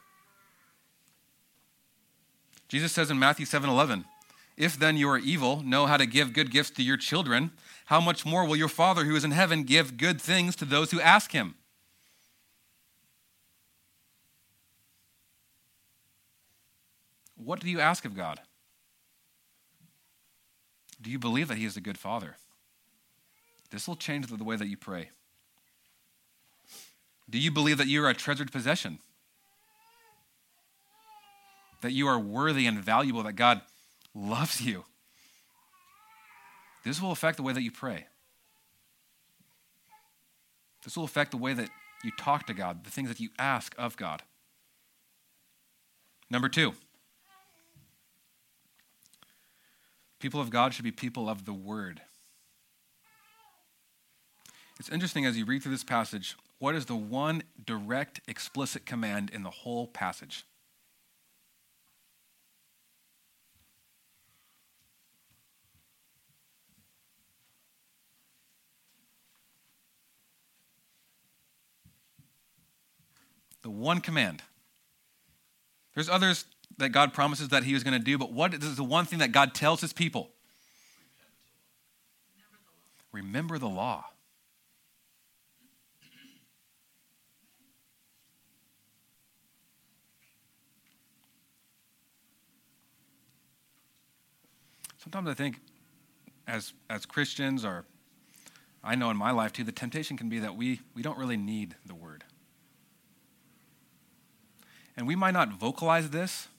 Jesus 2.68 2.92
says 2.92 3.12
in 3.12 3.20
Matthew 3.20 3.46
7 3.46 3.70
11, 3.70 4.06
If 4.58 4.80
then 4.80 4.98
you 4.98 5.10
are 5.10 5.18
evil, 5.18 5.62
know 5.62 5.86
how 5.86 5.98
to 5.98 6.06
give 6.06 6.34
good 6.34 6.52
gifts 6.52 6.72
to 6.72 6.84
your 6.84 6.98
children, 6.98 7.52
how 7.86 8.00
much 8.00 8.26
more 8.26 8.46
will 8.46 8.56
your 8.56 8.70
Father 8.70 9.04
who 9.04 9.16
is 9.16 9.24
in 9.24 9.32
heaven 9.32 9.64
give 9.64 9.98
good 9.98 10.22
things 10.22 10.56
to 10.58 10.66
those 10.66 10.92
who 10.92 11.02
ask 11.02 11.32
him? 11.32 11.56
What 17.44 17.60
do 17.60 17.70
you 17.70 17.80
ask 17.80 18.06
of 18.06 18.16
God? 18.16 18.39
Do 21.02 21.10
you 21.10 21.18
believe 21.18 21.48
that 21.48 21.58
He 21.58 21.66
is 21.66 21.76
a 21.76 21.82
good 21.82 21.98
Father? 21.98 22.38
This 23.72 23.88
will 23.88 23.96
change 23.96 24.28
the 24.28 24.44
way 24.44 24.56
that 24.56 24.68
you 24.68 24.78
pray. 24.78 25.10
Do 27.32 27.39
you 27.39 27.49
believe 27.49 27.79
that 27.79 27.88
you 27.88 28.03
are 28.03 28.09
a 28.09 28.13
treasured 28.13 28.51
possession? 28.51 28.99
That 31.82 31.93
you 31.93 32.07
are 32.07 32.19
worthy 32.19 32.67
and 32.67 32.77
valuable, 32.77 33.23
that 33.23 33.34
God 33.34 33.61
loves 34.13 34.61
you? 34.61 34.86
This 36.84 37.01
will 37.01 37.11
affect 37.11 37.38
the 37.38 37.43
way 37.43 37.53
that 37.53 37.63
you 37.63 37.71
pray. 37.71 38.05
This 40.84 40.95
will 40.95 41.05
affect 41.05 41.32
the 41.32 41.38
way 41.38 41.53
that 41.53 41.69
you 42.03 42.11
talk 42.19 42.45
to 42.47 42.53
God, 42.53 42.84
the 42.84 42.91
things 42.91 43.07
that 43.07 43.19
you 43.19 43.29
ask 43.39 43.73
of 43.77 43.97
God. 43.97 44.21
Number 46.29 46.49
two, 46.49 46.73
People 50.21 50.39
of 50.39 50.51
God 50.51 50.73
should 50.73 50.86
be 50.86 50.91
people 50.91 51.27
of 51.27 51.45
the 51.45 51.53
Word. 51.53 51.99
It's 54.79 54.89
interesting 54.89 55.25
as 55.25 55.36
you 55.36 55.45
read 55.45 55.63
through 55.63 55.71
this 55.71 55.84
passage, 55.84 56.38
what 56.62 56.76
is 56.76 56.86
the 56.86 56.95
one 56.95 57.41
direct, 57.66 58.22
explicit 58.28 58.86
command 58.86 59.32
in 59.32 59.41
the 59.41 59.49
whole 59.49 59.88
passage? 59.88 60.45
The 73.64 73.72
one 73.72 73.99
command. 73.99 74.43
There's 75.95 76.09
others 76.09 76.45
that 76.78 76.89
God 76.89 77.12
promises 77.12 77.49
that 77.49 77.64
he 77.64 77.74
was 77.74 77.84
going 77.84 77.97
to 77.97 78.05
do, 78.05 78.20
but 78.20 78.32
what 78.32 78.53
is 78.53 78.76
the 78.76 78.84
one 78.84 79.05
thing 79.05 79.18
that 79.18 79.32
God 79.32 79.55
tells 79.55 79.82
his 79.82 79.93
people? 79.93 80.30
Remember 83.12 83.57
the 83.57 83.68
law. 83.68 84.11
Sometimes 95.02 95.28
I 95.28 95.34
think 95.34 95.60
as, 96.47 96.74
as 96.88 97.08
Christians, 97.08 97.66
or 97.66 97.86
I 98.84 98.93
know 98.93 99.10
in 99.10 99.18
my 99.18 99.32
life 99.32 99.52
too, 99.52 99.64
the 99.64 99.72
temptation 99.72 100.16
can 100.16 100.30
be 100.30 100.38
that 100.38 100.56
we, 100.56 100.82
we 100.93 101.02
don't 101.02 101.18
really 101.18 101.38
need 101.38 101.76
the 101.86 101.95
word. 101.95 102.24
And 104.95 105.08
we 105.08 105.16
might 105.16 105.32
not 105.32 105.54
vocalize 105.54 106.12
this, 106.12 106.49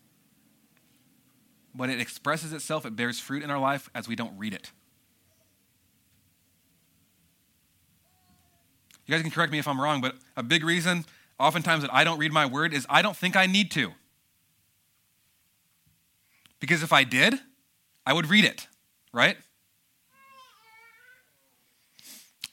but 1.73 1.89
it 1.89 2.01
expresses 2.01 2.53
itself, 2.53 2.85
it 2.85 2.97
bears 2.97 3.21
fruit 3.21 3.45
in 3.45 3.51
our 3.51 3.61
life 3.61 3.89
as 3.95 4.09
we 4.09 4.17
don't 4.17 4.37
read 4.37 4.55
it. 4.55 4.73
You 9.07 9.15
guys 9.15 9.23
can 9.23 9.31
correct 9.31 9.53
me 9.53 9.61
if 9.61 9.69
I'm 9.69 9.81
wrong, 9.81 10.01
but 10.01 10.17
a 10.37 10.43
big 10.43 10.65
reason, 10.65 11.05
oftentimes, 11.39 11.83
that 11.83 11.95
I 11.95 12.03
don't 12.03 12.19
read 12.19 12.33
my 12.33 12.47
word 12.47 12.75
is 12.75 12.87
I 12.91 13.03
don't 13.03 13.17
think 13.17 13.37
I 13.37 13.47
need 13.47 13.71
to. 13.73 13.93
Because 16.59 16.83
if 16.83 16.93
I 16.93 17.05
did, 17.05 17.39
I 18.05 18.13
would 18.13 18.29
read 18.29 18.45
it, 18.45 18.67
right? 19.13 19.37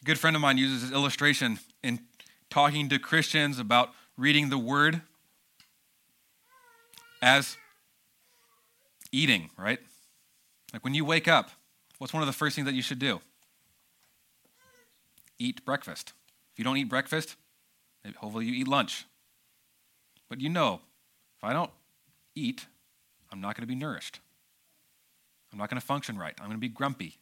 A 0.02 0.06
good 0.06 0.20
friend 0.20 0.36
of 0.36 0.41
mine 0.41 0.58
uses 0.58 0.84
this 0.84 0.91
illustration 0.91 1.60
in 1.84 2.00
talking 2.50 2.89
to 2.89 3.00
Christians 3.00 3.60
about 3.60 3.89
reading 4.18 4.50
the 4.50 4.58
word 4.58 5.02
as 7.22 7.58
eating, 9.12 9.50
right? 9.58 9.80
Like 10.74 10.84
when 10.84 10.93
you 10.93 11.04
wake 11.04 11.28
up, 11.28 11.50
what's 11.97 12.14
one 12.14 12.22
of 12.22 12.28
the 12.28 12.34
first 12.34 12.56
things 12.56 12.66
that 12.66 12.76
you 12.76 12.82
should 12.82 13.00
do? 13.00 13.22
Eat 15.38 15.66
breakfast. 15.66 16.14
If 16.54 16.60
you 16.60 16.64
don't 16.64 16.78
eat 16.78 16.89
breakfast, 16.89 17.36
hopefully 18.18 18.45
you 18.45 18.54
eat 18.54 18.68
lunch. 18.68 19.06
But 20.30 20.41
you 20.41 20.50
know, 20.50 20.82
if 21.38 21.43
I 21.43 21.54
don't 21.54 21.72
eat, 22.36 22.68
I'm 23.32 23.41
not 23.41 23.56
going 23.56 23.64
to 23.64 23.68
be 23.68 23.76
nourished. 23.76 24.20
I'm 25.52 25.58
not 25.58 25.70
going 25.70 25.80
to 25.80 25.86
function 25.86 26.18
right. 26.18 26.34
I'm 26.39 26.45
going 26.45 26.58
to 26.58 26.62
be 26.62 26.70
grumpy. 26.70 27.18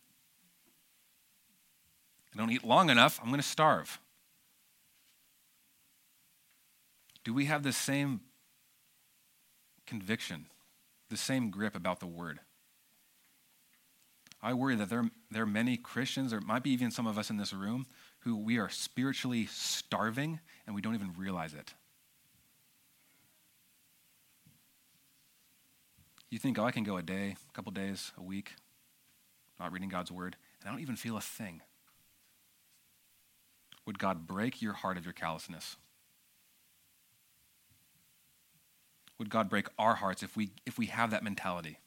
I 2.34 2.38
don't 2.38 2.52
eat 2.52 2.64
long 2.64 2.90
enough, 2.90 3.20
I'm 3.22 3.30
going 3.30 3.42
to 3.42 3.48
starve. 3.48 4.00
Do 7.24 7.34
we 7.34 7.46
have 7.46 7.64
the 7.64 7.74
same 7.74 8.22
conviction 9.86 10.46
the 11.10 11.18
same 11.18 11.50
grip 11.50 11.76
about 11.76 12.00
the 12.00 12.08
word. 12.08 12.40
I 14.42 14.54
worry 14.54 14.76
that 14.76 14.90
there, 14.90 15.10
there 15.32 15.44
are 15.44 15.48
many 15.48 15.78
Christians, 15.78 16.32
or 16.32 16.42
might 16.42 16.64
be 16.64 16.72
even 16.72 16.92
some 16.92 17.08
of 17.08 17.18
us 17.18 17.30
in 17.30 17.38
this 17.38 17.54
room, 17.54 17.88
who 18.20 18.36
we 18.36 18.58
are 18.58 18.70
spiritually 18.70 19.48
starving 19.48 20.40
and 20.66 20.76
we 20.76 20.82
don't 20.82 20.96
even 20.96 21.14
realize 21.18 21.54
it. 21.54 21.74
You 26.30 26.40
think, 26.40 26.60
oh, 26.60 26.66
I 26.66 26.72
can 26.72 26.84
go 26.84 26.98
a 26.98 27.02
day, 27.02 27.36
a 27.50 27.54
couple 27.54 27.72
days, 27.72 28.12
a 28.18 28.24
week, 28.24 28.54
not 29.60 29.72
reading 29.72 29.90
God's 29.90 30.12
word, 30.12 30.36
and 30.60 30.68
I 30.68 30.72
don't 30.72 30.82
even 30.82 30.96
feel 30.96 31.18
a 31.18 31.22
thing. 31.22 31.62
Would 33.86 34.00
God 34.00 34.28
break 34.28 34.62
your 34.62 34.74
heart 34.74 34.98
of 34.98 35.06
your 35.06 35.14
callousness? 35.14 35.78
would 39.18 39.30
God 39.30 39.50
break 39.50 39.68
our 39.78 39.96
hearts 39.96 40.24
if 40.24 40.36
we, 40.38 40.52
if 40.66 40.78
we 40.78 40.88
have 40.88 41.12
that 41.12 41.24
mentality? 41.24 41.80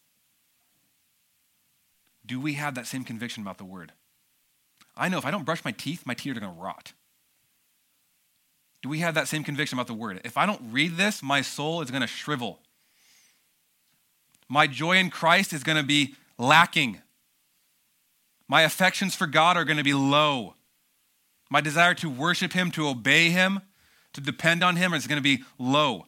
Do 2.27 2.41
we 2.41 2.55
have 2.55 2.75
that 2.75 2.87
same 2.87 3.05
conviction 3.05 3.43
about 3.43 3.59
the 3.59 3.65
word? 3.65 3.93
I 4.97 5.09
know 5.09 5.19
if 5.19 5.25
I 5.25 5.31
don't 5.31 5.45
brush 5.45 5.65
my 5.65 5.73
teeth, 5.73 6.05
my 6.05 6.15
teeth 6.15 6.37
are 6.37 6.41
going 6.41 6.53
to 6.53 6.61
rot. 6.61 6.93
Do 8.83 8.89
we 8.89 9.01
have 9.01 9.15
that 9.15 9.29
same 9.29 9.45
conviction 9.45 9.77
about 9.79 9.87
the 9.87 9.95
word? 9.95 10.21
If 10.25 10.37
I 10.37 10.47
don't 10.47 10.61
read 10.71 10.97
this, 10.97 11.23
my 11.23 11.43
soul 11.43 11.83
is 11.83 11.91
going 11.91 12.01
to 12.01 12.07
shrivel. 12.07 12.61
My 14.51 14.67
joy 14.67 14.97
in 14.97 15.11
Christ 15.11 15.53
is 15.53 15.63
going 15.63 15.79
to 15.79 15.85
be 15.85 16.17
lacking. 16.37 17.01
My 18.49 18.63
affections 18.63 19.15
for 19.15 19.29
God 19.29 19.57
are 19.57 19.65
going 19.65 19.77
to 19.77 19.85
be 19.85 19.95
low. 19.95 20.55
My 21.49 21.61
desire 21.61 21.95
to 21.95 22.11
worship 22.11 22.53
Him, 22.53 22.73
to 22.73 22.89
obey 22.89 23.31
Him, 23.31 23.61
to 24.13 24.21
depend 24.21 24.65
on 24.65 24.75
Him 24.75 24.93
is 24.93 25.07
going 25.07 25.19
to 25.19 25.23
be 25.23 25.45
low. 25.57 26.07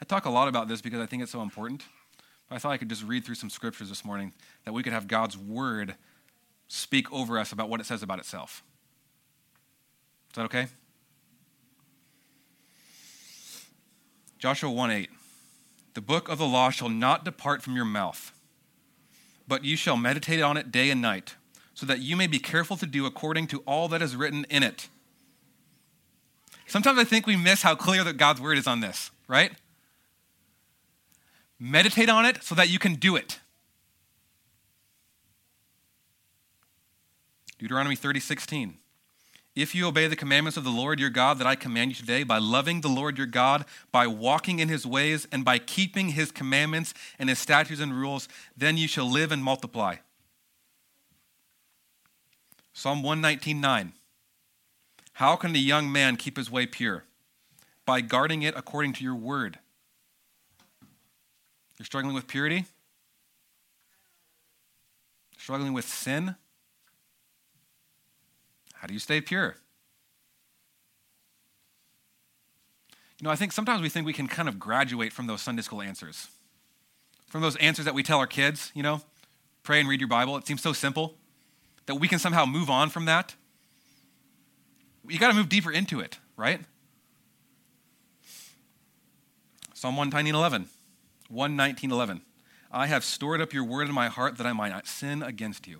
I 0.00 0.04
talk 0.04 0.24
a 0.24 0.30
lot 0.30 0.46
about 0.46 0.68
this 0.68 0.80
because 0.80 1.00
I 1.00 1.06
think 1.06 1.24
it's 1.24 1.32
so 1.32 1.42
important. 1.42 1.82
I 2.48 2.58
thought 2.58 2.70
I 2.70 2.76
could 2.76 2.88
just 2.88 3.02
read 3.02 3.24
through 3.24 3.34
some 3.34 3.50
scriptures 3.50 3.88
this 3.88 4.04
morning 4.04 4.32
that 4.64 4.72
we 4.72 4.84
could 4.84 4.92
have 4.92 5.08
God's 5.08 5.36
word 5.36 5.96
speak 6.68 7.12
over 7.12 7.40
us 7.40 7.50
about 7.50 7.68
what 7.68 7.80
it 7.80 7.86
says 7.86 8.04
about 8.04 8.20
itself. 8.20 8.62
Is 10.30 10.36
that 10.36 10.44
okay? 10.44 10.68
Joshua 14.42 14.72
1 14.72 14.90
8. 14.90 15.08
The 15.94 16.00
book 16.00 16.28
of 16.28 16.38
the 16.38 16.46
law 16.46 16.70
shall 16.70 16.88
not 16.88 17.24
depart 17.24 17.62
from 17.62 17.76
your 17.76 17.84
mouth, 17.84 18.32
but 19.46 19.64
you 19.64 19.76
shall 19.76 19.96
meditate 19.96 20.42
on 20.42 20.56
it 20.56 20.72
day 20.72 20.90
and 20.90 21.00
night, 21.00 21.36
so 21.74 21.86
that 21.86 22.00
you 22.00 22.16
may 22.16 22.26
be 22.26 22.40
careful 22.40 22.76
to 22.78 22.84
do 22.84 23.06
according 23.06 23.46
to 23.46 23.60
all 23.68 23.86
that 23.86 24.02
is 24.02 24.16
written 24.16 24.44
in 24.50 24.64
it. 24.64 24.88
Sometimes 26.66 26.98
I 26.98 27.04
think 27.04 27.24
we 27.24 27.36
miss 27.36 27.62
how 27.62 27.76
clear 27.76 28.02
that 28.02 28.16
God's 28.16 28.40
word 28.40 28.58
is 28.58 28.66
on 28.66 28.80
this, 28.80 29.12
right? 29.28 29.52
Meditate 31.60 32.08
on 32.08 32.24
it 32.24 32.42
so 32.42 32.56
that 32.56 32.68
you 32.68 32.80
can 32.80 32.96
do 32.96 33.14
it. 33.14 33.38
Deuteronomy 37.60 37.94
30, 37.94 38.18
16. 38.18 38.74
If 39.54 39.74
you 39.74 39.86
obey 39.86 40.06
the 40.06 40.16
commandments 40.16 40.56
of 40.56 40.64
the 40.64 40.70
Lord 40.70 40.98
your 40.98 41.10
God 41.10 41.38
that 41.38 41.46
I 41.46 41.56
command 41.56 41.90
you 41.90 41.94
today, 41.94 42.22
by 42.22 42.38
loving 42.38 42.80
the 42.80 42.88
Lord 42.88 43.18
your 43.18 43.26
God, 43.26 43.66
by 43.90 44.06
walking 44.06 44.60
in 44.60 44.70
his 44.70 44.86
ways, 44.86 45.28
and 45.30 45.44
by 45.44 45.58
keeping 45.58 46.10
his 46.10 46.32
commandments 46.32 46.94
and 47.18 47.28
his 47.28 47.38
statutes 47.38 47.80
and 47.80 47.92
rules, 47.92 48.28
then 48.56 48.78
you 48.78 48.88
shall 48.88 49.10
live 49.10 49.30
and 49.30 49.44
multiply. 49.44 49.96
Psalm 52.72 53.02
119:9. 53.02 53.92
How 55.14 55.36
can 55.36 55.54
a 55.54 55.58
young 55.58 55.92
man 55.92 56.16
keep 56.16 56.38
his 56.38 56.50
way 56.50 56.64
pure? 56.64 57.04
By 57.84 58.00
guarding 58.00 58.40
it 58.40 58.56
according 58.56 58.94
to 58.94 59.04
your 59.04 59.14
word. 59.14 59.58
You're 61.78 61.84
struggling 61.84 62.14
with 62.14 62.26
purity? 62.26 62.64
Struggling 65.36 65.74
with 65.74 65.86
sin? 65.86 66.36
How 68.82 68.88
do 68.88 68.94
you 68.94 68.98
stay 68.98 69.20
pure? 69.20 69.54
You 73.20 73.24
know, 73.24 73.30
I 73.30 73.36
think 73.36 73.52
sometimes 73.52 73.80
we 73.80 73.88
think 73.88 74.04
we 74.04 74.12
can 74.12 74.26
kind 74.26 74.48
of 74.48 74.58
graduate 74.58 75.12
from 75.12 75.28
those 75.28 75.40
Sunday 75.40 75.62
school 75.62 75.80
answers. 75.80 76.26
From 77.28 77.42
those 77.42 77.54
answers 77.56 77.84
that 77.84 77.94
we 77.94 78.02
tell 78.02 78.18
our 78.18 78.26
kids, 78.26 78.72
you 78.74 78.82
know, 78.82 79.00
pray 79.62 79.78
and 79.78 79.88
read 79.88 80.00
your 80.00 80.08
Bible. 80.08 80.36
It 80.36 80.48
seems 80.48 80.62
so 80.62 80.72
simple 80.72 81.14
that 81.86 81.94
we 81.94 82.08
can 82.08 82.18
somehow 82.18 82.44
move 82.44 82.68
on 82.68 82.90
from 82.90 83.04
that. 83.04 83.36
You 85.08 85.20
got 85.20 85.28
to 85.28 85.34
move 85.34 85.48
deeper 85.48 85.70
into 85.70 86.00
it, 86.00 86.18
right? 86.36 86.60
Psalm 89.74 89.96
119, 89.96 90.34
11. 90.34 90.68
119, 91.28 91.92
11. 91.92 92.22
I 92.72 92.88
have 92.88 93.04
stored 93.04 93.40
up 93.40 93.52
your 93.52 93.62
word 93.62 93.86
in 93.86 93.94
my 93.94 94.08
heart 94.08 94.38
that 94.38 94.46
I 94.46 94.52
might 94.52 94.70
not 94.70 94.88
sin 94.88 95.22
against 95.22 95.68
you. 95.68 95.78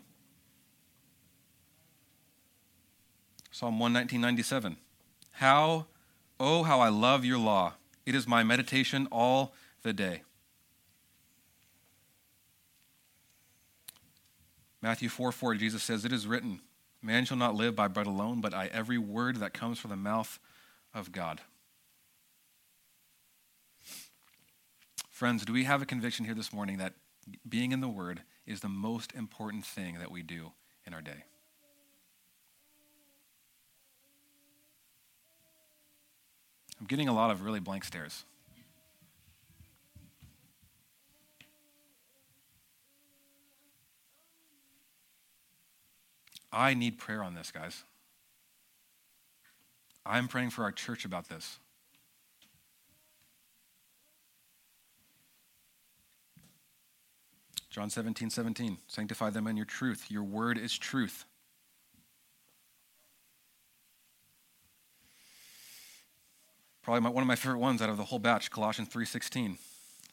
Psalm 3.53 3.79
119.97. 3.79 4.77
How, 5.33 5.87
oh, 6.41 6.63
how 6.63 6.81
I 6.81 6.89
love 6.89 7.25
your 7.25 7.39
law. 7.39 7.75
It 8.07 8.15
is 8.15 8.27
my 8.27 8.43
meditation 8.43 9.07
all 9.13 9.55
the 9.83 9.93
day. 9.93 10.23
Matthew 14.81 15.09
4 15.09 15.31
4, 15.31 15.55
Jesus 15.55 15.83
says, 15.83 16.05
It 16.05 16.13
is 16.13 16.27
written, 16.27 16.61
Man 17.03 17.27
shall 17.27 17.37
not 17.37 17.55
live 17.55 17.77
by 17.77 17.89
bread 17.89 18.07
alone, 18.07 18.41
but 18.41 18.53
by 18.53 18.69
every 18.73 18.99
word 18.99 19.37
that 19.37 19.53
comes 19.53 19.79
from 19.79 19.91
the 19.91 19.97
mouth 19.97 20.39
of 20.95 21.13
God. 21.13 21.41
Friends, 25.11 25.45
do 25.45 25.53
we 25.53 25.65
have 25.65 25.83
a 25.83 25.87
conviction 25.87 26.25
here 26.25 26.35
this 26.35 26.53
morning 26.53 26.79
that 26.79 26.95
being 27.49 27.71
in 27.71 27.81
the 27.81 27.89
Word 27.89 28.23
is 28.47 28.61
the 28.61 28.69
most 28.69 29.13
important 29.15 29.65
thing 29.65 29.99
that 29.99 30.11
we 30.11 30.23
do 30.23 30.53
in 30.85 30.95
our 30.95 31.03
day? 31.03 31.25
I'm 36.83 36.87
getting 36.89 37.07
a 37.07 37.15
lot 37.15 37.31
of 37.31 37.45
really 37.45 37.61
blank 37.61 37.85
stares. 37.85 38.25
I 46.53 46.75
need 46.75 46.99
prayer 46.99 47.23
on 47.23 47.37
this, 47.37 47.53
guys. 47.53 47.85
I'm 50.05 50.27
praying 50.27 50.51
for 50.51 50.65
our 50.65 50.73
church 50.73 51.05
about 51.05 51.29
this. 51.29 51.61
John 57.71 57.91
17, 57.91 58.29
17. 58.29 58.79
Sanctify 58.89 59.31
them 59.31 59.47
in 59.47 59.57
your 59.57 59.67
truth. 59.67 60.07
Your 60.11 60.25
word 60.25 60.59
is 60.59 60.77
truth. 60.77 61.27
Probably 66.83 67.01
my, 67.01 67.11
one 67.11 67.23
of 67.23 67.29
my 67.29 67.37
favorite 67.37 67.59
ones 67.59 67.81
out 67.81 67.89
of 67.89 67.97
the 67.97 68.05
whole 68.05 68.19
batch, 68.19 68.51
Colossians 68.51 68.89
3:16. 68.89 69.59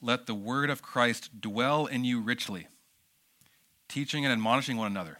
Let 0.02 0.28
the 0.28 0.36
word 0.36 0.70
of 0.70 0.82
Christ 0.82 1.42
dwell 1.42 1.86
in 1.86 2.06
you 2.06 2.22
richly, 2.22 2.68
teaching 3.88 4.24
and 4.24 4.32
admonishing 4.32 4.78
one 4.78 4.88
another. 4.88 5.18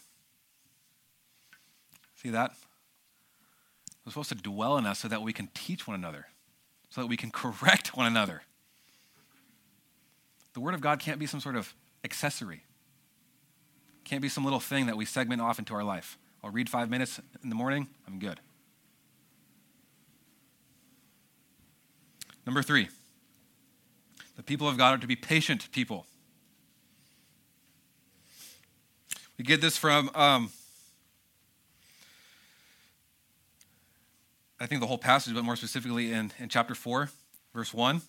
See 2.16 2.30
that? 2.30 2.52
It's 4.06 4.14
supposed 4.14 4.30
to 4.30 4.36
dwell 4.36 4.78
in 4.78 4.86
us 4.86 5.00
so 5.00 5.08
that 5.08 5.22
we 5.22 5.34
can 5.34 5.50
teach 5.54 5.88
one 5.88 5.96
another, 5.96 6.28
so 6.90 7.02
that 7.02 7.08
we 7.08 7.18
can 7.18 7.32
correct 7.32 7.98
one 7.98 8.06
another. 8.06 8.44
The 10.54 10.60
word 10.60 10.74
of 10.74 10.82
God 10.82 11.00
can't 11.00 11.20
be 11.20 11.26
some 11.26 11.40
sort 11.40 11.56
of 11.56 11.74
accessory. 12.04 12.64
Can't 14.04 14.22
be 14.22 14.30
some 14.30 14.44
little 14.44 14.60
thing 14.60 14.86
that 14.88 14.98
we 14.98 15.06
segment 15.06 15.42
off 15.42 15.60
into 15.60 15.74
our 15.74 15.84
life. 15.84 16.18
I'll 16.44 16.52
read 16.52 16.70
five 16.70 16.90
minutes 16.90 17.20
in 17.44 17.50
the 17.50 17.56
morning, 17.56 17.88
I'm 18.08 18.18
good. 18.18 18.40
Number 22.50 22.64
three, 22.64 22.90
the 24.36 24.42
people 24.42 24.68
of 24.68 24.76
God 24.76 24.96
are 24.96 24.98
to 24.98 25.06
be 25.06 25.16
patient 25.16 25.72
people. 25.72 26.08
We 29.38 29.46
get 29.46 29.62
this 29.62 29.78
from, 29.78 30.10
um, 30.16 30.50
I 34.60 34.66
think 34.66 34.82
the 34.82 34.88
whole 34.88 34.98
passage, 34.98 35.36
but 35.36 35.44
more 35.44 35.56
specifically 35.56 36.12
in, 36.12 36.32
in 36.40 36.50
chapter 36.50 36.74
4, 36.74 37.12
verse 37.54 37.72
1. 37.72 38.02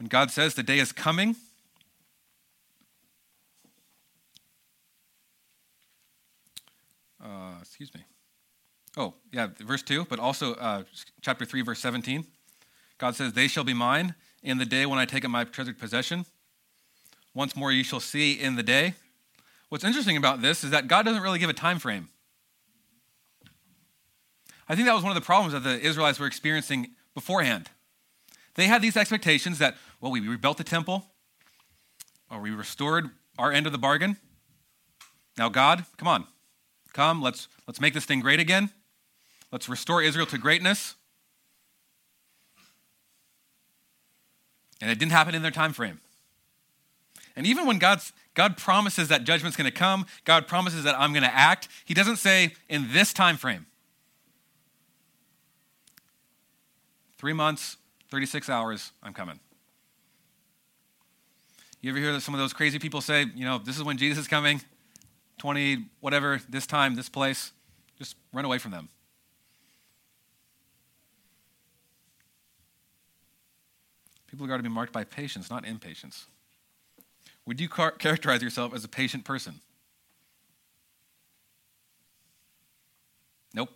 When 0.00 0.08
God 0.08 0.32
says, 0.32 0.54
The 0.54 0.64
day 0.64 0.80
is 0.80 0.90
coming. 0.90 1.36
Uh, 7.24 7.52
excuse 7.60 7.94
me. 7.94 8.00
Oh, 8.96 9.14
yeah, 9.30 9.46
verse 9.60 9.84
2, 9.84 10.06
but 10.06 10.18
also 10.18 10.54
uh, 10.54 10.82
chapter 11.20 11.44
3, 11.44 11.62
verse 11.62 11.78
17. 11.78 12.26
God 12.98 13.14
says, 13.14 13.32
They 13.32 13.48
shall 13.48 13.64
be 13.64 13.74
mine 13.74 14.14
in 14.42 14.58
the 14.58 14.64
day 14.64 14.86
when 14.86 14.98
I 14.98 15.04
take 15.04 15.24
up 15.24 15.30
my 15.30 15.44
treasured 15.44 15.78
possession. 15.78 16.26
Once 17.34 17.54
more 17.54 17.70
you 17.70 17.84
shall 17.84 18.00
see 18.00 18.32
in 18.32 18.56
the 18.56 18.62
day. 18.62 18.94
What's 19.68 19.84
interesting 19.84 20.16
about 20.16 20.42
this 20.42 20.64
is 20.64 20.70
that 20.70 20.88
God 20.88 21.04
doesn't 21.04 21.22
really 21.22 21.38
give 21.38 21.50
a 21.50 21.54
time 21.54 21.78
frame. 21.78 22.08
I 24.68 24.74
think 24.74 24.86
that 24.86 24.94
was 24.94 25.02
one 25.02 25.10
of 25.10 25.20
the 25.20 25.26
problems 25.26 25.52
that 25.52 25.62
the 25.62 25.78
Israelites 25.80 26.18
were 26.18 26.26
experiencing 26.26 26.90
beforehand. 27.14 27.68
They 28.54 28.66
had 28.66 28.82
these 28.82 28.96
expectations 28.96 29.58
that, 29.58 29.76
well, 30.00 30.10
we 30.10 30.20
rebuilt 30.20 30.56
the 30.56 30.64
temple, 30.64 31.04
or 32.30 32.40
we 32.40 32.50
restored 32.50 33.10
our 33.38 33.52
end 33.52 33.66
of 33.66 33.72
the 33.72 33.78
bargain. 33.78 34.16
Now, 35.36 35.48
God, 35.48 35.84
come 35.98 36.08
on. 36.08 36.26
Come, 36.94 37.20
let's, 37.20 37.48
let's 37.66 37.80
make 37.80 37.92
this 37.92 38.06
thing 38.06 38.20
great 38.20 38.40
again. 38.40 38.70
Let's 39.52 39.68
restore 39.68 40.02
Israel 40.02 40.26
to 40.26 40.38
greatness. 40.38 40.94
And 44.80 44.90
it 44.90 44.98
didn't 44.98 45.12
happen 45.12 45.34
in 45.34 45.42
their 45.42 45.50
time 45.50 45.72
frame. 45.72 46.00
And 47.34 47.46
even 47.46 47.66
when 47.66 47.78
God's, 47.78 48.12
God 48.34 48.56
promises 48.56 49.08
that 49.08 49.24
judgment's 49.24 49.56
going 49.56 49.70
to 49.70 49.76
come, 49.76 50.06
God 50.24 50.46
promises 50.46 50.84
that 50.84 50.98
I'm 50.98 51.12
going 51.12 51.22
to 51.22 51.34
act, 51.34 51.68
He 51.84 51.94
doesn't 51.94 52.16
say 52.16 52.54
in 52.68 52.92
this 52.92 53.12
time 53.12 53.36
frame. 53.36 53.66
Three 57.18 57.32
months, 57.32 57.76
36 58.10 58.48
hours, 58.48 58.92
I'm 59.02 59.12
coming. 59.12 59.40
You 61.80 61.90
ever 61.90 61.98
hear 61.98 62.20
some 62.20 62.34
of 62.34 62.40
those 62.40 62.52
crazy 62.52 62.78
people 62.78 63.00
say, 63.00 63.26
you 63.34 63.44
know, 63.44 63.58
this 63.58 63.76
is 63.76 63.82
when 63.82 63.96
Jesus 63.96 64.18
is 64.18 64.28
coming, 64.28 64.60
20, 65.38 65.86
whatever, 66.00 66.40
this 66.48 66.66
time, 66.66 66.94
this 66.94 67.08
place? 67.08 67.52
Just 67.98 68.16
run 68.32 68.44
away 68.44 68.58
from 68.58 68.72
them. 68.72 68.88
People 74.36 74.48
got 74.48 74.58
to 74.58 74.62
be 74.62 74.68
marked 74.68 74.92
by 74.92 75.02
patience, 75.02 75.48
not 75.48 75.64
impatience. 75.64 76.26
Would 77.46 77.58
you 77.58 77.70
car- 77.70 77.92
characterize 77.92 78.42
yourself 78.42 78.74
as 78.74 78.84
a 78.84 78.88
patient 78.88 79.24
person? 79.24 79.60
Nope. 83.54 83.70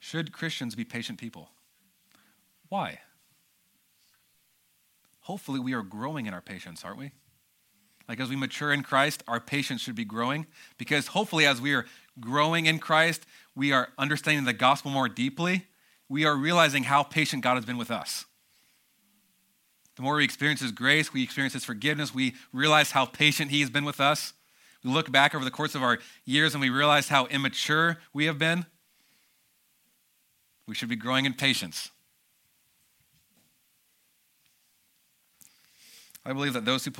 Should 0.00 0.32
Christians 0.32 0.74
be 0.74 0.82
patient 0.82 1.20
people? 1.20 1.50
Why? 2.68 2.98
Hopefully, 5.20 5.60
we 5.60 5.72
are 5.74 5.84
growing 5.84 6.26
in 6.26 6.34
our 6.34 6.40
patience, 6.40 6.84
aren't 6.84 6.98
we? 6.98 7.12
Like 8.08 8.18
as 8.18 8.28
we 8.28 8.34
mature 8.34 8.72
in 8.72 8.82
Christ, 8.82 9.22
our 9.28 9.38
patience 9.38 9.82
should 9.82 9.94
be 9.94 10.04
growing 10.04 10.46
because 10.78 11.06
hopefully, 11.06 11.46
as 11.46 11.60
we 11.60 11.74
are 11.74 11.86
growing 12.18 12.66
in 12.66 12.80
Christ, 12.80 13.24
we 13.54 13.70
are 13.70 13.90
understanding 13.98 14.46
the 14.46 14.52
gospel 14.52 14.90
more 14.90 15.08
deeply 15.08 15.67
we 16.08 16.24
are 16.24 16.36
realizing 16.36 16.84
how 16.84 17.02
patient 17.02 17.42
God 17.42 17.56
has 17.56 17.64
been 17.64 17.78
with 17.78 17.90
us. 17.90 18.24
The 19.96 20.02
more 20.02 20.16
we 20.16 20.24
experience 20.24 20.60
His 20.60 20.72
grace, 20.72 21.12
we 21.12 21.22
experience 21.22 21.54
His 21.54 21.64
forgiveness, 21.64 22.14
we 22.14 22.34
realize 22.52 22.92
how 22.92 23.04
patient 23.04 23.50
He 23.50 23.60
has 23.60 23.70
been 23.70 23.84
with 23.84 24.00
us. 24.00 24.32
We 24.84 24.90
look 24.90 25.10
back 25.10 25.34
over 25.34 25.44
the 25.44 25.50
course 25.50 25.74
of 25.74 25.82
our 25.82 25.98
years 26.24 26.54
and 26.54 26.60
we 26.60 26.70
realize 26.70 27.08
how 27.08 27.26
immature 27.26 27.98
we 28.12 28.26
have 28.26 28.38
been. 28.38 28.64
We 30.66 30.74
should 30.74 30.88
be 30.88 30.96
growing 30.96 31.24
in 31.24 31.34
patience. 31.34 31.90
I 36.24 36.32
believe 36.32 36.52
that 36.52 36.64
those 36.64 36.84
who 36.84 36.92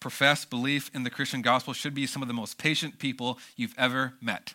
profess 0.00 0.44
belief 0.44 0.90
in 0.92 1.04
the 1.04 1.10
Christian 1.10 1.40
gospel 1.40 1.72
should 1.72 1.94
be 1.94 2.06
some 2.06 2.22
of 2.22 2.28
the 2.28 2.34
most 2.34 2.58
patient 2.58 2.98
people 2.98 3.38
you've 3.56 3.74
ever 3.78 4.14
met. 4.20 4.54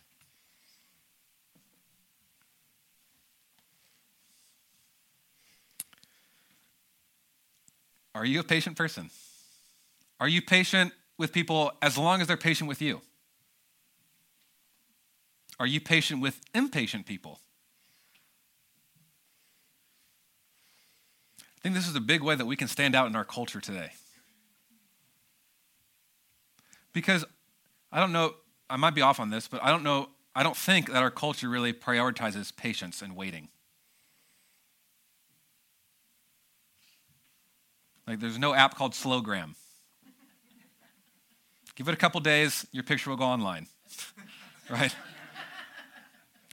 Are 8.15 8.25
you 8.25 8.39
a 8.39 8.43
patient 8.43 8.75
person? 8.75 9.09
Are 10.19 10.27
you 10.27 10.41
patient 10.41 10.93
with 11.17 11.31
people 11.31 11.71
as 11.81 11.97
long 11.97 12.21
as 12.21 12.27
they're 12.27 12.37
patient 12.37 12.67
with 12.67 12.81
you? 12.81 13.01
Are 15.59 15.67
you 15.67 15.81
patient 15.81 16.21
with 16.21 16.39
impatient 16.53 17.05
people? 17.05 17.39
I 21.39 21.61
think 21.61 21.75
this 21.75 21.87
is 21.87 21.95
a 21.95 22.01
big 22.01 22.23
way 22.23 22.35
that 22.35 22.45
we 22.45 22.55
can 22.55 22.69
stand 22.69 22.95
out 22.95 23.07
in 23.07 23.15
our 23.15 23.25
culture 23.25 23.59
today. 23.59 23.91
Because 26.93 27.25
I 27.91 27.99
don't 27.99 28.13
know, 28.13 28.35
I 28.69 28.77
might 28.77 28.95
be 28.95 29.01
off 29.01 29.19
on 29.19 29.29
this, 29.29 29.47
but 29.47 29.61
I 29.61 29.69
don't 29.69 29.83
know, 29.83 30.09
I 30.33 30.43
don't 30.43 30.55
think 30.55 30.89
that 30.91 31.03
our 31.03 31.11
culture 31.11 31.49
really 31.49 31.73
prioritizes 31.73 32.55
patience 32.55 33.01
and 33.01 33.15
waiting. 33.15 33.49
Like, 38.09 38.19
there's 38.19 38.39
no 38.39 38.55
app 38.55 38.73
called 38.73 38.93
Slowgram. 38.93 39.53
Give 41.75 41.87
it 41.87 41.93
a 41.93 41.97
couple 41.97 42.19
days, 42.21 42.65
your 42.71 42.81
picture 42.81 43.11
will 43.11 43.17
go 43.17 43.25
online. 43.25 43.67
right? 44.69 44.95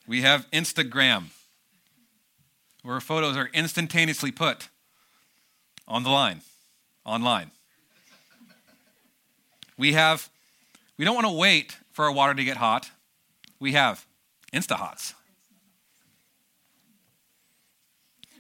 We 0.07 0.21
have 0.21 0.47
Instagram, 0.51 1.29
where 2.83 3.01
photos 3.01 3.39
are 3.39 3.49
instantaneously 3.55 4.33
put 4.33 4.69
on 5.89 6.03
the 6.03 6.11
line, 6.11 6.43
online. 7.07 7.51
We 9.79 9.95
have, 9.95 10.29
we 10.99 11.07
don't 11.07 11.15
want 11.15 11.27
to 11.27 11.33
wait 11.33 11.79
for 11.91 12.05
our 12.05 12.13
water 12.13 12.35
to 12.35 12.45
get 12.45 12.59
hot. 12.59 12.91
We 13.59 13.73
have 13.73 14.05
InstaHots. 14.53 15.15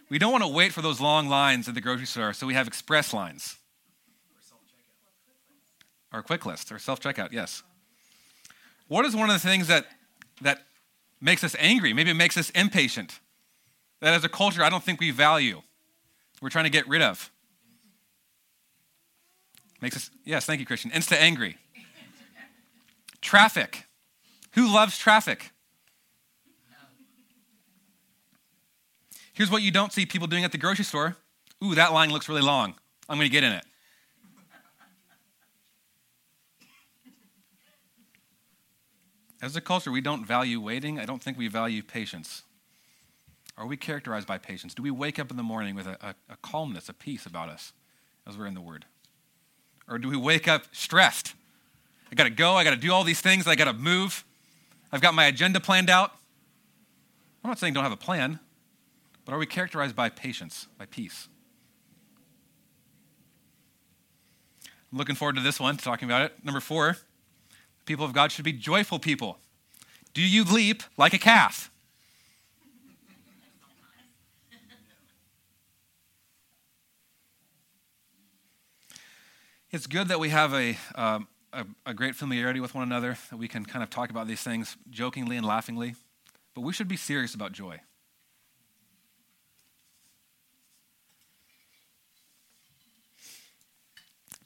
We 0.09 0.19
don't 0.19 0.31
want 0.31 0.45
to 0.45 0.49
wait 0.49 0.73
for 0.73 0.83
those 0.83 1.01
long 1.01 1.29
lines 1.29 1.69
at 1.69 1.75
the 1.75 1.81
grocery 1.81 2.07
store, 2.07 2.33
so 2.33 2.47
we 2.47 2.55
have 2.55 2.69
express 2.69 3.13
lines. 3.13 3.57
Or 6.13 6.23
quick 6.23 6.47
list, 6.47 6.71
or 6.71 6.79
self 6.79 7.01
checkout, 7.01 7.33
yes. 7.33 7.63
What 8.89 9.05
is 9.05 9.17
one 9.17 9.29
of 9.29 9.35
the 9.35 9.47
things 9.49 9.67
that, 9.67 9.87
that 10.43 10.63
makes 11.21 11.43
us 11.43 11.57
angry? 11.59 11.93
Maybe 11.93 12.11
it 12.11 12.15
makes 12.15 12.37
us 12.37 12.51
impatient. 12.51 13.19
That 14.01 14.15
as 14.15 14.25
a 14.25 14.29
culture, 14.29 14.63
I 14.63 14.71
don't 14.71 14.85
think 14.85 15.01
we 15.01 15.11
value. 15.11 15.63
We're 16.41 16.51
trying 16.51 16.65
to 16.65 16.71
get 16.71 16.87
rid 16.87 17.03
of. 17.03 17.31
Makes 19.81 19.97
us, 19.97 20.11
yes, 20.25 20.47
thank 20.47 20.61
you, 20.61 20.67
Christian. 20.67 20.91
Insta 20.91 21.17
angry. 21.17 21.57
traffic. 23.21 23.87
Who 24.53 24.73
loves 24.73 24.97
traffic? 24.97 25.51
Here's 29.37 29.51
what 29.51 29.61
you 29.61 29.71
don't 29.71 29.93
see 29.93 30.07
people 30.07 30.27
doing 30.27 30.45
at 30.45 30.53
the 30.53 30.57
grocery 30.57 30.87
store. 30.87 31.15
Ooh, 31.63 31.75
that 31.75 31.93
line 31.93 32.11
looks 32.11 32.27
really 32.27 32.41
long. 32.41 32.75
I'm 33.07 33.19
going 33.19 33.29
to 33.29 33.33
get 33.33 33.45
in 33.45 33.53
it. 33.53 33.65
As 39.43 39.55
a 39.55 39.61
culture, 39.61 39.93
we 39.93 40.01
don't 40.01 40.27
value 40.27 40.59
waiting. 40.59 40.99
I 40.99 41.05
don't 41.05 41.23
think 41.23 41.37
we 41.37 41.49
value 41.49 41.83
patience. 41.83 42.45
Are 43.59 43.67
we 43.67 43.77
characterized 43.77 44.27
by 44.27 44.39
patience? 44.39 44.73
Do 44.73 44.83
we 44.83 44.91
wake 44.91 45.19
up 45.19 45.31
in 45.31 45.37
the 45.37 45.43
morning 45.43 45.75
with 45.75 45.87
a, 45.87 45.99
a, 46.01 46.15
a 46.31 46.37
calmness, 46.41 46.89
a 46.89 46.95
peace 46.95 47.27
about 47.27 47.51
us 47.51 47.75
as 48.27 48.39
we're 48.39 48.47
in 48.47 48.55
the 48.55 48.63
Word? 48.63 48.87
Or 49.87 49.99
do 49.99 50.09
we 50.09 50.17
wake 50.17 50.49
up 50.49 50.63
stressed? 50.73 51.35
I 52.11 52.15
got 52.15 52.25
to 52.25 52.31
go. 52.31 52.55
I 52.55 52.65
got 52.65 52.71
to 52.71 52.77
do 52.77 52.91
all 52.91 53.05
these 53.05 53.21
things. 53.21 53.47
I 53.47 53.55
got 53.55 53.67
to 53.67 53.75
move. 53.75 54.25
I've 54.91 55.03
got 55.03 55.13
my 55.13 55.27
agenda 55.27 55.61
planned 55.61 55.91
out. 55.91 56.13
I'm 57.45 57.51
not 57.51 57.59
saying 57.59 57.75
don't 57.75 57.85
have 57.85 57.93
a 57.93 57.99
plan. 57.99 58.41
But 59.27 59.35
are 59.35 59.39
we 59.39 59.47
characterized 59.47 59.97
by 59.97 60.09
patience, 60.09 60.69
by 60.79 60.87
peace? 60.87 61.29
I'm 64.93 64.99
looking 64.99 65.17
forward 65.17 65.35
to 65.35 65.43
this 65.43 65.59
one, 65.59 65.77
talking 65.77 66.09
about 66.09 66.23
it. 66.23 66.45
Number 66.45 66.61
four, 66.61 66.97
people 67.87 68.05
of 68.05 68.13
God 68.13 68.31
should 68.31 68.45
be 68.45 68.53
joyful 68.53 69.01
people. 69.01 69.39
Do 70.15 70.23
you 70.23 70.45
leap 70.45 70.85
like 70.97 71.13
a 71.13 71.19
calf? 71.19 71.73
It's 79.73 79.89
good 79.89 80.07
that 80.09 80.21
we 80.21 80.29
have 80.29 80.55
a, 80.55 80.79
um, 80.95 81.27
a, 81.53 81.67
a 81.85 81.93
great 81.93 82.15
familiarity 82.15 82.61
with 82.61 82.77
one 82.77 82.85
another, 82.85 83.19
that 83.31 83.37
we 83.37 83.49
can 83.49 83.67
kind 83.67 83.83
of 83.83 83.91
talk 83.91 84.09
about 84.09 84.29
these 84.29 84.41
things 84.41 84.77
jokingly 84.89 85.37
and 85.37 85.45
laughingly, 85.45 85.97
but 86.55 86.61
we 86.61 86.73
should 86.73 86.89
be 86.89 86.97
serious 86.97 87.35
about 87.35 87.51
joy. 87.51 87.81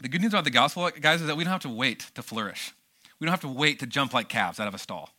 The 0.01 0.09
good 0.09 0.23
news 0.23 0.33
about 0.33 0.45
the 0.45 0.51
gospel, 0.51 0.91
guys, 1.01 1.21
is 1.21 1.27
that 1.27 1.37
we 1.37 1.45
don't 1.45 1.53
have 1.53 1.63
to 1.63 1.69
wait 1.69 2.11
to 2.15 2.23
flourish. 2.23 2.73
We 3.19 3.27
don't 3.27 3.33
have 3.33 3.43
to 3.43 3.49
wait 3.49 3.81
to 3.81 3.87
jump 3.87 4.15
like 4.15 4.29
calves 4.29 4.59
out 4.59 4.67
of 4.67 4.75
a 4.75 4.79
stall. 4.79 5.11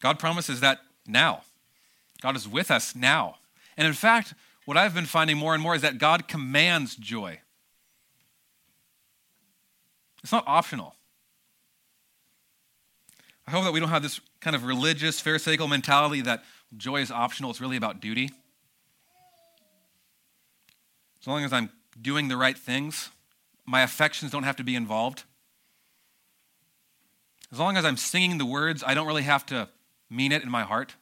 God 0.00 0.18
promises 0.18 0.60
that 0.60 0.80
now. 1.06 1.42
God 2.20 2.36
is 2.36 2.46
with 2.46 2.70
us 2.70 2.94
now. 2.94 3.36
And 3.76 3.86
in 3.86 3.94
fact, 3.94 4.34
what 4.66 4.76
I've 4.76 4.94
been 4.94 5.06
finding 5.06 5.38
more 5.38 5.54
and 5.54 5.62
more 5.62 5.74
is 5.74 5.82
that 5.82 5.98
God 5.98 6.28
commands 6.28 6.94
joy. 6.94 7.40
It's 10.22 10.32
not 10.32 10.44
optional. 10.46 10.94
I 13.46 13.50
hope 13.50 13.64
that 13.64 13.72
we 13.72 13.80
don't 13.80 13.88
have 13.88 14.02
this 14.02 14.20
kind 14.40 14.54
of 14.54 14.64
religious, 14.64 15.20
Pharisaical 15.20 15.68
mentality 15.68 16.20
that 16.20 16.44
joy 16.76 17.00
is 17.00 17.10
optional, 17.10 17.50
it's 17.50 17.60
really 17.60 17.76
about 17.76 18.00
duty. 18.00 18.30
As 21.20 21.26
long 21.26 21.44
as 21.44 21.52
I'm 21.52 21.70
doing 22.00 22.28
the 22.28 22.36
right 22.36 22.56
things, 22.56 23.10
my 23.66 23.82
affections 23.82 24.30
don't 24.30 24.42
have 24.42 24.56
to 24.56 24.64
be 24.64 24.74
involved. 24.74 25.24
As 27.50 27.58
long 27.58 27.76
as 27.76 27.84
I'm 27.84 27.96
singing 27.96 28.38
the 28.38 28.46
words, 28.46 28.82
I 28.86 28.94
don't 28.94 29.06
really 29.06 29.22
have 29.22 29.44
to 29.46 29.68
mean 30.08 30.32
it 30.32 30.42
in 30.42 30.50
my 30.50 30.62
heart. 30.62 30.94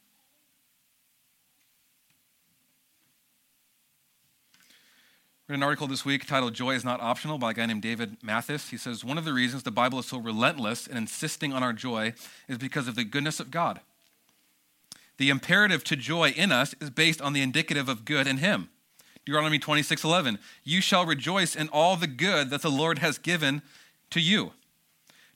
Read 5.51 5.57
an 5.57 5.63
article 5.65 5.89
this 5.89 6.05
week 6.05 6.29
titled 6.29 6.55
Joy 6.55 6.77
is 6.77 6.85
Not 6.85 7.01
Optional 7.01 7.37
by 7.37 7.51
a 7.51 7.55
guy 7.55 7.67
named 7.67 7.83
David 7.83 8.19
Mathis. 8.23 8.71
He 8.71 8.77
says, 8.77 9.05
One 9.05 9.19
of 9.19 9.25
the 9.25 9.33
reasons 9.33 9.65
the 9.65 9.73
Bible 9.73 9.99
is 9.99 10.07
so 10.07 10.19
relentless 10.19 10.87
in 10.87 10.97
insisting 10.97 11.53
on 11.53 11.65
our 11.65 11.73
joy 11.73 12.15
is 12.47 12.57
because 12.57 12.87
of 12.87 12.95
the 12.95 13.03
goodness 13.03 13.41
of 13.41 13.51
God. 13.51 13.81
The 15.19 15.29
imperative 15.29 15.83
to 15.85 15.97
joy 15.97 16.31
in 16.31 16.53
us 16.53 16.75
is 16.81 16.89
based 16.89 17.21
on 17.21 17.33
the 17.33 17.43
indicative 17.43 17.89
of 17.89 18.05
good 18.05 18.29
in 18.29 18.37
Him. 18.37 18.69
Deuteronomy 19.25 19.59
26 19.59 20.05
11. 20.05 20.39
You 20.65 20.81
shall 20.81 21.07
rejoice 21.07 21.55
in 21.55 21.69
all 21.69 21.97
the 21.97 22.07
good 22.07 22.51
that 22.51 22.63
the 22.63 22.71
Lord 22.71 22.99
has 22.99 23.19
given 23.19 23.63
to 24.11 24.21
you. 24.21 24.53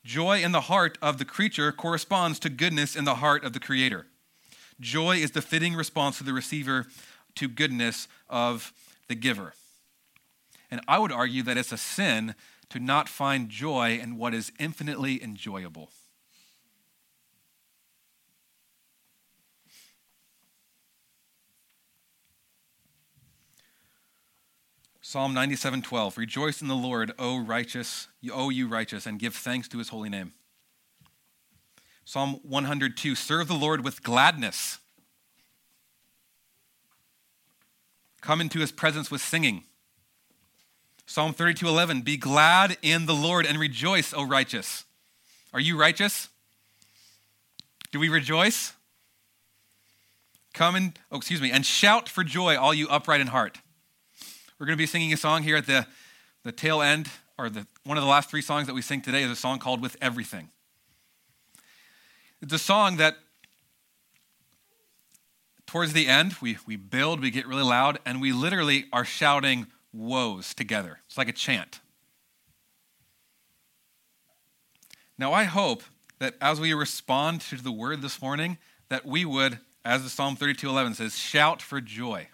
Joy 0.05 0.43
in 0.43 0.53
the 0.53 0.63
heart 0.63 0.99
of 1.01 1.19
the 1.19 1.25
creature 1.25 1.73
corresponds 1.73 2.39
to 2.41 2.51
goodness 2.51 2.95
in 2.95 3.05
the 3.05 3.17
heart 3.17 3.45
of 3.45 3.53
the 3.53 3.61
Creator. 3.61 4.07
Joy 4.81 5.17
is 5.17 5.31
the 5.31 5.43
fitting 5.43 5.75
response 5.75 6.21
of 6.21 6.27
the 6.27 6.33
receiver 6.33 6.87
to 7.37 7.49
goodness 7.49 8.09
of 8.29 8.73
the 9.09 9.15
giver. 9.15 9.55
And 10.71 10.81
I 10.89 10.99
would 10.99 11.13
argue 11.13 11.43
that 11.45 11.57
it's 11.57 11.73
a 11.73 11.77
sin 11.77 12.35
to 12.71 12.81
not 12.81 13.09
find 13.09 13.49
joy 13.49 13.99
in 14.03 14.17
what 14.17 14.35
is 14.35 14.53
infinitely 14.59 15.23
enjoyable. 15.23 15.91
Psalm 25.15 25.33
97:12 25.33 26.17
Rejoice 26.17 26.61
in 26.61 26.67
the 26.67 26.75
Lord, 26.75 27.13
O 27.21 27.39
righteous, 27.39 28.09
O 28.33 28.51
you 28.51 28.67
righteous, 28.67 29.07
and 29.07 29.17
give 29.17 29.33
thanks 29.33 29.69
to 29.69 29.79
his 29.79 29.91
holy 29.91 30.09
name. 30.09 30.33
Psalm 32.05 32.41
102 32.43 33.15
Serve 33.15 33.47
the 33.47 33.55
Lord 33.55 33.85
with 33.85 34.03
gladness. 34.03 34.81
Come 38.23 38.41
into 38.41 38.59
his 38.59 38.73
presence 38.73 39.09
with 39.09 39.21
singing. 39.21 39.63
Psalm 41.07 41.33
32:11 41.33 42.03
Be 42.03 42.17
glad 42.17 42.77
in 42.83 43.07
the 43.07 43.15
Lord 43.15 43.47
and 43.47 43.57
rejoice, 43.57 44.13
O 44.13 44.25
righteous. 44.25 44.83
Are 45.53 45.61
you 45.61 45.79
righteous? 45.79 46.29
Do 47.93 48.01
we 48.01 48.09
rejoice? 48.09 48.73
Come 50.55 50.75
and 50.75 50.99
oh 51.13 51.19
excuse 51.19 51.41
me, 51.41 51.53
and 51.53 51.65
shout 51.65 52.09
for 52.09 52.25
joy 52.25 52.57
all 52.57 52.75
you 52.75 52.89
upright 52.89 53.21
in 53.21 53.29
heart. 53.29 53.61
We're 54.59 54.67
going 54.67 54.79
to 54.79 54.83
be 54.83 54.87
singing 54.87 55.13
a 55.13 55.17
song 55.17 55.43
here 55.43 55.57
at 55.57 55.67
the, 55.67 55.85
the 56.45 56.53
tail 56.53 56.81
end, 56.81 57.09
or 57.37 57.51
the, 57.51 57.67
one 57.83 57.99
of 57.99 58.05
the 58.05 58.09
last 58.09 58.31
three 58.31 58.41
songs 58.41 58.69
that 58.69 58.75
we 58.75 58.83
sing 58.83 59.01
today 59.01 59.25
is 59.25 59.31
a 59.31 59.37
song 59.37 59.59
called 59.59 59.83
With 59.83 59.97
Everything. 60.01 60.51
It's 62.41 62.53
a 62.53 62.59
song 62.59 62.99
that, 62.99 63.17
towards 65.67 65.93
the 65.93 66.07
end, 66.07 66.37
we, 66.41 66.59
we 66.67 66.77
build, 66.77 67.21
we 67.21 67.33
get 67.33 67.49
really 67.49 67.65
loud, 67.65 67.99
and 68.07 68.21
we 68.21 68.33
literally 68.33 68.87
are 68.93 69.05
shouting 69.05 69.67
woes 69.93 70.55
together. 70.55 71.01
It's 71.07 71.19
like 71.19 71.29
a 71.29 71.33
chant. 71.33 71.81
Now, 75.19 75.33
I 75.33 75.45
hope 75.45 75.83
that 76.21 76.35
as 76.41 76.61
we 76.61 76.73
respond 76.75 77.41
to 77.41 77.57
the 77.57 77.73
word 77.73 78.03
this 78.03 78.23
morning, 78.23 78.59
that 78.89 79.05
we 79.05 79.25
would, 79.25 79.59
as 79.85 80.05
the 80.05 80.11
Psalm 80.11 80.37
32:11 80.37 80.95
says, 80.95 81.19
shout 81.19 81.61
for 81.61 81.81
joy. 81.81 82.29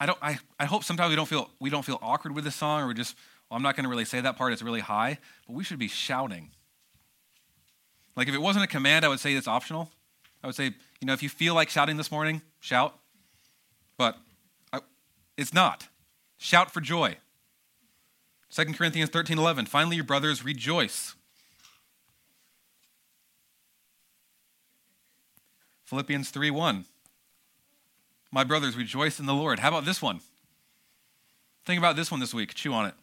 I 0.00 0.06
don't 0.06 0.18
I, 0.22 0.38
I 0.58 0.64
hope 0.64 0.82
sometimes 0.82 1.10
we 1.10 1.16
don't 1.16 1.28
feel 1.28 1.50
we 1.60 1.70
don't 1.70 1.84
feel 1.84 1.98
awkward 2.02 2.34
with 2.34 2.44
this 2.44 2.56
song 2.56 2.82
or 2.82 2.86
we 2.88 2.94
just 2.94 3.14
well, 3.50 3.56
I'm 3.56 3.62
not 3.62 3.76
going 3.76 3.84
to 3.84 3.90
really 3.90 4.04
say 4.04 4.20
that 4.20 4.36
part, 4.36 4.52
it's 4.52 4.62
really 4.62 4.80
high, 4.80 5.18
but 5.46 5.54
we 5.54 5.64
should 5.64 5.78
be 5.78 5.88
shouting. 5.88 6.50
Like 8.16 8.28
if 8.28 8.34
it 8.34 8.40
wasn't 8.40 8.64
a 8.64 8.68
command, 8.68 9.04
I 9.04 9.08
would 9.08 9.20
say 9.20 9.34
it's 9.34 9.48
optional. 9.48 9.90
I 10.42 10.46
would 10.46 10.56
say, 10.56 10.74
you 11.00 11.06
know, 11.06 11.12
if 11.12 11.22
you 11.22 11.28
feel 11.28 11.54
like 11.54 11.68
shouting 11.68 11.96
this 11.96 12.10
morning, 12.10 12.42
shout. 12.60 12.96
But 13.98 14.16
I, 14.72 14.80
it's 15.36 15.52
not. 15.52 15.88
Shout 16.38 16.70
for 16.70 16.80
joy. 16.80 17.16
2 18.50 18.64
Corinthians 18.72 19.10
13 19.10 19.38
11. 19.38 19.66
Finally, 19.66 19.96
your 19.96 20.04
brothers, 20.04 20.44
rejoice. 20.44 21.14
Philippians 25.84 26.30
3 26.30 26.50
1. 26.50 26.84
My 28.32 28.44
brothers, 28.44 28.76
rejoice 28.76 29.18
in 29.18 29.26
the 29.26 29.34
Lord. 29.34 29.58
How 29.58 29.68
about 29.68 29.84
this 29.84 30.00
one? 30.00 30.20
Think 31.64 31.78
about 31.78 31.96
this 31.96 32.10
one 32.10 32.20
this 32.20 32.32
week. 32.32 32.54
Chew 32.54 32.72
on 32.72 32.86
it. 32.86 32.94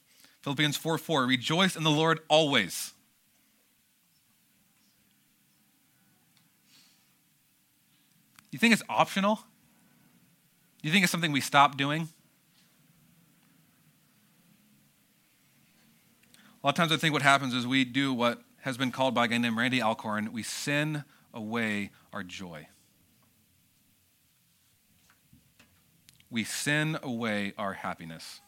Philippians 0.42 0.78
4 0.78 0.98
4. 0.98 1.26
Rejoice 1.26 1.76
in 1.76 1.84
the 1.84 1.92
Lord 1.92 2.20
always. 2.30 2.94
You 8.52 8.60
think 8.60 8.74
it's 8.74 8.84
optional? 8.88 9.40
You 10.82 10.92
think 10.92 11.04
it's 11.04 11.12
something 11.12 11.32
we 11.32 11.42
stop 11.42 11.78
doing? 11.78 12.08
A 16.64 16.68
lot 16.68 16.72
of 16.72 16.76
times 16.76 16.92
I 16.92 16.98
think 16.98 17.14
what 17.14 17.22
happens 17.22 17.54
is 17.54 17.68
we 17.68 17.84
do 17.86 18.14
what 18.14 18.42
has 18.62 18.78
been 18.78 18.92
called 18.92 19.14
by 19.14 19.26
a 19.26 19.28
guy 19.28 19.38
named 19.38 19.58
Randy 19.58 19.82
Alcorn 19.82 20.32
we 20.34 20.44
sin 20.44 21.04
away 21.34 21.92
our 22.12 22.24
joy. 22.24 22.68
We 26.30 26.44
sin 26.44 26.98
away 27.02 27.54
our 27.58 27.74
happiness. 27.74 28.42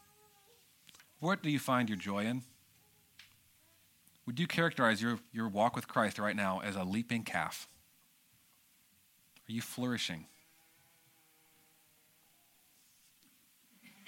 What 1.18 1.42
do 1.42 1.50
you 1.50 1.58
find 1.58 1.88
your 1.88 1.98
joy 1.98 2.24
in? 2.24 2.42
Would 4.26 4.38
you 4.38 4.46
characterize 4.46 5.02
your, 5.02 5.18
your 5.32 5.48
walk 5.48 5.74
with 5.74 5.88
Christ 5.88 6.18
right 6.18 6.36
now 6.36 6.60
as 6.60 6.76
a 6.76 6.84
leaping 6.84 7.24
calf? 7.24 7.68
Are 9.48 9.52
you 9.52 9.62
flourishing? 9.62 10.26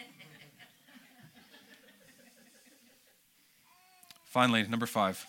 Finally, 4.24 4.68
number 4.68 4.86
five, 4.86 5.26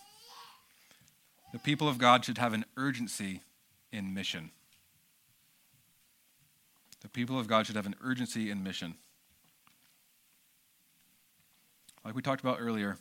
the 1.53 1.59
people 1.59 1.87
of 1.87 1.97
God 1.97 2.23
should 2.25 2.37
have 2.37 2.53
an 2.53 2.65
urgency 2.77 3.41
in 3.91 4.13
mission. 4.13 4.51
The 7.03 7.09
people 7.09 7.37
of 7.37 7.47
God 7.47 7.67
should 7.67 7.75
have 7.75 7.85
an 7.85 7.95
urgency 8.01 8.49
in 8.49 8.63
mission. 8.63 8.95
Like 12.03 12.15
we 12.15 12.21
talked 12.21 12.41
about 12.41 12.57
earlier, 12.59 12.97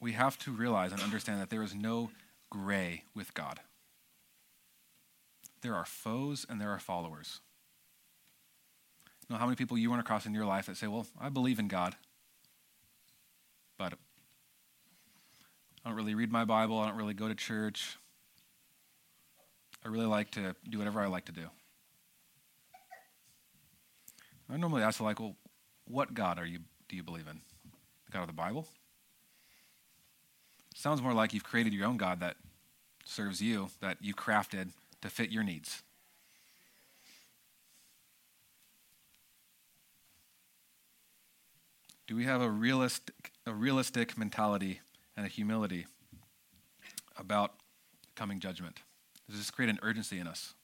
we 0.00 0.12
have 0.12 0.38
to 0.40 0.50
realize 0.50 0.92
and 0.92 1.00
understand 1.00 1.40
that 1.40 1.50
there 1.50 1.62
is 1.62 1.74
no 1.74 2.10
gray 2.50 3.04
with 3.14 3.34
God. 3.34 3.60
There 5.60 5.74
are 5.74 5.84
foes 5.84 6.44
and 6.48 6.60
there 6.60 6.70
are 6.70 6.80
followers. 6.80 7.40
You 9.28 9.34
know 9.34 9.38
how 9.38 9.46
many 9.46 9.56
people 9.56 9.78
you 9.78 9.90
run 9.90 10.00
across 10.00 10.26
in 10.26 10.34
your 10.34 10.44
life 10.44 10.66
that 10.66 10.76
say, 10.76 10.88
Well, 10.88 11.06
I 11.20 11.28
believe 11.28 11.58
in 11.60 11.68
God, 11.68 11.94
but 13.78 13.94
I 15.84 15.88
don't 15.88 15.96
really 15.96 16.14
read 16.14 16.32
my 16.32 16.44
Bible. 16.44 16.78
I 16.78 16.88
don't 16.88 16.96
really 16.96 17.14
go 17.14 17.28
to 17.28 17.34
church. 17.34 17.96
I 19.84 19.88
really 19.88 20.06
like 20.06 20.30
to 20.32 20.54
do 20.68 20.78
whatever 20.78 21.00
I 21.00 21.06
like 21.06 21.24
to 21.26 21.32
do. 21.32 21.48
I 24.50 24.56
normally 24.56 24.82
ask, 24.82 25.00
like, 25.00 25.20
well, 25.20 25.36
what 25.86 26.14
God 26.14 26.38
are 26.38 26.46
you, 26.46 26.60
do 26.88 26.96
you 26.96 27.02
believe 27.02 27.26
in? 27.26 27.40
The 28.06 28.12
God 28.12 28.22
of 28.22 28.26
the 28.26 28.34
Bible? 28.34 28.68
Sounds 30.74 31.02
more 31.02 31.12
like 31.12 31.32
you've 31.32 31.44
created 31.44 31.72
your 31.72 31.86
own 31.86 31.96
God 31.96 32.20
that 32.20 32.36
serves 33.04 33.40
you, 33.40 33.68
that 33.80 33.98
you 34.00 34.14
crafted 34.14 34.70
to 35.00 35.10
fit 35.10 35.30
your 35.30 35.42
needs. 35.42 35.82
Do 42.06 42.16
we 42.16 42.24
have 42.24 42.42
a 42.42 42.50
realistic, 42.50 43.32
a 43.46 43.52
realistic 43.52 44.18
mentality 44.18 44.80
and 45.16 45.24
a 45.24 45.28
humility 45.28 45.86
about 47.16 47.54
coming 48.14 48.38
judgment? 48.38 48.80
Does 49.28 49.38
this 49.38 49.50
create 49.50 49.70
an 49.70 49.78
urgency 49.82 50.18
in 50.18 50.26
us? 50.26 50.54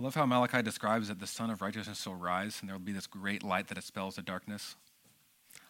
I 0.00 0.02
love 0.02 0.14
how 0.14 0.24
Malachi 0.24 0.62
describes 0.62 1.08
that 1.08 1.20
the 1.20 1.26
Sun 1.26 1.50
of 1.50 1.60
Righteousness 1.60 2.06
will 2.06 2.14
rise 2.14 2.56
and 2.60 2.68
there 2.68 2.74
will 2.74 2.82
be 2.82 2.92
this 2.92 3.06
great 3.06 3.42
light 3.42 3.68
that 3.68 3.76
expels 3.76 4.16
the 4.16 4.22
darkness. 4.22 4.76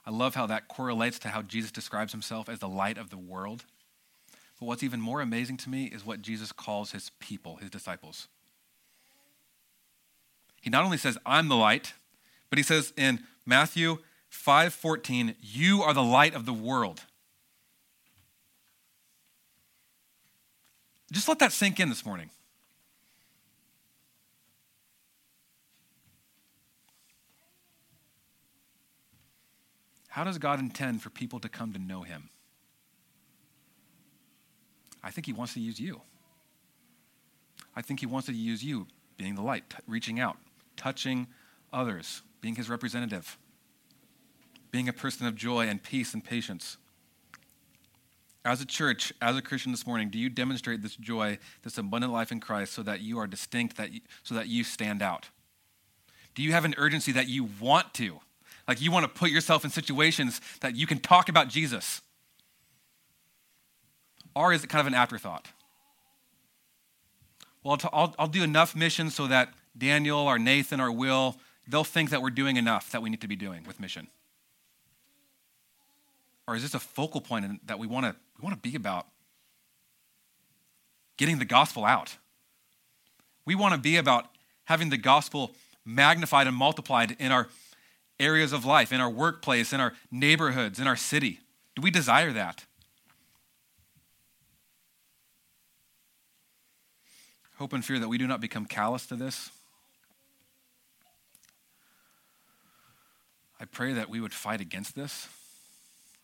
I 0.06 0.10
love 0.10 0.36
how 0.36 0.46
that 0.46 0.68
correlates 0.68 1.18
to 1.20 1.30
how 1.30 1.42
Jesus 1.42 1.72
describes 1.72 2.12
himself 2.12 2.48
as 2.48 2.60
the 2.60 2.68
light 2.68 2.96
of 2.96 3.10
the 3.10 3.18
world. 3.18 3.64
But 4.60 4.66
what's 4.66 4.84
even 4.84 5.00
more 5.00 5.20
amazing 5.20 5.56
to 5.58 5.68
me 5.68 5.86
is 5.86 6.06
what 6.06 6.22
Jesus 6.22 6.52
calls 6.52 6.92
his 6.92 7.10
people, 7.18 7.56
his 7.56 7.70
disciples. 7.70 8.28
He 10.60 10.70
not 10.70 10.84
only 10.84 10.98
says, 10.98 11.18
I'm 11.26 11.48
the 11.48 11.56
light, 11.56 11.94
but 12.50 12.58
he 12.58 12.62
says 12.62 12.92
in 12.96 13.24
Matthew 13.44 13.98
5:14, 14.30 15.34
you 15.40 15.82
are 15.82 15.92
the 15.92 16.04
light 16.04 16.36
of 16.36 16.46
the 16.46 16.52
world. 16.52 17.02
Just 21.10 21.26
let 21.26 21.40
that 21.40 21.50
sink 21.50 21.80
in 21.80 21.88
this 21.88 22.06
morning. 22.06 22.30
How 30.10 30.24
does 30.24 30.38
God 30.38 30.58
intend 30.58 31.02
for 31.02 31.10
people 31.10 31.38
to 31.38 31.48
come 31.48 31.72
to 31.72 31.78
know 31.78 32.02
him? 32.02 32.30
I 35.02 35.10
think 35.12 35.24
he 35.24 35.32
wants 35.32 35.54
to 35.54 35.60
use 35.60 35.78
you. 35.78 36.02
I 37.76 37.82
think 37.82 38.00
he 38.00 38.06
wants 38.06 38.26
to 38.26 38.34
use 38.34 38.62
you 38.62 38.88
being 39.16 39.36
the 39.36 39.42
light, 39.42 39.72
reaching 39.86 40.18
out, 40.18 40.36
touching 40.76 41.28
others, 41.72 42.22
being 42.40 42.56
his 42.56 42.68
representative, 42.68 43.38
being 44.72 44.88
a 44.88 44.92
person 44.92 45.26
of 45.26 45.36
joy 45.36 45.68
and 45.68 45.80
peace 45.80 46.12
and 46.12 46.24
patience. 46.24 46.76
As 48.44 48.60
a 48.60 48.66
church, 48.66 49.12
as 49.22 49.36
a 49.36 49.42
Christian 49.42 49.70
this 49.70 49.86
morning, 49.86 50.08
do 50.08 50.18
you 50.18 50.28
demonstrate 50.28 50.82
this 50.82 50.96
joy, 50.96 51.38
this 51.62 51.78
abundant 51.78 52.12
life 52.12 52.32
in 52.32 52.40
Christ 52.40 52.72
so 52.72 52.82
that 52.82 53.00
you 53.00 53.20
are 53.20 53.28
distinct, 53.28 53.76
that 53.76 53.92
you, 53.92 54.00
so 54.24 54.34
that 54.34 54.48
you 54.48 54.64
stand 54.64 55.02
out? 55.02 55.28
Do 56.34 56.42
you 56.42 56.50
have 56.50 56.64
an 56.64 56.74
urgency 56.78 57.12
that 57.12 57.28
you 57.28 57.48
want 57.60 57.94
to? 57.94 58.18
Like 58.70 58.80
you 58.80 58.92
want 58.92 59.02
to 59.02 59.08
put 59.08 59.32
yourself 59.32 59.64
in 59.64 59.70
situations 59.72 60.40
that 60.60 60.76
you 60.76 60.86
can 60.86 61.00
talk 61.00 61.28
about 61.28 61.48
Jesus? 61.48 62.02
Or 64.32 64.52
is 64.52 64.62
it 64.62 64.68
kind 64.68 64.80
of 64.80 64.86
an 64.86 64.94
afterthought? 64.94 65.48
Well, 67.64 67.76
I'll, 67.92 68.14
I'll 68.16 68.28
do 68.28 68.44
enough 68.44 68.76
missions 68.76 69.16
so 69.16 69.26
that 69.26 69.52
Daniel 69.76 70.20
or 70.20 70.38
Nathan 70.38 70.80
or 70.80 70.92
Will, 70.92 71.34
they'll 71.66 71.82
think 71.82 72.10
that 72.10 72.22
we're 72.22 72.30
doing 72.30 72.58
enough 72.58 72.92
that 72.92 73.02
we 73.02 73.10
need 73.10 73.20
to 73.22 73.26
be 73.26 73.34
doing 73.34 73.64
with 73.66 73.80
mission. 73.80 74.06
Or 76.46 76.54
is 76.54 76.62
this 76.62 76.72
a 76.72 76.78
focal 76.78 77.20
point 77.20 77.66
that 77.66 77.80
we 77.80 77.88
want 77.88 78.06
to 78.06 78.14
we 78.38 78.44
want 78.44 78.54
to 78.54 78.70
be 78.70 78.76
about 78.76 79.08
getting 81.16 81.40
the 81.40 81.44
gospel 81.44 81.84
out? 81.84 82.18
We 83.44 83.56
want 83.56 83.74
to 83.74 83.80
be 83.80 83.96
about 83.96 84.26
having 84.66 84.90
the 84.90 84.96
gospel 84.96 85.56
magnified 85.84 86.46
and 86.46 86.54
multiplied 86.54 87.16
in 87.18 87.32
our 87.32 87.48
areas 88.20 88.52
of 88.52 88.64
life, 88.64 88.92
in 88.92 89.00
our 89.00 89.10
workplace, 89.10 89.72
in 89.72 89.80
our 89.80 89.94
neighborhoods, 90.10 90.78
in 90.78 90.86
our 90.86 90.96
city. 90.96 91.40
Do 91.74 91.82
we 91.82 91.90
desire 91.90 92.32
that? 92.32 92.64
Hope 97.56 97.72
and 97.72 97.84
fear 97.84 97.98
that 97.98 98.08
we 98.08 98.18
do 98.18 98.26
not 98.26 98.40
become 98.40 98.64
callous 98.64 99.06
to 99.06 99.16
this. 99.16 99.50
I 103.60 103.66
pray 103.66 103.92
that 103.92 104.08
we 104.08 104.20
would 104.20 104.32
fight 104.32 104.60
against 104.60 104.94
this. 104.94 105.28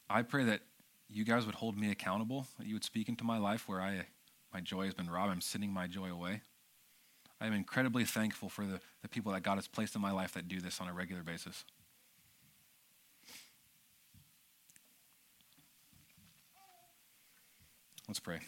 I 0.08 0.22
pray 0.22 0.44
that 0.44 0.60
you 1.08 1.24
guys 1.24 1.44
would 1.44 1.56
hold 1.56 1.76
me 1.76 1.90
accountable, 1.90 2.46
that 2.58 2.66
you 2.66 2.74
would 2.74 2.84
speak 2.84 3.08
into 3.08 3.24
my 3.24 3.38
life 3.38 3.68
where 3.68 3.82
I, 3.82 4.06
my 4.52 4.60
joy 4.60 4.86
has 4.86 4.94
been 4.94 5.10
robbed. 5.10 5.32
I'm 5.32 5.40
sending 5.40 5.70
my 5.70 5.86
joy 5.86 6.10
away. 6.10 6.40
I 7.40 7.46
am 7.46 7.52
incredibly 7.52 8.04
thankful 8.04 8.48
for 8.48 8.64
the, 8.64 8.80
the 9.02 9.08
people 9.08 9.32
that 9.32 9.42
God 9.42 9.56
has 9.56 9.68
placed 9.68 9.94
in 9.94 10.00
my 10.00 10.12
life 10.12 10.32
that 10.32 10.48
do 10.48 10.60
this 10.60 10.80
on 10.80 10.88
a 10.88 10.94
regular 10.94 11.22
basis. 11.22 11.64
Let's 18.08 18.20
pray. 18.20 18.38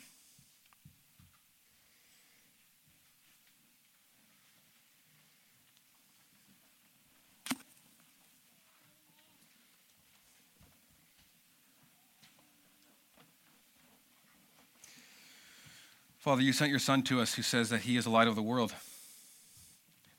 Father, 16.18 16.42
you 16.42 16.52
sent 16.52 16.70
your 16.70 16.78
Son 16.78 17.02
to 17.04 17.20
us 17.20 17.34
who 17.34 17.42
says 17.42 17.70
that 17.70 17.80
he 17.80 17.96
is 17.96 18.04
the 18.04 18.11
light 18.11 18.28
of 18.28 18.36
the 18.36 18.42
world. 18.42 18.74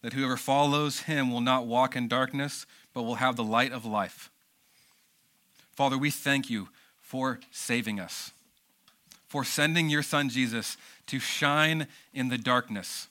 That 0.01 0.13
whoever 0.13 0.37
follows 0.37 1.01
him 1.01 1.29
will 1.29 1.39
not 1.39 1.67
walk 1.67 1.95
in 1.95 2.07
darkness, 2.07 2.65
but 2.93 3.03
will 3.03 3.15
have 3.15 3.35
the 3.35 3.43
light 3.43 3.71
of 3.71 3.85
life. 3.85 4.31
Father, 5.75 5.97
we 5.97 6.09
thank 6.09 6.49
you 6.49 6.69
for 6.99 7.39
saving 7.51 7.99
us, 7.99 8.31
for 9.29 9.43
sending 9.43 9.89
your 9.89 10.03
Son 10.03 10.27
Jesus 10.27 10.75
to 11.05 11.19
shine 11.19 11.87
in 12.13 12.27
the 12.29 12.37
darkness. 12.37 13.07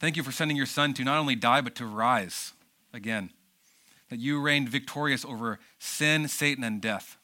Thank 0.00 0.16
you 0.16 0.22
for 0.22 0.32
sending 0.32 0.56
your 0.56 0.66
Son 0.66 0.92
to 0.94 1.04
not 1.04 1.18
only 1.18 1.36
die, 1.36 1.60
but 1.60 1.76
to 1.76 1.86
rise 1.86 2.52
again. 2.92 3.30
That 4.10 4.18
you 4.18 4.40
reigned 4.40 4.68
victorious 4.68 5.24
over 5.24 5.60
sin, 5.78 6.28
Satan, 6.28 6.64
and 6.64 6.80
death. 6.80 7.16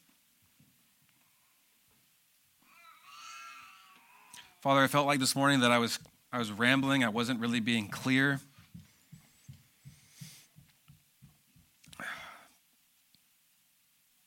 Father, 4.61 4.81
I 4.81 4.87
felt 4.87 5.07
like 5.07 5.19
this 5.19 5.37
morning 5.37 5.61
that 5.61 5.73
I 5.73 5.79
was, 5.79 5.99
I 6.33 6.39
was 6.39 6.53
rambling, 6.53 7.05
I 7.05 7.09
wasn't 7.09 7.41
really 7.41 7.61
being 7.61 7.89
clear. 7.89 8.41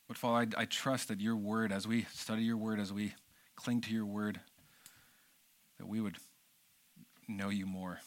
But 0.06 0.16
Father, 0.16 0.54
I, 0.56 0.62
I 0.62 0.64
trust 0.64 1.08
that 1.08 1.20
your 1.20 1.36
word, 1.36 1.72
as 1.72 1.86
we 1.86 2.06
study 2.12 2.42
your 2.42 2.56
word, 2.56 2.80
as 2.80 2.92
we 2.92 3.14
cling 3.58 3.80
to 3.80 3.92
your 3.92 4.06
word, 4.06 4.40
that 5.78 5.86
we 5.86 6.00
would 6.00 6.16
know 7.26 7.48
you 7.48 7.66
more. 7.66 7.98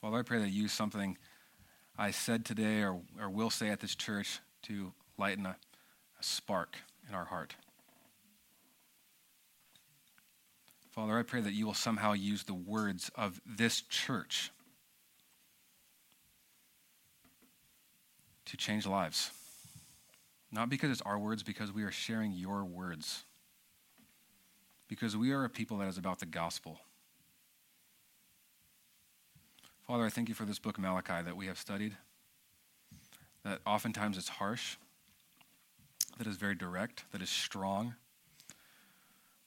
Father, 0.00 0.18
I 0.18 0.22
pray 0.22 0.38
that 0.38 0.48
you 0.48 0.62
use 0.62 0.72
something 0.72 1.18
I 1.98 2.10
said 2.10 2.46
today 2.46 2.82
or, 2.82 3.00
or 3.20 3.28
will 3.28 3.50
say 3.50 3.68
at 3.68 3.80
this 3.80 3.94
church 3.94 4.40
to 4.62 4.92
lighten 5.18 5.44
a, 5.44 5.50
a 6.18 6.22
spark 6.22 6.76
in 7.06 7.14
our 7.14 7.26
heart. 7.26 7.54
Father, 10.90 11.18
I 11.18 11.22
pray 11.22 11.42
that 11.42 11.52
you 11.52 11.66
will 11.66 11.74
somehow 11.74 12.14
use 12.14 12.44
the 12.44 12.54
words 12.54 13.10
of 13.14 13.38
this 13.44 13.82
church 13.82 14.50
to 18.46 18.56
change 18.56 18.86
lives. 18.86 19.30
Not 20.50 20.70
because 20.70 20.90
it's 20.90 21.02
our 21.02 21.18
words, 21.18 21.42
because 21.42 21.70
we 21.70 21.82
are 21.82 21.90
sharing 21.90 22.32
your 22.32 22.64
words. 22.64 23.24
Because 24.94 25.16
we 25.16 25.32
are 25.32 25.44
a 25.44 25.50
people 25.50 25.78
that 25.78 25.88
is 25.88 25.98
about 25.98 26.20
the 26.20 26.26
gospel. 26.26 26.80
Father, 29.86 30.04
I 30.04 30.08
thank 30.08 30.28
you 30.28 30.34
for 30.34 30.44
this 30.44 30.58
book, 30.58 30.78
Malachi, 30.78 31.22
that 31.24 31.36
we 31.36 31.46
have 31.46 31.58
studied. 31.58 31.96
That 33.44 33.60
oftentimes 33.66 34.16
it's 34.16 34.28
harsh, 34.28 34.76
that 36.16 36.26
is 36.26 36.36
very 36.36 36.54
direct, 36.54 37.04
that 37.12 37.20
is 37.20 37.28
strong 37.28 37.94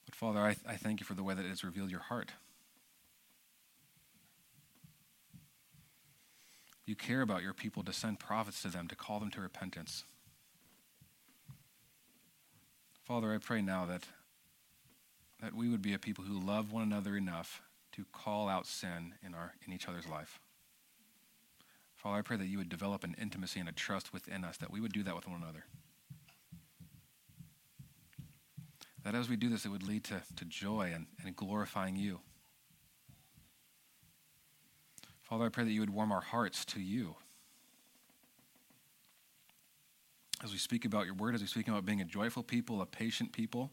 but 0.08 0.14
Father, 0.14 0.40
I, 0.40 0.56
I 0.66 0.76
thank 0.76 1.00
you 1.00 1.04
for 1.04 1.12
the 1.12 1.22
way 1.22 1.34
that 1.34 1.44
it 1.44 1.50
has 1.50 1.62
revealed 1.62 1.90
your 1.90 2.00
heart. 2.00 2.32
You 6.86 6.96
care 6.96 7.20
about 7.20 7.42
your 7.42 7.52
people 7.52 7.82
to 7.82 7.92
send 7.92 8.18
prophets 8.18 8.62
to 8.62 8.68
them, 8.68 8.88
to 8.88 8.96
call 8.96 9.20
them 9.20 9.30
to 9.32 9.42
repentance. 9.42 10.04
Father, 13.04 13.34
I 13.34 13.36
pray 13.36 13.60
now 13.60 13.84
that, 13.84 14.04
that 15.40 15.54
we 15.54 15.68
would 15.68 15.82
be 15.82 15.94
a 15.94 15.98
people 15.98 16.24
who 16.24 16.38
love 16.38 16.72
one 16.72 16.82
another 16.82 17.16
enough 17.16 17.62
to 17.92 18.04
call 18.12 18.48
out 18.48 18.66
sin 18.66 19.14
in, 19.24 19.34
our, 19.34 19.54
in 19.66 19.72
each 19.72 19.88
other's 19.88 20.08
life. 20.08 20.40
Father, 21.96 22.18
I 22.18 22.22
pray 22.22 22.36
that 22.36 22.46
you 22.46 22.58
would 22.58 22.68
develop 22.68 23.04
an 23.04 23.16
intimacy 23.20 23.60
and 23.60 23.68
a 23.68 23.72
trust 23.72 24.12
within 24.12 24.44
us, 24.44 24.56
that 24.58 24.70
we 24.70 24.80
would 24.80 24.92
do 24.92 25.02
that 25.02 25.16
with 25.16 25.26
one 25.26 25.40
another. 25.42 25.64
that 29.08 29.14
as 29.14 29.30
we 29.30 29.36
do 29.36 29.48
this, 29.48 29.64
it 29.64 29.70
would 29.70 29.88
lead 29.88 30.04
to, 30.04 30.20
to 30.36 30.44
joy 30.44 30.92
and, 30.94 31.06
and 31.24 31.34
glorifying 31.34 31.96
you. 31.96 32.20
Father, 35.22 35.46
I 35.46 35.48
pray 35.48 35.64
that 35.64 35.70
you 35.70 35.80
would 35.80 35.88
warm 35.88 36.12
our 36.12 36.20
hearts 36.20 36.66
to 36.66 36.80
you. 36.80 37.16
As 40.44 40.52
we 40.52 40.58
speak 40.58 40.84
about 40.84 41.06
your 41.06 41.14
word, 41.14 41.34
as 41.34 41.40
we 41.40 41.46
speak 41.46 41.68
about 41.68 41.86
being 41.86 42.02
a 42.02 42.04
joyful 42.04 42.42
people, 42.42 42.82
a 42.82 42.86
patient 42.86 43.32
people, 43.32 43.70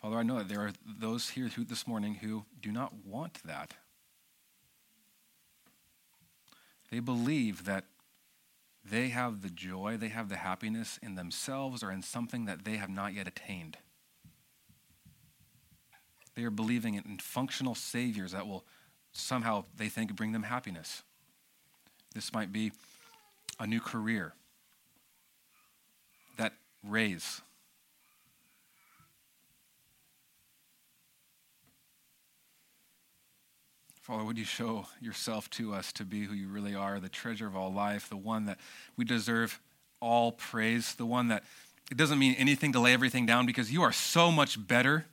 Father, 0.00 0.16
I 0.16 0.22
know 0.22 0.38
that 0.38 0.48
there 0.48 0.60
are 0.60 0.72
those 0.86 1.30
here 1.30 1.48
who, 1.48 1.64
this 1.64 1.86
morning 1.86 2.14
who 2.14 2.44
do 2.60 2.72
not 2.72 2.94
want 3.04 3.42
that. 3.44 3.74
They 6.90 7.00
believe 7.00 7.66
that 7.66 7.84
they 8.82 9.10
have 9.10 9.42
the 9.42 9.50
joy, 9.50 9.98
they 9.98 10.08
have 10.08 10.30
the 10.30 10.36
happiness 10.36 10.98
in 11.02 11.16
themselves 11.16 11.82
or 11.82 11.92
in 11.92 12.02
something 12.02 12.46
that 12.46 12.64
they 12.64 12.76
have 12.76 12.88
not 12.88 13.12
yet 13.12 13.28
attained. 13.28 13.76
They 16.34 16.44
are 16.44 16.50
believing 16.50 16.94
in 16.94 17.18
functional 17.18 17.74
saviors 17.74 18.32
that 18.32 18.46
will 18.46 18.64
somehow, 19.12 19.64
they 19.76 19.88
think, 19.88 20.16
bring 20.16 20.32
them 20.32 20.44
happiness. 20.44 21.02
This 22.14 22.32
might 22.32 22.52
be 22.52 22.72
a 23.58 23.66
new 23.66 23.80
career, 23.80 24.32
that 26.38 26.54
raise. 26.82 27.42
Father, 34.10 34.24
would 34.24 34.38
you 34.38 34.44
show 34.44 34.86
yourself 35.00 35.48
to 35.50 35.72
us 35.72 35.92
to 35.92 36.04
be 36.04 36.24
who 36.24 36.34
you 36.34 36.48
really 36.48 36.74
are, 36.74 36.98
the 36.98 37.08
treasure 37.08 37.46
of 37.46 37.54
all 37.54 37.72
life, 37.72 38.08
the 38.08 38.16
one 38.16 38.46
that 38.46 38.58
we 38.96 39.04
deserve 39.04 39.60
all 40.00 40.32
praise, 40.32 40.96
the 40.96 41.06
one 41.06 41.28
that 41.28 41.44
it 41.92 41.96
doesn't 41.96 42.18
mean 42.18 42.34
anything 42.36 42.72
to 42.72 42.80
lay 42.80 42.92
everything 42.92 43.24
down 43.24 43.46
because 43.46 43.72
you 43.72 43.82
are 43.82 43.92
so 43.92 44.32
much 44.32 44.66
better 44.66 45.06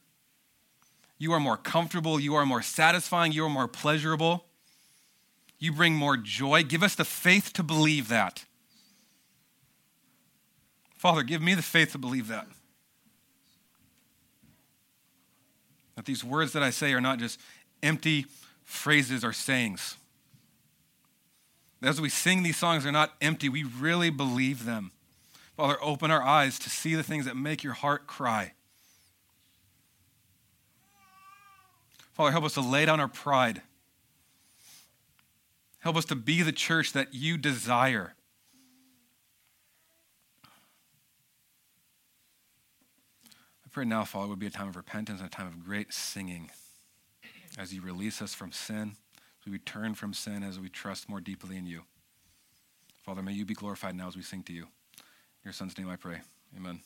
you 1.18 1.34
are 1.34 1.40
more 1.40 1.58
comfortable. 1.58 2.20
You 2.20 2.36
are 2.36 2.46
more 2.46 2.62
satisfying. 2.62 3.32
You 3.32 3.46
are 3.46 3.50
more 3.50 3.68
pleasurable. 3.68 4.46
You 5.60 5.72
bring 5.72 5.96
more 5.96 6.18
joy. 6.18 6.64
Give 6.64 6.84
us 6.84 6.96
the 6.96 7.06
faith 7.06 7.54
to 7.54 7.64
believe 7.64 8.10
that. 8.10 8.46
Father, 10.96 11.24
give 11.24 11.42
me 11.42 11.56
the 11.56 11.62
faith 11.62 11.94
to 11.94 11.98
believe 11.98 12.28
that. 12.28 12.48
That 15.96 16.06
these 16.06 16.24
words 16.24 16.54
that 16.54 16.62
I 16.62 16.70
say 16.70 16.94
are 16.94 17.02
not 17.02 17.18
just 17.18 17.40
empty 17.82 18.28
phrases 18.68 19.24
or 19.24 19.32
sayings. 19.32 19.96
As 21.82 22.02
we 22.02 22.10
sing 22.10 22.44
these 22.44 22.58
songs, 22.58 22.84
they're 22.84 22.92
not 22.92 23.14
empty. 23.22 23.48
We 23.48 23.64
really 23.64 24.10
believe 24.10 24.66
them. 24.66 24.92
Father, 25.56 25.78
open 25.82 26.12
our 26.12 26.22
eyes 26.22 26.60
to 26.60 26.70
see 26.70 26.94
the 26.94 27.02
things 27.02 27.26
that 27.26 27.38
make 27.38 27.64
your 27.64 27.74
heart 27.74 28.08
cry. 28.08 28.52
Father, 32.14 32.32
help 32.32 32.44
us 32.44 32.56
to 32.56 32.62
lay 32.62 32.86
down 32.86 33.00
our 33.00 33.08
pride. 33.08 33.62
Help 35.80 35.96
us 35.96 36.06
to 36.06 36.16
be 36.16 36.42
the 36.42 36.52
church 36.52 36.92
that 36.92 37.14
you 37.14 37.38
desire. 37.38 38.16
I 43.66 43.70
pray 43.72 43.86
now, 43.86 44.04
Father, 44.04 44.26
it 44.26 44.30
would 44.30 44.40
be 44.40 44.48
a 44.48 44.52
time 44.52 44.68
of 44.68 44.76
repentance 44.76 45.22
and 45.22 45.28
a 45.28 45.32
time 45.32 45.48
of 45.48 45.64
great 45.64 45.94
singing 45.94 46.50
as 47.58 47.74
you 47.74 47.82
release 47.82 48.22
us 48.22 48.34
from 48.34 48.52
sin, 48.52 48.96
as 49.42 49.46
we 49.46 49.52
return 49.52 49.96
from 49.96 50.14
sin, 50.14 50.44
as 50.44 50.60
we 50.60 50.70
trust 50.70 51.10
more 51.10 51.20
deeply 51.20 51.58
in 51.58 51.66
you. 51.66 51.82
Father, 53.04 53.24
may 53.24 53.34
you 53.34 53.46
be 53.46 53.54
glorified 53.54 53.96
now 53.96 54.08
as 54.08 54.16
we 54.16 54.22
sing 54.22 54.44
to 54.44 54.54
you. 54.54 54.64
In 54.64 55.46
your 55.46 55.54
son's 55.54 55.78
name 55.78 55.90
I 55.90 55.96
pray. 55.96 56.20
Amen. 56.56 56.82